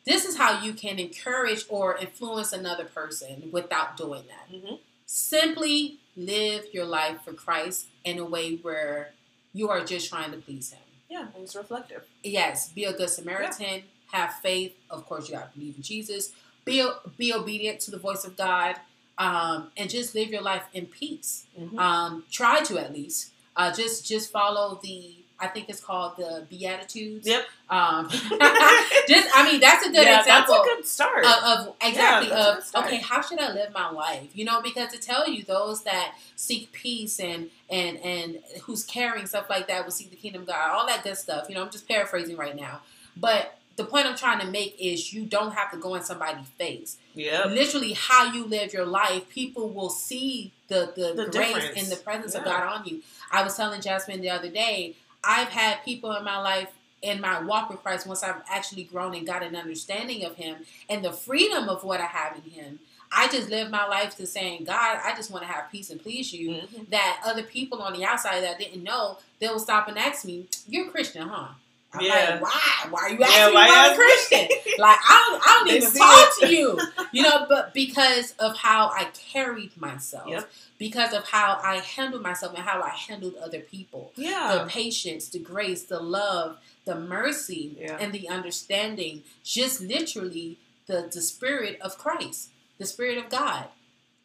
This 0.07 0.25
is 0.25 0.37
how 0.37 0.63
you 0.63 0.73
can 0.73 0.99
encourage 0.99 1.65
or 1.69 1.97
influence 1.97 2.53
another 2.53 2.85
person 2.85 3.49
without 3.51 3.97
doing 3.97 4.25
that. 4.29 4.49
Mhm. 4.51 4.79
Simply 5.05 5.99
live 6.17 6.67
your 6.73 6.85
life 6.85 7.23
for 7.25 7.33
Christ 7.33 7.87
in 8.05 8.19
a 8.19 8.25
way 8.25 8.57
where 8.57 9.13
you 9.53 9.69
are 9.69 9.85
just 9.85 10.09
trying 10.09 10.31
to 10.33 10.39
please 10.39 10.71
Him. 10.73 10.81
Yeah, 11.09 11.29
and 11.35 11.43
it's 11.45 11.55
reflective. 11.57 12.05
Yes, 12.23 12.69
be 12.71 12.85
a 12.85 12.93
good 12.93 13.11
Samaritan. 13.11 13.85
Have 14.13 14.35
faith. 14.41 14.77
Of 14.91 15.07
course, 15.07 15.29
you 15.29 15.35
got 15.35 15.53
to 15.53 15.59
believe 15.59 15.77
in 15.77 15.83
Jesus. 15.83 16.33
Be 16.65 16.89
be 17.17 17.33
obedient 17.33 17.81
to 17.81 17.91
the 17.91 17.99
voice 17.99 18.25
of 18.25 18.37
God, 18.37 18.77
um, 19.19 19.71
and 19.77 19.89
just 19.91 20.15
live 20.15 20.29
your 20.31 20.43
life 20.43 20.65
in 20.73 20.87
peace. 20.87 21.47
Mhm. 21.59 21.79
Um, 21.79 22.25
try 22.31 22.63
to 22.65 22.79
at 22.79 22.93
least 22.93 23.33
uh, 23.57 23.73
just 23.73 24.07
just 24.07 24.31
follow 24.31 24.79
the. 24.83 25.16
I 25.39 25.49
think 25.49 25.69
it's 25.69 25.81
called 25.81 26.17
the 26.17 26.47
Beatitudes. 26.49 27.27
Yep. 27.27 27.45
Um, 27.69 28.09
just 29.09 29.29
I 29.35 29.49
mean 29.51 29.61
that's 29.61 29.85
a 29.85 29.91
good 29.91 30.05
yeah, 30.07 30.21
example 30.21 30.55
That's 30.55 30.67
a 30.67 30.77
good 30.77 30.87
start. 30.87 31.25
of, 31.25 31.67
of 31.69 31.75
exactly 31.83 32.29
good 32.29 32.39
of 32.39 32.85
okay 32.85 32.99
how 32.99 33.21
should 33.21 33.41
i 33.41 33.53
live 33.53 33.73
my 33.73 33.91
life 33.91 34.29
you 34.35 34.45
know 34.45 34.63
because 34.63 34.93
to 34.93 35.01
tell 35.01 35.29
you 35.29 35.43
those 35.43 35.83
that 35.83 36.15
seek 36.37 36.71
peace 36.71 37.19
and 37.19 37.51
and 37.69 37.99
and 37.99 38.39
who's 38.63 38.85
caring 38.85 39.27
stuff 39.27 39.51
like 39.51 39.67
that 39.67 39.85
will 39.85 39.91
seek 39.91 40.11
the 40.11 40.17
kingdom 40.17 40.43
of 40.43 40.47
god 40.47 40.71
all 40.71 40.87
that 40.87 41.03
good 41.03 41.17
stuff 41.17 41.47
you 41.49 41.57
know 41.57 41.63
i'm 41.65 41.71
just 41.71 41.89
paraphrasing 41.89 42.37
right 42.37 42.55
now 42.55 42.81
but 43.17 43.59
the 43.75 43.85
point 43.85 44.07
i'm 44.07 44.17
trying 44.17 44.39
to 44.39 44.47
make 44.47 44.77
is 44.81 45.13
you 45.13 45.25
don't 45.27 45.53
have 45.53 45.71
to 45.73 45.77
go 45.77 45.97
in 45.97 46.03
somebody's 46.05 46.47
face 46.51 46.99
yep. 47.15 47.47
literally 47.47 47.95
how 47.95 48.33
you 48.33 48.45
live 48.47 48.73
your 48.73 48.87
life 48.87 49.29
people 49.29 49.69
will 49.69 49.91
see 49.91 50.53
the 50.69 50.93
the, 50.95 51.25
The 51.25 51.31
grace 51.31 51.55
difference. 51.55 51.83
and 51.83 51.93
the 51.93 51.97
presence 51.97 52.37
of 52.37 52.45
god 52.45 52.63
on 52.63 52.87
you 52.87 53.03
i 53.33 53.43
was 53.43 53.57
telling 53.57 53.81
Jazmine 53.81 54.21
the 54.21 54.31
other 54.31 54.51
day 54.51 54.95
i've 55.27 55.49
had 55.49 55.85
people 55.85 56.15
in 56.17 56.25
my 56.25 56.39
life 56.39 56.71
in 57.03 57.21
my 57.21 57.41
walk 57.43 57.71
with 57.71 57.83
Christ, 57.83 58.07
once 58.07 58.23
I've 58.23 58.43
actually 58.51 58.85
grown 58.85 59.15
and 59.15 59.27
got 59.27 59.43
an 59.43 59.55
understanding 59.55 60.25
of 60.25 60.37
Him 60.37 60.57
and 60.89 61.05
the 61.05 61.13
freedom 61.13 61.69
of 61.69 61.85
what 61.85 62.01
I 62.01 62.07
have 62.07 62.37
in 62.37 62.51
Him, 62.51 62.81
I 63.13 63.29
just 63.29 63.49
live 63.51 63.71
my 63.71 63.87
life 63.87 64.17
to 64.17 64.27
saying, 64.27 64.65
God, 64.65 64.99
I 65.05 65.15
just 65.15 65.31
want 65.31 65.45
to 65.45 65.53
have 65.53 65.71
peace 65.71 65.91
and 65.91 66.03
please 66.03 66.33
you. 66.33 66.51
Mhm. 66.51 66.91
That 66.91 67.21
other 67.25 67.43
people 67.43 67.81
on 67.83 67.93
the 67.93 68.05
outside 68.05 68.43
that 68.43 68.59
didn't 68.59 68.83
know, 68.83 69.19
they'll 69.39 69.61
stop 69.61 69.89
and 69.89 69.99
ask 69.99 70.25
me, 70.25 70.47
You're 70.67 70.91
Christian, 70.91 71.29
huh? 71.29 71.49
I'm 71.93 72.05
Yeah. 72.05 72.31
like, 72.33 72.43
why? 72.43 72.87
Why 72.91 73.01
are 73.03 73.11
you 73.11 73.23
asking 73.23 73.39
Yeah, 73.41 73.49
me 73.49 73.55
why 73.55 73.69
I'm 73.71 73.93
a 73.93 73.95
Christian? 73.95 74.49
like, 74.79 74.99
I 75.09 75.27
don't, 75.31 75.43
I 75.43 75.65
don't 75.65 75.77
even 75.77 75.93
talk 75.93 76.29
it. 76.39 76.41
to 76.41 76.49
you. 76.55 76.81
You 77.13 77.23
know, 77.23 77.47
but 77.49 77.73
because 77.73 78.33
of 78.39 78.57
how 78.57 78.89
I 78.89 79.05
carried 79.33 79.77
myself, 79.81 80.29
Yep. 80.29 80.51
because 80.79 81.15
of 81.15 81.27
how 81.29 81.59
I 81.63 81.77
handled 81.77 82.23
myself 82.23 82.55
and 82.55 82.65
how 82.65 82.83
I 82.83 82.91
handled 82.91 83.37
other 83.37 83.61
people 83.61 84.13
Yeah. 84.17 84.59
the 84.65 84.69
patience, 84.71 85.29
the 85.29 85.39
grace, 85.39 85.85
the 85.85 86.01
love, 86.01 86.59
the 86.85 86.97
mercy, 86.97 87.77
Yeah. 87.79 87.97
and 87.99 88.13
the 88.13 88.29
understanding. 88.29 89.23
Just 89.45 89.81
literally 89.81 90.59
the, 90.87 91.09
the 91.13 91.23
spirit 91.23 91.79
of 91.81 91.97
Christ, 91.99 92.51
the 92.79 92.87
spirit 92.87 93.17
of 93.19 93.31
God, 93.31 93.69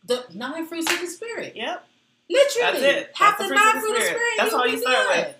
the 0.03 0.25
nine 0.33 0.65
fruits 0.65 0.91
of 0.91 0.99
the 0.99 1.07
spirit. 1.07 1.55
Yep. 1.55 1.87
Literally, 2.29 2.81
That's 2.81 2.83
it. 2.83 3.11
have 3.15 3.37
That's 3.37 3.37
the 3.37 3.47
the 3.49 3.55
nine 3.55 3.71
fruits 3.71 3.75
of 3.75 3.81
the 3.81 4.01
spirit. 4.01 4.05
spirit. 4.09 4.33
That's 4.37 4.53
all 4.53 4.67
you 4.67 4.77
start 4.79 5.07
with. 5.09 5.35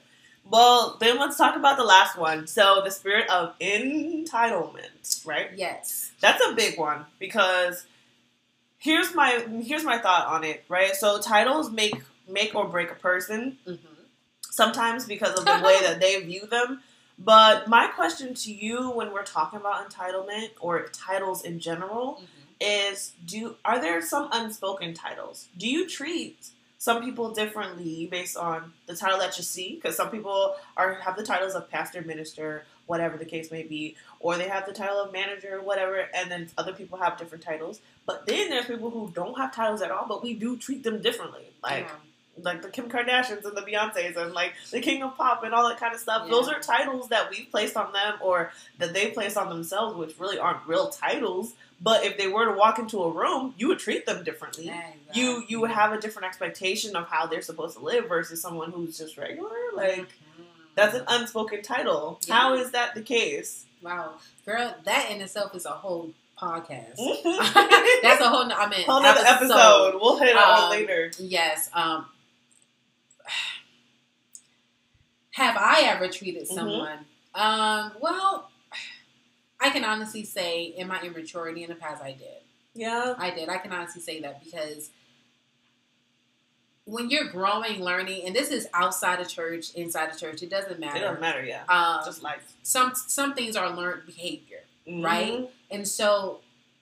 Well, 0.50 0.98
then 1.00 1.18
let's 1.18 1.38
talk 1.38 1.56
about 1.56 1.78
the 1.78 1.84
last 1.84 2.18
one. 2.18 2.48
So 2.48 2.82
the 2.84 2.92
spirit 2.92 3.30
of 3.30 3.58
entitlement, 3.60 5.26
right? 5.26 5.50
Yes. 5.56 6.12
That's 6.20 6.44
a 6.46 6.54
big 6.54 6.78
one 6.78 7.06
because 7.20 7.86
here's 8.78 9.14
my 9.16 9.46
here's 9.64 9.84
my 9.84 9.98
thought 9.98 10.28
on 10.28 10.44
it, 10.44 10.64
right? 10.68 10.96
So 10.96 11.22
titles 11.22 11.72
make 11.72 11.96
make 12.28 12.56
or 12.56 12.68
break 12.68 12.92
a 12.92 12.96
person 12.96 13.58
hmm 13.66 13.76
sometimes 14.50 15.06
because 15.06 15.40
of 15.40 15.46
the 15.46 15.64
way 15.64 15.80
that 15.82 16.02
they 16.02 16.20
view 16.22 16.46
them. 16.46 16.82
But 17.18 17.70
my 17.70 17.88
question 17.88 18.34
to 18.34 18.54
you 18.54 18.90
when 18.92 19.14
we're 19.14 19.24
talking 19.24 19.60
about 19.60 19.90
entitlement 19.90 20.50
or 20.60 20.88
titles 20.88 21.44
in 21.44 21.60
general 21.60 22.16
hmm 22.16 22.26
is 22.64 23.14
do 23.26 23.56
are 23.66 23.82
there 23.82 24.02
some 24.02 24.30
unspoken 24.32 24.94
titles? 24.94 25.48
Do 25.58 25.68
you 25.68 25.88
treat 25.88 26.50
some 26.82 27.04
people 27.04 27.30
differently 27.30 28.08
based 28.10 28.36
on 28.36 28.74
the 28.88 28.96
title 28.96 29.20
that 29.20 29.38
you 29.38 29.44
see? 29.44 29.76
Because 29.76 29.96
some 29.96 30.10
people 30.10 30.56
are 30.76 30.96
have 30.96 31.16
the 31.16 31.22
titles 31.22 31.54
of 31.54 31.70
pastor, 31.70 32.02
minister, 32.02 32.66
whatever 32.88 33.20
the 33.20 33.26
case 33.26 33.52
may 33.52 33.62
be, 33.62 33.96
or 34.20 34.36
they 34.36 34.48
have 34.48 34.66
the 34.66 34.74
title 34.74 34.98
of 34.98 35.14
manager, 35.14 35.62
whatever, 35.62 36.10
and 36.16 36.32
then 36.32 36.50
other 36.58 36.74
people 36.74 36.98
have 36.98 37.20
different 37.20 37.44
titles. 37.44 37.82
But 38.08 38.26
then 38.26 38.50
there's 38.50 38.66
people 38.66 38.90
who 38.90 39.12
don't 39.14 39.38
have 39.38 39.54
titles 39.54 39.84
at 39.84 39.92
all, 39.92 40.08
but 40.08 40.24
we 40.24 40.34
do 40.34 40.58
treat 40.58 40.82
them 40.82 41.04
differently. 41.04 41.52
Like 41.62 41.88
like 42.44 42.62
the 42.62 42.70
Kim 42.70 42.90
Kardashians 42.90 43.46
and 43.46 43.56
the 43.56 43.62
Beyonces 43.62 44.16
and 44.18 44.34
like 44.34 44.54
the 44.72 44.80
King 44.82 45.04
of 45.04 45.16
Pop 45.18 45.44
and 45.44 45.54
all 45.54 45.68
that 45.70 45.80
kind 45.80 45.94
of 45.94 46.00
stuff. 46.00 46.24
Yeah. 46.26 46.32
Those 46.32 46.48
are 46.50 46.60
titles 46.60 47.10
that 47.10 47.30
we've 47.30 47.50
placed 47.52 47.76
on 47.78 47.92
them 47.94 48.16
or 48.22 48.52
that 48.80 48.94
they 48.94 49.12
place 49.12 49.38
on 49.38 49.50
themselves, 49.50 49.96
which 49.96 50.20
really 50.20 50.38
aren't 50.40 50.66
real 50.68 50.90
titles. 50.90 51.54
But 51.84 52.06
if 52.06 52.18
they 52.18 52.28
were 52.28 52.46
to 52.46 52.52
walk 52.52 52.78
into 52.78 53.02
a 53.04 53.10
room, 53.12 53.56
you 53.58 53.68
would 53.70 53.80
treat 53.80 54.06
them 54.06 54.24
differently. 54.24 54.66
Exactly. 54.70 55.22
You 55.22 55.44
you 55.48 55.60
would 55.62 55.72
have 55.72 55.92
a 55.94 56.00
different 56.00 56.28
expectation 56.28 56.96
of 56.96 57.08
how 57.08 57.26
they're 57.26 57.42
supposed 57.42 57.78
to 57.78 57.84
live 57.84 58.08
versus 58.08 58.40
someone 58.42 58.72
who's 58.72 58.98
just 58.98 59.18
regular. 59.18 59.50
Like 59.74 59.98
Mhm. 60.00 60.46
that's 60.76 60.94
an 60.96 61.06
unspoken 61.08 61.62
title. 61.64 62.20
Yeah. 62.28 62.36
How 62.36 62.54
is 62.54 62.72
that 62.72 62.94
the 62.96 63.02
case? 63.02 63.66
wow, 63.82 64.12
girl. 64.46 64.76
That 64.86 65.10
in 65.10 65.22
itself 65.22 65.56
is 65.56 65.66
a 65.66 65.72
whole 65.72 66.12
podcast. 66.40 66.98
That's 68.02 68.22
a 68.22 68.30
whole. 68.30 68.52
I 68.52 68.68
mean, 68.70 68.86
nother 68.88 69.22
episode. 69.26 69.96
We'll 70.02 70.18
hit 70.18 70.30
it 70.30 70.38
on 70.38 70.64
Um, 70.66 70.70
later. 70.72 71.12
Yes. 71.20 71.70
Um, 71.74 72.06
have 75.32 75.56
I 75.58 75.82
ever 75.84 76.08
treated 76.08 76.44
Mhm. 76.44 76.54
someone? 76.54 77.06
Um, 77.34 77.94
well, 78.02 78.50
I 79.60 79.70
can 79.70 79.84
honestly 79.86 80.24
say 80.24 80.64
in 80.64 80.88
my 80.88 81.02
immaturity 81.02 81.64
in 81.64 81.70
the 81.70 81.76
past, 81.76 82.02
I 82.04 82.12
did. 82.14 82.42
Yeah. 82.74 83.16
I 83.18 83.32
did. 83.32 83.48
I 83.50 83.58
can 83.58 83.72
honestly 83.72 84.02
say 84.02 84.22
that 84.22 84.44
because 84.44 84.90
when 86.86 87.10
you're 87.10 87.30
growing, 87.30 87.84
learning, 87.84 88.26
and 88.26 88.36
this 88.36 88.50
is 88.50 88.68
outside 88.74 89.20
of 89.22 89.30
church, 89.30 89.72
inside 89.76 90.10
of 90.10 90.18
church, 90.18 90.42
it 90.42 90.50
doesn't 90.50 90.80
matter. 90.80 90.98
It 90.98 91.02
doesn't 91.02 91.22
matter, 91.22 91.44
yeah. 91.44 91.64
Um, 91.70 92.04
Just 92.04 92.24
life. 92.24 92.54
some 92.64 92.94
some 92.96 93.34
things 93.34 93.56
are 93.56 93.70
learned 93.70 94.06
behavior. 94.06 94.64
Right? 94.88 95.42
Mhm. 95.42 95.50
And 95.70 95.88
so 95.88 96.42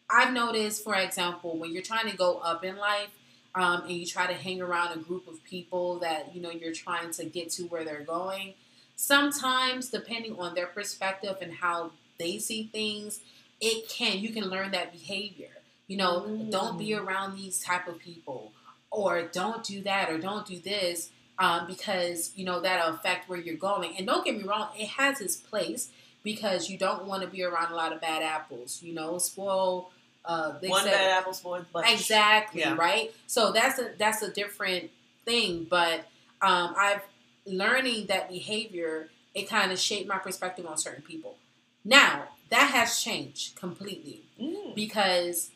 I've 0.09 0.31
noticed, 0.33 0.83
for 0.83 0.95
example, 0.95 1.57
when 1.57 1.71
you're 1.71 1.83
trying 1.83 2.09
to 2.09 2.15
go 2.15 2.37
up 2.39 2.63
in 2.63 2.77
life 2.77 3.09
um, 3.55 3.83
and 3.83 3.91
you 3.91 4.05
try 4.05 4.27
to 4.27 4.33
hang 4.33 4.61
around 4.61 4.97
a 4.97 5.01
group 5.01 5.27
of 5.27 5.43
people 5.43 5.99
that 5.99 6.35
you 6.35 6.41
know 6.41 6.51
you're 6.51 6.73
trying 6.73 7.11
to 7.11 7.25
get 7.25 7.49
to 7.51 7.63
where 7.63 7.83
they're 7.83 8.01
going, 8.03 8.53
sometimes 8.95 9.89
depending 9.89 10.37
on 10.39 10.53
their 10.55 10.67
perspective 10.67 11.37
and 11.41 11.53
how 11.53 11.91
they 12.19 12.37
see 12.37 12.69
things, 12.71 13.21
it 13.61 13.89
can 13.89 14.19
you 14.19 14.29
can 14.29 14.45
learn 14.45 14.71
that 14.71 14.91
behavior. 14.91 15.49
You 15.87 15.97
know, 15.97 16.21
Mm. 16.21 16.51
don't 16.51 16.77
be 16.77 16.93
around 16.93 17.35
these 17.35 17.59
type 17.63 17.87
of 17.87 17.97
people, 17.99 18.51
or 18.91 19.23
don't 19.23 19.63
do 19.63 19.81
that, 19.83 20.09
or 20.09 20.17
don't 20.19 20.45
do 20.45 20.59
this. 20.59 21.09
Um, 21.39 21.67
because 21.67 22.33
you 22.35 22.43
know 22.43 22.59
that'll 22.59 22.93
affect 22.95 23.29
where 23.29 23.39
you're 23.39 23.55
going. 23.55 23.95
And 23.97 24.05
don't 24.05 24.25
get 24.25 24.35
me 24.37 24.43
wrong, 24.43 24.69
it 24.77 24.89
has 24.89 25.21
its 25.21 25.37
place 25.37 25.89
because 26.21 26.69
you 26.69 26.77
don't 26.77 27.05
want 27.05 27.23
to 27.23 27.29
be 27.29 27.43
around 27.43 27.71
a 27.71 27.75
lot 27.77 27.93
of 27.93 28.01
bad 28.01 28.21
apples. 28.21 28.83
You 28.83 28.93
know, 28.93 29.17
spoil. 29.19 29.89
Uh, 30.29 30.59
they 30.59 30.67
One 30.69 30.83
said- 30.83 30.91
bad 30.91 31.09
apple 31.19 31.33
spoils 31.33 31.65
the 31.65 31.71
bunch. 31.73 31.91
Exactly 31.91 32.61
Yeah. 32.61 32.75
right. 32.75 33.11
So 33.25 33.51
that's 33.51 33.79
a 33.79 33.91
that's 33.97 34.21
a 34.21 34.31
different 34.31 34.91
thing. 35.25 35.65
But 35.69 36.01
um, 36.41 36.75
I've 36.77 37.01
learning 37.45 38.05
that 38.07 38.29
behavior. 38.29 39.09
It 39.33 39.49
kind 39.49 39.71
of 39.71 39.79
shaped 39.79 40.07
my 40.07 40.17
perspective 40.19 40.65
on 40.67 40.77
certain 40.77 41.01
people. 41.03 41.35
Now 41.83 42.25
that 42.49 42.71
has 42.71 43.01
changed 43.03 43.55
completely 43.55 44.21
Mm. 44.39 44.73
because 44.75 45.49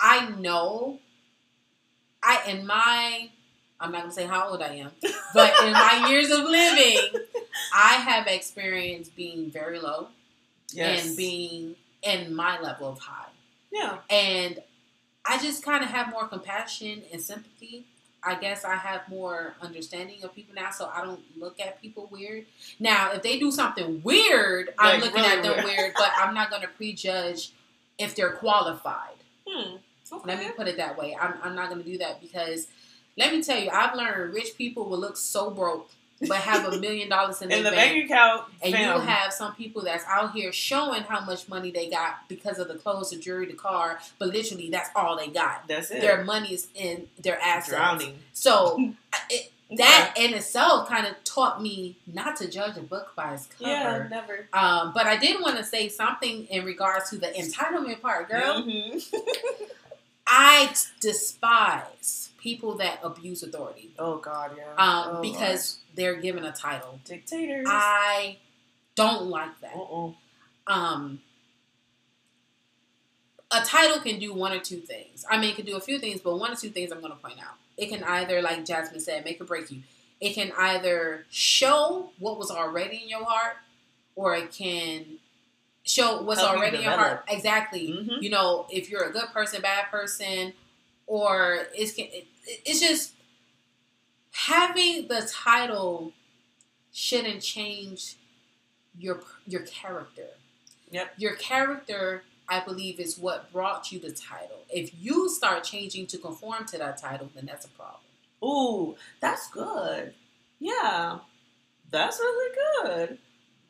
I 0.00 0.28
know 0.30 0.98
I 2.22 2.40
in 2.50 2.66
my 2.66 3.30
I'm 3.78 3.92
not 3.92 4.02
gonna 4.02 4.12
say 4.12 4.26
how 4.26 4.48
old 4.48 4.62
I 4.62 4.74
am, 4.76 4.90
but 5.34 5.52
in 5.64 5.72
my 5.72 6.06
years 6.10 6.30
of 6.30 6.40
living, 6.44 6.98
I 7.74 7.94
have 8.08 8.26
experienced 8.26 9.14
being 9.14 9.50
very 9.50 9.78
low 9.78 10.08
Yes. 10.72 11.06
and 11.06 11.16
being 11.16 11.76
in 12.02 12.34
my 12.34 12.58
level 12.60 12.88
of 12.88 12.98
high. 12.98 13.25
Yeah. 13.76 13.98
And 14.10 14.60
I 15.24 15.38
just 15.38 15.62
kind 15.62 15.84
of 15.84 15.90
have 15.90 16.10
more 16.10 16.26
compassion 16.26 17.02
and 17.12 17.20
sympathy. 17.20 17.84
I 18.22 18.34
guess 18.34 18.64
I 18.64 18.74
have 18.74 19.08
more 19.08 19.54
understanding 19.60 20.24
of 20.24 20.34
people 20.34 20.54
now, 20.54 20.70
so 20.70 20.90
I 20.92 21.04
don't 21.04 21.20
look 21.38 21.60
at 21.60 21.80
people 21.80 22.08
weird. 22.10 22.46
Now, 22.80 23.12
if 23.12 23.22
they 23.22 23.38
do 23.38 23.52
something 23.52 24.00
weird, 24.02 24.70
I'm 24.78 25.00
looking 25.00 25.22
really 25.22 25.36
at 25.36 25.42
them 25.42 25.52
weird. 25.52 25.64
weird, 25.64 25.92
but 25.96 26.10
I'm 26.16 26.34
not 26.34 26.50
going 26.50 26.62
to 26.62 26.68
prejudge 26.68 27.52
if 27.98 28.16
they're 28.16 28.32
qualified. 28.32 29.14
Hmm. 29.46 29.76
Let 30.24 30.38
me 30.38 30.48
put 30.56 30.66
it 30.66 30.76
that 30.76 30.98
way. 30.98 31.16
I'm, 31.20 31.34
I'm 31.42 31.54
not 31.54 31.68
going 31.68 31.82
to 31.82 31.88
do 31.88 31.98
that 31.98 32.20
because 32.20 32.68
let 33.16 33.32
me 33.32 33.42
tell 33.42 33.58
you, 33.58 33.70
I've 33.70 33.94
learned 33.94 34.34
rich 34.34 34.56
people 34.56 34.88
will 34.88 34.98
look 34.98 35.16
so 35.16 35.50
broke 35.50 35.90
but 36.20 36.38
have 36.38 36.72
a 36.72 36.78
million 36.78 37.08
dollars 37.08 37.42
in, 37.42 37.50
in 37.50 37.62
the 37.62 37.70
bank. 37.70 37.92
bank 37.92 38.04
account. 38.10 38.44
And 38.62 38.72
fam. 38.72 39.00
you 39.00 39.06
have 39.06 39.32
some 39.32 39.54
people 39.54 39.82
that's 39.82 40.04
out 40.08 40.32
here 40.32 40.52
showing 40.52 41.02
how 41.02 41.24
much 41.24 41.48
money 41.48 41.70
they 41.70 41.90
got 41.90 42.28
because 42.28 42.58
of 42.58 42.68
the 42.68 42.74
clothes, 42.74 43.10
the 43.10 43.16
jewelry, 43.16 43.46
the 43.46 43.54
car, 43.54 43.98
but 44.18 44.28
literally 44.28 44.70
that's 44.70 44.90
all 44.96 45.16
they 45.16 45.28
got. 45.28 45.68
That's 45.68 45.90
it. 45.90 46.00
Their 46.00 46.24
money 46.24 46.54
is 46.54 46.68
in 46.74 47.08
their 47.20 47.38
assets. 47.40 47.68
drowning. 47.68 48.18
So 48.32 48.94
it, 49.30 49.52
that 49.76 50.14
in 50.16 50.32
itself 50.34 50.88
kind 50.88 51.06
of 51.06 51.22
taught 51.24 51.60
me 51.60 51.96
not 52.06 52.36
to 52.36 52.48
judge 52.48 52.76
a 52.76 52.82
book 52.82 53.12
by 53.16 53.34
its 53.34 53.46
cover. 53.46 53.70
Yeah, 53.70 54.06
never. 54.08 54.46
Um, 54.52 54.92
but 54.94 55.06
I 55.06 55.16
did 55.16 55.40
want 55.40 55.56
to 55.58 55.64
say 55.64 55.88
something 55.88 56.46
in 56.46 56.64
regards 56.64 57.10
to 57.10 57.16
the 57.16 57.26
entitlement 57.28 58.00
part, 58.00 58.30
girl. 58.30 58.62
Mhm. 58.62 59.02
I 60.26 60.74
despise 61.00 62.25
people 62.46 62.76
that 62.76 63.00
abuse 63.02 63.42
authority 63.42 63.90
Oh 63.98 64.18
God, 64.18 64.52
yeah. 64.56 64.70
um, 64.78 65.16
Oh, 65.16 65.20
because 65.20 65.78
they're 65.96 66.14
given 66.14 66.44
a 66.44 66.52
title. 66.52 67.00
Dictators. 67.04 67.66
I 67.68 68.36
don't 68.94 69.26
like 69.26 69.60
that. 69.62 69.74
Uh-uh. 69.74 70.12
Um, 70.68 71.20
a 73.50 73.60
title 73.64 74.00
can 74.00 74.18
do 74.20 74.32
one 74.32 74.52
or 74.52 74.60
two 74.60 74.78
things. 74.78 75.24
I 75.28 75.38
mean, 75.38 75.50
it 75.50 75.56
can 75.56 75.66
do 75.66 75.76
a 75.76 75.80
few 75.80 75.98
things, 75.98 76.20
but 76.20 76.36
one 76.38 76.52
or 76.52 76.56
two 76.56 76.68
things 76.70 76.92
I'm 76.92 77.00
going 77.00 77.12
to 77.12 77.18
point 77.18 77.38
out. 77.40 77.54
It 77.76 77.88
can 77.88 78.04
either, 78.04 78.40
like 78.42 78.64
Jazmine 78.64 79.00
said, 79.00 79.24
make 79.24 79.40
or 79.40 79.44
break 79.44 79.70
you. 79.70 79.80
It 80.20 80.34
can 80.34 80.52
either 80.56 81.24
show 81.30 82.10
what 82.18 82.38
was 82.38 82.50
already 82.50 83.02
in 83.02 83.08
your 83.08 83.24
heart, 83.24 83.56
or 84.14 84.34
it 84.36 84.52
can 84.52 85.18
show 85.84 86.22
what's 86.22 86.40
Help 86.40 86.52
you 86.54 86.58
already 86.58 86.76
in 86.78 86.82
your 86.84 86.92
heart. 86.92 87.24
Exactly. 87.28 87.88
Mhm. 87.88 88.22
You 88.22 88.30
know, 88.30 88.66
if 88.70 88.88
you're 88.90 89.04
a 89.04 89.12
good 89.12 89.28
person, 89.32 89.62
bad 89.62 89.90
person, 89.90 90.52
or 91.06 91.66
it's 91.74 91.92
it, 91.98 92.26
it's 92.46 92.80
just 92.80 93.12
having 94.32 95.08
the 95.08 95.28
title 95.32 96.12
shouldn't 96.92 97.42
change 97.42 98.16
your 98.98 99.22
your 99.46 99.62
character. 99.62 100.28
Yep. 100.90 101.14
Your 101.18 101.34
character, 101.36 102.22
I 102.48 102.60
believe, 102.60 103.00
is 103.00 103.18
what 103.18 103.52
brought 103.52 103.90
you 103.90 103.98
the 103.98 104.12
title. 104.12 104.58
If 104.70 104.92
you 104.98 105.28
start 105.28 105.64
changing 105.64 106.06
to 106.08 106.18
conform 106.18 106.64
to 106.66 106.78
that 106.78 106.98
title, 106.98 107.28
then 107.34 107.46
that's 107.46 107.66
a 107.66 107.70
problem. 107.70 108.00
Ooh, 108.44 108.96
that's 109.20 109.48
good. 109.50 110.14
Yeah, 110.60 111.18
that's 111.90 112.18
really 112.18 112.54
good. 112.82 113.18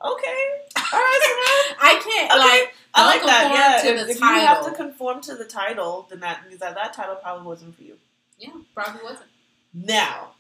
Okay, 0.04 0.44
all 0.76 1.00
right, 1.00 1.74
I 1.80 2.00
can't 2.04 2.30
Okay. 2.30 2.38
like 2.38 2.74
I 2.94 3.06
like 3.06 3.22
that. 3.24 3.82
Yeah, 3.84 3.90
to 3.90 3.96
if, 4.02 4.08
if 4.10 4.20
you 4.20 4.26
have 4.26 4.64
to 4.66 4.72
conform 4.72 5.22
to 5.22 5.34
the 5.36 5.44
title, 5.46 6.06
then 6.10 6.20
that 6.20 6.46
means 6.46 6.60
that 6.60 6.74
that 6.74 6.92
title 6.92 7.16
probably 7.16 7.46
wasn't 7.46 7.74
for 7.76 7.82
you. 7.82 7.96
Yeah, 8.38 8.50
probably 8.74 9.02
wasn't. 9.02 9.28
Now, 9.74 10.32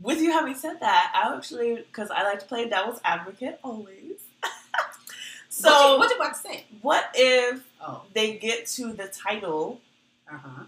with 0.00 0.20
you 0.20 0.32
having 0.32 0.54
said 0.54 0.80
that, 0.80 1.12
I 1.14 1.34
actually 1.36 1.76
because 1.76 2.10
I 2.10 2.22
like 2.24 2.40
to 2.40 2.46
play 2.46 2.68
devil's 2.68 3.00
advocate 3.04 3.58
always. 3.62 4.20
so, 5.48 5.70
what 5.70 5.92
you, 5.92 5.98
what 5.98 6.10
you 6.10 6.16
about 6.16 6.34
to 6.34 6.40
say? 6.40 6.64
what 6.82 7.10
if 7.14 7.62
Oh, 7.82 8.02
they 8.14 8.36
get 8.36 8.66
to 8.68 8.92
the 8.92 9.06
title 9.08 9.80
uh 10.30 10.36
huh. 10.36 10.64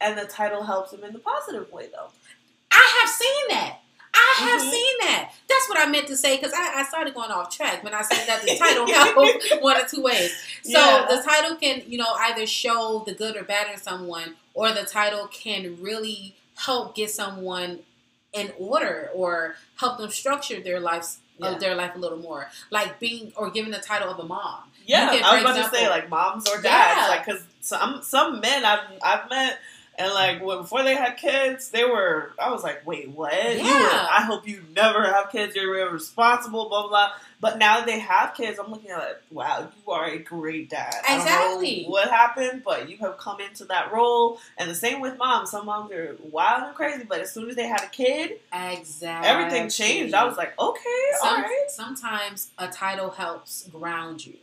and 0.00 0.16
the 0.18 0.24
title 0.24 0.62
helps 0.62 0.90
them 0.90 1.04
in 1.04 1.12
the 1.12 1.18
positive 1.18 1.70
way, 1.72 1.88
though? 1.92 2.08
I 2.70 3.00
have 3.00 3.10
seen 3.10 3.44
that. 3.50 3.79
I 4.20 4.34
have 4.50 4.60
Mhm. 4.62 4.70
seen 4.70 4.94
that. 5.00 5.32
That's 5.48 5.68
what 5.68 5.78
I 5.78 5.86
meant 5.86 6.06
to 6.08 6.16
say 6.16 6.36
because 6.36 6.52
I, 6.52 6.80
I 6.80 6.84
started 6.84 7.14
going 7.14 7.30
off 7.30 7.54
track 7.56 7.82
when 7.82 7.94
I 7.94 8.02
said 8.02 8.26
that 8.28 8.42
the 8.42 8.56
title 8.56 8.86
helped 8.92 9.62
one 9.62 9.76
or 9.76 9.86
two 9.86 10.02
ways. 10.02 10.32
So 10.62 10.78
Yeah. 10.78 11.06
the 11.08 11.22
title 11.22 11.56
can, 11.56 11.82
you 11.86 11.98
know, 11.98 12.12
either 12.20 12.46
show 12.46 13.02
the 13.06 13.14
good 13.14 13.36
or 13.36 13.42
bad 13.44 13.68
in 13.72 13.78
someone, 13.80 14.36
or 14.54 14.72
the 14.72 14.84
title 14.84 15.26
can 15.28 15.80
really 15.82 16.34
help 16.56 16.94
get 16.94 17.10
someone 17.10 17.80
in 18.32 18.52
order 18.58 19.10
or 19.14 19.56
help 19.76 19.98
them 19.98 20.10
structure 20.10 20.60
their 20.60 20.78
lives 20.80 21.18
Yeah. 21.38 21.48
of 21.52 21.60
their 21.60 21.74
life 21.74 21.92
a 21.94 21.98
little 21.98 22.18
more. 22.18 22.50
Like 22.70 22.98
being 23.00 23.32
or 23.36 23.50
giving 23.50 23.72
the 23.72 23.78
title 23.80 24.10
of 24.10 24.18
a 24.18 24.24
mom. 24.24 24.64
Yeah, 24.86 25.10
can, 25.10 25.24
I 25.24 25.34
was 25.34 25.42
about 25.56 25.70
to 25.70 25.76
say 25.76 25.88
like 25.88 26.08
moms 26.08 26.48
or 26.48 26.60
dads, 26.60 27.00
Yeah. 27.00 27.08
like 27.08 27.24
because 27.24 27.42
some 27.60 28.02
some 28.02 28.40
men 28.40 28.64
I've 28.64 28.80
I've 29.02 29.30
met 29.30 29.58
and 30.00 30.12
like 30.14 30.42
when, 30.42 30.58
before 30.58 30.82
they 30.82 30.94
had 30.96 31.16
kids, 31.16 31.70
they 31.70 31.84
were 31.84 32.32
I 32.38 32.50
was 32.50 32.62
like, 32.62 32.86
wait, 32.86 33.08
what? 33.10 33.32
You 33.34 33.64
Yeah. 33.64 33.82
were, 33.82 34.08
I 34.10 34.22
hope 34.22 34.48
you 34.48 34.62
never 34.74 35.04
have 35.04 35.30
kids. 35.30 35.54
You're 35.54 35.72
real 35.72 35.88
responsible, 35.90 36.68
blah 36.68 36.82
blah. 36.82 36.88
blah. 36.88 37.10
But 37.40 37.56
now 37.58 37.76
that 37.78 37.86
they 37.86 38.00
have 38.00 38.34
kids. 38.34 38.58
I'm 38.58 38.70
looking 38.70 38.90
at 38.90 39.02
it. 39.02 39.22
Wow, 39.30 39.68
you 39.86 39.92
are 39.92 40.06
a 40.06 40.18
great 40.18 40.68
dad. 40.68 40.94
I 41.08 41.16
don't 41.16 41.24
know 41.24 41.24
Exactly. 41.24 41.84
what 41.86 42.10
happened, 42.10 42.62
but 42.64 42.90
you 42.90 42.98
have 42.98 43.16
come 43.16 43.40
into 43.40 43.64
that 43.66 43.92
role. 43.92 44.38
And 44.58 44.68
the 44.70 44.74
same 44.74 45.00
with 45.00 45.16
moms. 45.16 45.50
Some 45.50 45.64
moms 45.66 45.90
are 45.92 46.16
wild 46.22 46.64
and 46.64 46.74
crazy, 46.74 47.04
but 47.04 47.20
as 47.20 47.32
soon 47.32 47.48
as 47.48 47.56
they 47.56 47.66
had 47.66 47.82
a 47.82 47.86
kid, 47.88 48.40
Exactly. 48.52 49.28
everything 49.28 49.68
changed. 49.70 50.12
I 50.14 50.24
was 50.24 50.36
like, 50.36 50.52
okay, 50.58 51.04
all 51.22 51.30
Some- 51.30 51.42
right. 51.42 51.66
Sometimes 51.68 52.50
a 52.58 52.68
title 52.68 53.10
helps 53.10 53.66
ground 53.68 54.26
you. 54.26 54.34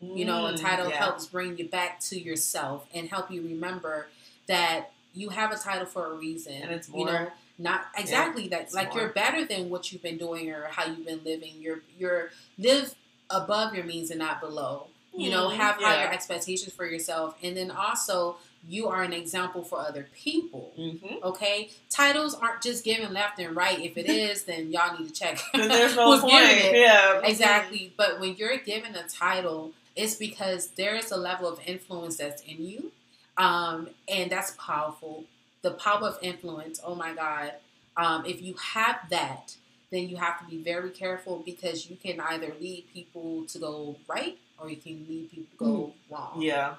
You 0.00 0.24
know, 0.26 0.46
a 0.46 0.52
Mm, 0.52 0.60
title 0.60 0.90
yeah. 0.90 0.96
helps 0.96 1.26
bring 1.26 1.56
you 1.58 1.66
back 1.68 1.98
to 2.10 2.20
yourself 2.20 2.86
and 2.94 3.08
help 3.08 3.30
you 3.30 3.42
remember 3.42 4.08
that 4.46 4.92
you 5.14 5.28
have 5.30 5.52
a 5.52 5.56
title 5.56 5.86
for 5.86 6.12
a 6.12 6.14
reason. 6.14 6.54
And 6.54 6.70
it's 6.72 6.88
more, 6.88 7.06
you 7.08 7.12
know, 7.12 7.28
not 7.58 7.86
exactly 7.96 8.48
that. 8.48 8.72
Like 8.74 8.92
more. 8.92 9.04
you're 9.04 9.12
better 9.12 9.44
than 9.44 9.70
what 9.70 9.92
you've 9.92 10.02
been 10.02 10.18
doing 10.18 10.50
or 10.50 10.64
how 10.70 10.86
you've 10.86 11.06
been 11.06 11.22
living. 11.24 11.54
You're 11.60 11.80
you're 11.98 12.30
live 12.58 12.94
above 13.30 13.74
your 13.74 13.84
means 13.84 14.10
and 14.10 14.18
not 14.18 14.40
below. 14.40 14.88
You 15.16 15.30
know, 15.30 15.48
Mm, 15.48 15.56
have 15.56 15.80
yeah. 15.80 15.86
higher 15.86 16.08
expectations 16.12 16.72
for 16.74 16.84
yourself, 16.84 17.36
and 17.42 17.56
then 17.56 17.70
also 17.70 18.36
you 18.68 18.88
are 18.88 19.02
an 19.02 19.12
example 19.12 19.62
for 19.62 19.78
other 19.78 20.08
people. 20.12 20.72
Mhm. 20.76 21.22
Okay, 21.22 21.70
titles 21.90 22.34
aren't 22.34 22.62
just 22.62 22.82
given 22.82 23.12
left 23.12 23.38
and 23.38 23.54
right. 23.54 23.78
If 23.78 23.96
it 23.96 24.06
is, 24.26 24.42
then 24.44 24.72
y'all 24.72 24.98
need 24.98 25.06
to 25.06 25.14
check. 25.14 25.38
Then 25.52 25.68
there's 25.68 25.94
no 26.00 26.12
who's 26.12 26.22
point. 26.22 26.74
Yeah, 26.74 27.20
Exactly. 27.22 27.92
But 27.96 28.18
when 28.18 28.34
you're 28.34 28.56
given 28.58 28.96
a 28.96 29.06
title, 29.06 29.72
it's 29.94 30.16
because 30.16 30.68
there 30.70 30.96
is 30.96 31.12
a 31.12 31.16
level 31.16 31.46
of 31.46 31.60
influence 31.64 32.16
that's 32.16 32.42
in 32.42 32.64
you. 32.66 32.90
Um, 33.36 33.88
and 34.08 34.30
that's 34.30 34.52
powerful. 34.52 35.24
The 35.62 35.72
power 35.72 36.08
of 36.08 36.18
influence, 36.22 36.80
oh 36.84 36.94
my 36.94 37.14
God. 37.14 37.52
Um, 37.96 38.26
if 38.26 38.42
you 38.42 38.54
have 38.54 38.96
that, 39.10 39.56
then 39.90 40.08
you 40.08 40.16
have 40.16 40.38
to 40.40 40.44
be 40.46 40.62
very 40.62 40.90
careful 40.90 41.42
because 41.44 41.88
you 41.88 41.96
can 41.96 42.20
either 42.20 42.52
lead 42.60 42.84
people 42.92 43.44
to 43.46 43.58
go 43.58 43.96
right 44.08 44.36
or 44.58 44.68
you 44.68 44.76
can 44.76 45.06
lead 45.08 45.30
people 45.30 45.46
to 45.50 45.64
go 45.64 45.94
wrong. 46.10 46.42
Yeah. 46.42 46.74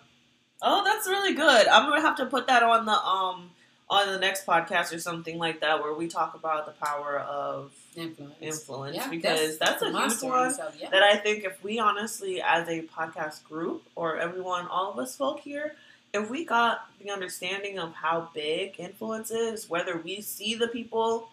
Oh, 0.61 0.83
that's 0.83 1.07
really 1.07 1.33
good. 1.33 1.67
I'm 1.67 1.89
gonna 1.89 2.01
have 2.01 2.17
to 2.17 2.25
put 2.25 2.47
that 2.47 2.63
on 2.63 2.85
the 2.85 2.91
um 2.91 3.51
on 3.89 4.11
the 4.11 4.19
next 4.19 4.45
podcast 4.45 4.93
or 4.93 4.99
something 4.99 5.37
like 5.37 5.61
that 5.61 5.81
where 5.81 5.93
we 5.93 6.07
talk 6.07 6.33
about 6.33 6.65
the 6.65 6.71
power 6.83 7.19
of 7.19 7.71
Influence. 7.95 8.33
influence 8.41 8.95
Yeah, 8.95 9.09
because 9.09 9.57
that's, 9.59 9.81
a 9.81 9.85
huge 9.85 9.93
monster 9.93 10.27
one 10.27 10.49
itself, 10.49 10.75
yeah. 10.79 10.89
that 10.89 11.03
I 11.03 11.17
think 11.17 11.43
if 11.43 11.63
we 11.63 11.79
honestly 11.79 12.41
as 12.41 12.67
a 12.67 12.81
podcast 12.81 13.43
group 13.43 13.83
or 13.95 14.17
everyone 14.17 14.67
all 14.67 14.91
of 14.91 14.99
us 14.99 15.15
folk 15.15 15.39
here 15.39 15.75
if 16.15 16.29
we 16.29 16.45
got 16.45 16.87
the 17.01 17.09
understanding 17.09 17.79
of 17.79 17.93
how 17.93 18.29
big 18.33 18.79
influence 18.79 19.31
is 19.31 19.69
whether 19.69 19.97
we 19.97 20.21
see 20.21 20.55
the 20.55 20.67
people 20.67 21.29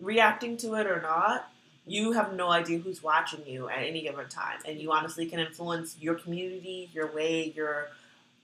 reacting 0.00 0.56
to 0.56 0.74
it 0.74 0.86
or 0.86 1.00
not 1.00 1.50
you 1.86 2.12
have 2.12 2.34
no 2.34 2.50
idea 2.50 2.78
who's 2.78 3.02
watching 3.02 3.44
you 3.46 3.68
at 3.68 3.82
any 3.82 4.02
given 4.02 4.28
time 4.28 4.58
and 4.66 4.80
you 4.80 4.92
honestly 4.92 5.26
can 5.26 5.38
influence 5.38 5.96
your 6.00 6.14
community 6.14 6.88
your 6.94 7.12
way 7.12 7.52
your 7.56 7.88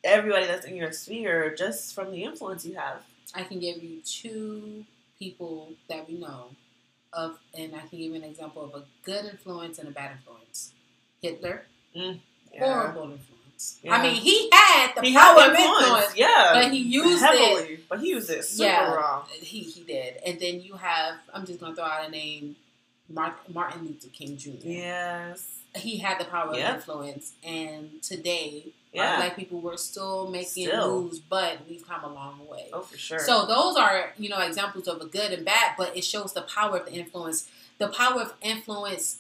everybody 0.05 0.47
that's 0.47 0.67
in 0.67 0.77
your 0.77 0.93
sphere 0.93 1.55
just 1.55 1.95
from 1.95 2.11
the 2.11 2.23
influence 2.23 2.65
you 2.65 2.75
have 2.75 3.03
I 3.35 3.43
can 3.43 3.59
give 3.59 3.83
you 3.83 4.01
two 4.01 4.85
people 5.19 5.73
that 5.89 6.09
we 6.09 6.19
know 6.19 6.51
of, 7.13 7.39
and 7.57 7.75
I 7.75 7.81
can 7.81 7.99
give 7.99 8.01
you 8.01 8.15
an 8.15 8.25
example 8.25 8.65
of 8.65 8.75
a 8.75 8.85
good 9.03 9.27
influence 9.27 9.79
and 9.79 9.89
a 9.89 9.91
bad 9.91 10.13
influence. 10.13 10.73
Hitler, 11.21 11.67
mm, 11.95 12.19
horrible 12.59 13.03
influence. 13.03 13.79
Yeah. 13.83 13.95
I 13.95 14.03
mean, 14.03 14.15
he 14.15 14.49
had 14.53 14.76
the 15.03 15.09
he 15.09 15.15
power 15.15 15.41
had 15.41 15.51
of 15.51 15.57
influence, 15.57 15.83
influence, 15.85 16.17
yeah 16.17 16.51
but 16.55 16.73
he 16.73 16.79
used 16.79 17.23
it. 17.23 17.27
heavily 17.27 17.81
but 17.89 18.01
he 18.01 18.09
used 18.11 18.31
it 18.31 18.45
super 18.45 18.65
Yeah. 18.69 18.93
wrong 18.95 19.25
He 19.41 19.61
he 19.61 19.83
did, 19.83 20.17
and 20.27 20.39
then 20.41 20.61
you 20.61 20.75
have. 20.75 21.15
I'm 21.33 21.45
just 21.47 21.61
gonna 21.61 21.75
throw 21.75 21.85
out 21.85 22.07
a 22.09 22.11
name. 22.11 22.57
Mark, 23.09 23.37
Martin 23.55 23.85
Luther 23.87 24.09
King 24.09 24.37
Jr. 24.37 24.51
yes 24.65 25.59
He 25.77 25.99
had 25.99 26.19
the 26.19 26.25
power 26.25 26.55
Yep. 26.57 26.69
of 26.71 26.75
influence, 26.77 27.33
and 27.45 28.03
today, 28.03 28.73
Yeah. 28.93 29.17
black 29.19 29.37
people 29.37 29.61
were 29.61 29.77
still 29.77 30.29
making 30.29 30.67
Still. 30.67 31.03
moves, 31.03 31.21
but 31.21 31.59
we've 31.69 31.87
come 31.87 32.03
a 32.03 32.13
long 32.13 32.47
way. 32.49 32.69
oh 32.73 32.81
for 32.81 32.99
sure 32.99 33.19
So 33.21 33.47
those 33.47 33.77
are, 33.77 34.13
you 34.19 34.29
know, 34.29 34.39
examples 34.41 34.89
of 34.89 35.01
a 35.01 35.07
good 35.07 35.31
and 35.33 35.45
bad, 35.45 35.75
but 35.79 35.97
it 35.97 36.03
shows 36.03 36.33
the 36.33 36.43
power 36.43 36.79
of 36.79 36.87
the 36.87 36.93
influence. 36.95 37.47
The 37.79 37.89
power 37.89 38.23
of 38.23 38.35
influence 38.41 39.19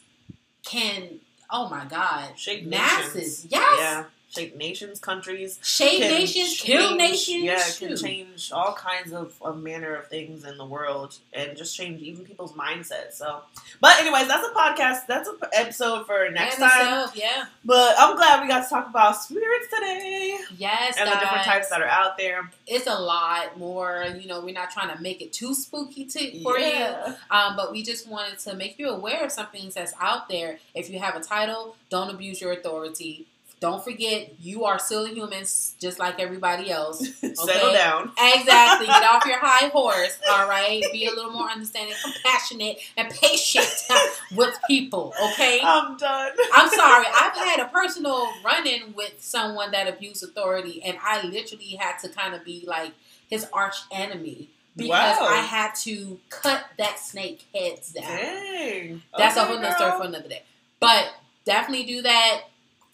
can, 0.65 1.21
oh 1.51 1.69
my 1.69 1.85
God, 1.85 2.37
shake 2.37 2.67
masses. 2.67 3.15
nations. 3.15 3.47
Yes. 3.51 3.79
yeah 3.79 4.05
shape 4.37 4.57
nations, 4.57 5.01
countries, 5.01 5.59
shape 5.63 6.01
nations, 6.01 6.61
kill 6.61 6.97
nations. 6.97 7.45
Yeah, 7.45 7.59
shoot. 7.59 7.89
can 7.89 7.97
change 7.97 8.53
all 8.53 8.75
kinds 8.75 9.13
of, 9.13 9.35
of 9.43 9.61
manner 9.63 9.95
of 9.97 10.09
things 10.09 10.45
in 10.45 10.57
the 10.59 10.65
world 10.65 11.17
and 11.33 11.57
just 11.57 11.77
change 11.77 12.03
even 12.03 12.25
people's 12.25 12.53
mindsets. 12.53 13.13
So, 13.13 13.43
but 13.81 13.99
anyways, 14.01 14.29
that's 14.29 14.47
a 14.47 14.53
podcast. 14.53 15.07
That's 15.07 15.29
an 15.29 15.37
episode 15.53 16.07
for 16.07 16.29
next 16.31 16.57
time. 16.57 16.67
itself, 16.67 17.17
yeah. 17.17 17.47
But 17.65 17.95
I'm 17.99 18.17
glad 18.17 18.43
we 18.43 18.49
got 18.49 18.65
to 18.65 18.69
talk 18.69 18.89
about 18.89 19.17
spirits 19.17 19.67
today 19.73 20.37
Yes, 20.57 20.97
and 20.99 21.09
the 21.09 21.15
different 21.19 21.45
types 21.45 21.69
that 21.71 21.81
are 21.81 21.89
out 21.89 22.17
there. 22.17 22.51
It's 22.67 22.87
a 22.87 22.95
lot 22.95 23.59
more. 23.59 24.05
You 24.19 24.27
know, 24.27 24.41
we're 24.41 24.55
not 24.55 24.71
trying 24.71 24.95
to 24.95 25.03
make 25.03 25.21
it 25.21 25.33
too 25.33 25.55
spooky 25.55 26.05
to, 26.07 26.43
for 26.43 26.59
you. 26.59 26.87
Um, 27.31 27.57
but 27.57 27.73
we 27.73 27.83
just 27.83 28.09
wanted 28.09 28.39
to 28.41 28.55
make 28.55 28.79
you 28.79 28.89
aware 28.89 29.25
of 29.25 29.33
some 29.33 29.47
things 29.47 29.75
that's 29.75 29.93
out 30.01 30.29
there. 30.29 30.59
If 30.75 30.91
you 30.91 30.99
have 30.99 31.17
a 31.17 31.21
title, 31.21 31.77
don't 31.91 32.11
abuse 32.11 32.41
your 32.41 32.53
authority. 32.53 33.27
Don't 33.59 33.83
forget, 33.83 34.35
you 34.39 34.65
are 34.67 34.79
still 34.79 35.07
humans, 35.07 35.75
just 35.81 35.99
like 35.99 36.21
everybody 36.21 36.71
else. 36.71 36.99
Settle 37.21 37.73
down. 37.73 38.13
Exactly. 38.19 38.87
Get 38.87 39.03
off 39.03 39.25
your 39.25 39.39
high 39.39 39.69
horse. 39.69 40.19
All 40.31 40.47
right. 40.47 40.83
Be 40.93 41.07
a 41.07 41.11
little 41.11 41.31
more 41.33 41.49
understanding, 41.49 41.95
compassionate, 42.03 42.79
and 42.99 43.09
patient 43.11 43.67
with 44.37 44.55
people. 44.67 45.15
Okay. 45.33 45.61
I'm 45.65 45.97
done. 45.97 46.33
I'm 46.55 46.69
sorry. 46.71 47.07
I've 47.15 47.35
had 47.37 47.61
a 47.61 47.69
personal 47.69 48.29
run-in 48.45 48.93
with 48.95 49.15
someone 49.21 49.71
that 49.71 49.89
abused 49.89 50.23
authority, 50.23 50.83
and 50.83 50.99
I 51.03 51.23
literally 51.27 51.77
had 51.81 51.97
to 52.01 52.09
kind 52.11 52.35
of 52.35 52.45
be 52.45 52.65
like 52.67 52.93
his 53.31 53.47
arch 53.55 53.77
enemy 53.91 54.51
because 54.77 55.19
Wow. 55.19 55.29
I 55.31 55.39
had 55.39 55.75
to 55.85 56.21
cut 56.29 56.63
that 56.77 56.99
snake 56.99 57.47
heads 57.55 57.93
down. 57.93 58.05
Dang. 58.05 59.03
That's 59.17 59.37
a 59.39 59.45
whole 59.45 59.59
nother 59.59 59.75
story 59.75 59.93
for 59.93 60.05
another 60.05 60.29
day. 60.29 60.43
But 60.79 61.09
definitely 61.47 61.87
do 61.87 62.03
that. 62.03 62.43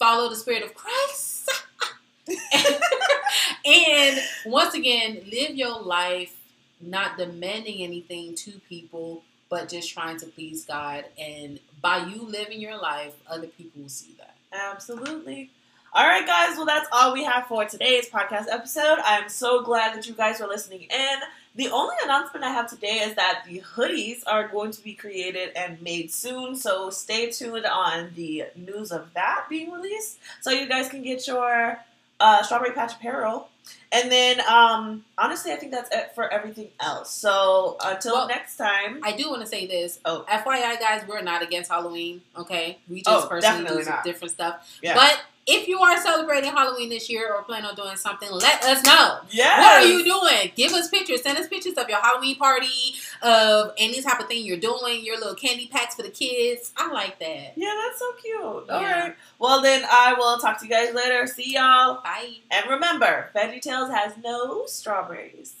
Follow 0.03 0.27
the 0.27 0.35
spirit 0.35 0.63
of 0.63 0.73
Christ. 0.73 1.49
and 3.65 4.19
once 4.45 4.73
again, 4.73 5.21
live 5.31 5.55
your 5.55 5.81
life 5.81 6.35
not 6.81 7.17
demanding 7.17 7.81
anything 7.81 8.35
to 8.35 8.51
people, 8.67 9.23
but 9.49 9.69
just 9.69 9.93
trying 9.93 10.17
to 10.17 10.25
please 10.25 10.65
God. 10.65 11.05
And 11.17 11.57
by 11.81 12.05
you 12.05 12.21
living 12.21 12.59
your 12.59 12.77
life, 12.77 13.13
other 13.29 13.47
people 13.47 13.83
will 13.83 13.87
see 13.87 14.13
that. 14.17 14.35
Absolutely. 14.51 15.51
All 15.93 16.05
right, 16.05 16.27
guys. 16.27 16.57
Well, 16.57 16.65
that's 16.65 16.89
all 16.91 17.13
we 17.13 17.23
have 17.23 17.47
for 17.47 17.63
today's 17.63 18.09
podcast 18.09 18.47
episode. 18.51 18.97
I'm 19.05 19.29
so 19.29 19.63
glad 19.63 19.95
that 19.95 20.05
you 20.05 20.15
guys 20.15 20.41
were 20.41 20.47
listening 20.47 20.81
in. 20.81 21.19
The 21.55 21.69
only 21.69 21.95
announcement 22.03 22.43
I 22.43 22.49
have 22.49 22.67
today 22.69 22.99
is 23.03 23.15
that 23.15 23.43
the 23.47 23.61
hoodies 23.75 24.23
are 24.25 24.47
going 24.47 24.71
to 24.71 24.81
be 24.83 24.93
created 24.93 25.51
and 25.55 25.79
made 25.81 26.11
soon. 26.11 26.55
So 26.55 26.89
stay 26.89 27.29
tuned 27.29 27.65
on 27.65 28.11
the 28.15 28.45
news 28.55 28.91
of 28.91 29.13
that 29.13 29.45
being 29.49 29.71
released, 29.71 30.17
so 30.41 30.49
you 30.49 30.67
guys 30.67 30.89
can 30.89 31.03
get 31.03 31.27
your 31.27 31.77
uh, 32.19 32.41
strawberry 32.43 32.71
patch 32.71 32.93
apparel. 32.93 33.49
And 33.91 34.11
then, 34.11 34.41
um, 34.49 35.05
honestly, 35.17 35.51
I 35.51 35.55
think 35.55 35.71
that's 35.71 35.93
it 35.95 36.13
for 36.15 36.27
everything 36.27 36.69
else. 36.79 37.11
So 37.13 37.77
until 37.83 38.15
Well, 38.15 38.27
next 38.27 38.57
time. 38.57 38.99
I 39.03 39.15
do 39.15 39.29
want 39.29 39.41
to 39.41 39.47
say 39.47 39.67
this. 39.67 39.99
Oh. 40.03 40.25
FYI, 40.27 40.79
guys, 40.79 41.03
we're 41.07 41.21
not 41.21 41.43
against 41.43 41.69
Halloween, 41.69 42.21
okay? 42.35 42.79
We 42.89 43.03
just 43.03 43.25
Oh, 43.25 43.29
personally 43.29 43.83
do 43.83 43.91
different 44.03 44.31
stuff. 44.33 44.79
Yeah. 44.81 44.95
But 44.95 45.21
if 45.45 45.67
you 45.67 45.79
are 45.79 45.97
celebrating 46.01 46.51
Halloween 46.51 46.89
this 46.89 47.09
year 47.09 47.33
or 47.33 47.43
plan 47.43 47.65
on 47.65 47.75
doing 47.75 47.95
something, 47.95 48.29
let 48.31 48.63
us 48.63 48.83
know. 48.83 49.19
Yeah. 49.29 49.59
What 49.59 49.81
are 49.83 49.85
you 49.85 50.03
doing? 50.03 50.51
Give 50.55 50.71
us 50.73 50.87
pictures. 50.89 51.21
Send 51.23 51.37
us 51.37 51.47
pictures 51.47 51.73
of 51.73 51.89
your 51.89 51.99
Halloween 52.01 52.35
party, 52.35 52.95
of 53.21 53.71
any 53.77 54.01
type 54.01 54.19
of 54.19 54.27
thing 54.27 54.45
you're 54.45 54.57
doing, 54.57 55.03
your 55.03 55.17
little 55.17 55.35
candy 55.35 55.67
packs 55.67 55.95
for 55.95 56.01
the 56.03 56.09
kids. 56.09 56.71
I 56.77 56.91
like 56.91 57.19
that. 57.19 57.53
Yeah, 57.55 57.73
that's 57.85 57.99
so 57.99 58.11
cute. 58.21 58.69
All 58.69 58.81
Yeah. 58.81 59.01
right. 59.01 59.15
Well, 59.39 59.61
then 59.61 59.83
I 59.89 60.13
will 60.17 60.37
talk 60.37 60.59
to 60.59 60.65
you 60.65 60.71
guys 60.71 60.93
later. 60.93 61.25
See 61.27 61.53
y'all. 61.55 62.01
Bye. 62.03 62.35
And 62.51 62.69
remember, 62.69 63.29
Veggie 63.35 63.53
VeggieTales 63.63 63.93
has 63.93 64.13
no 64.23 64.65
strawberries. 64.65 65.55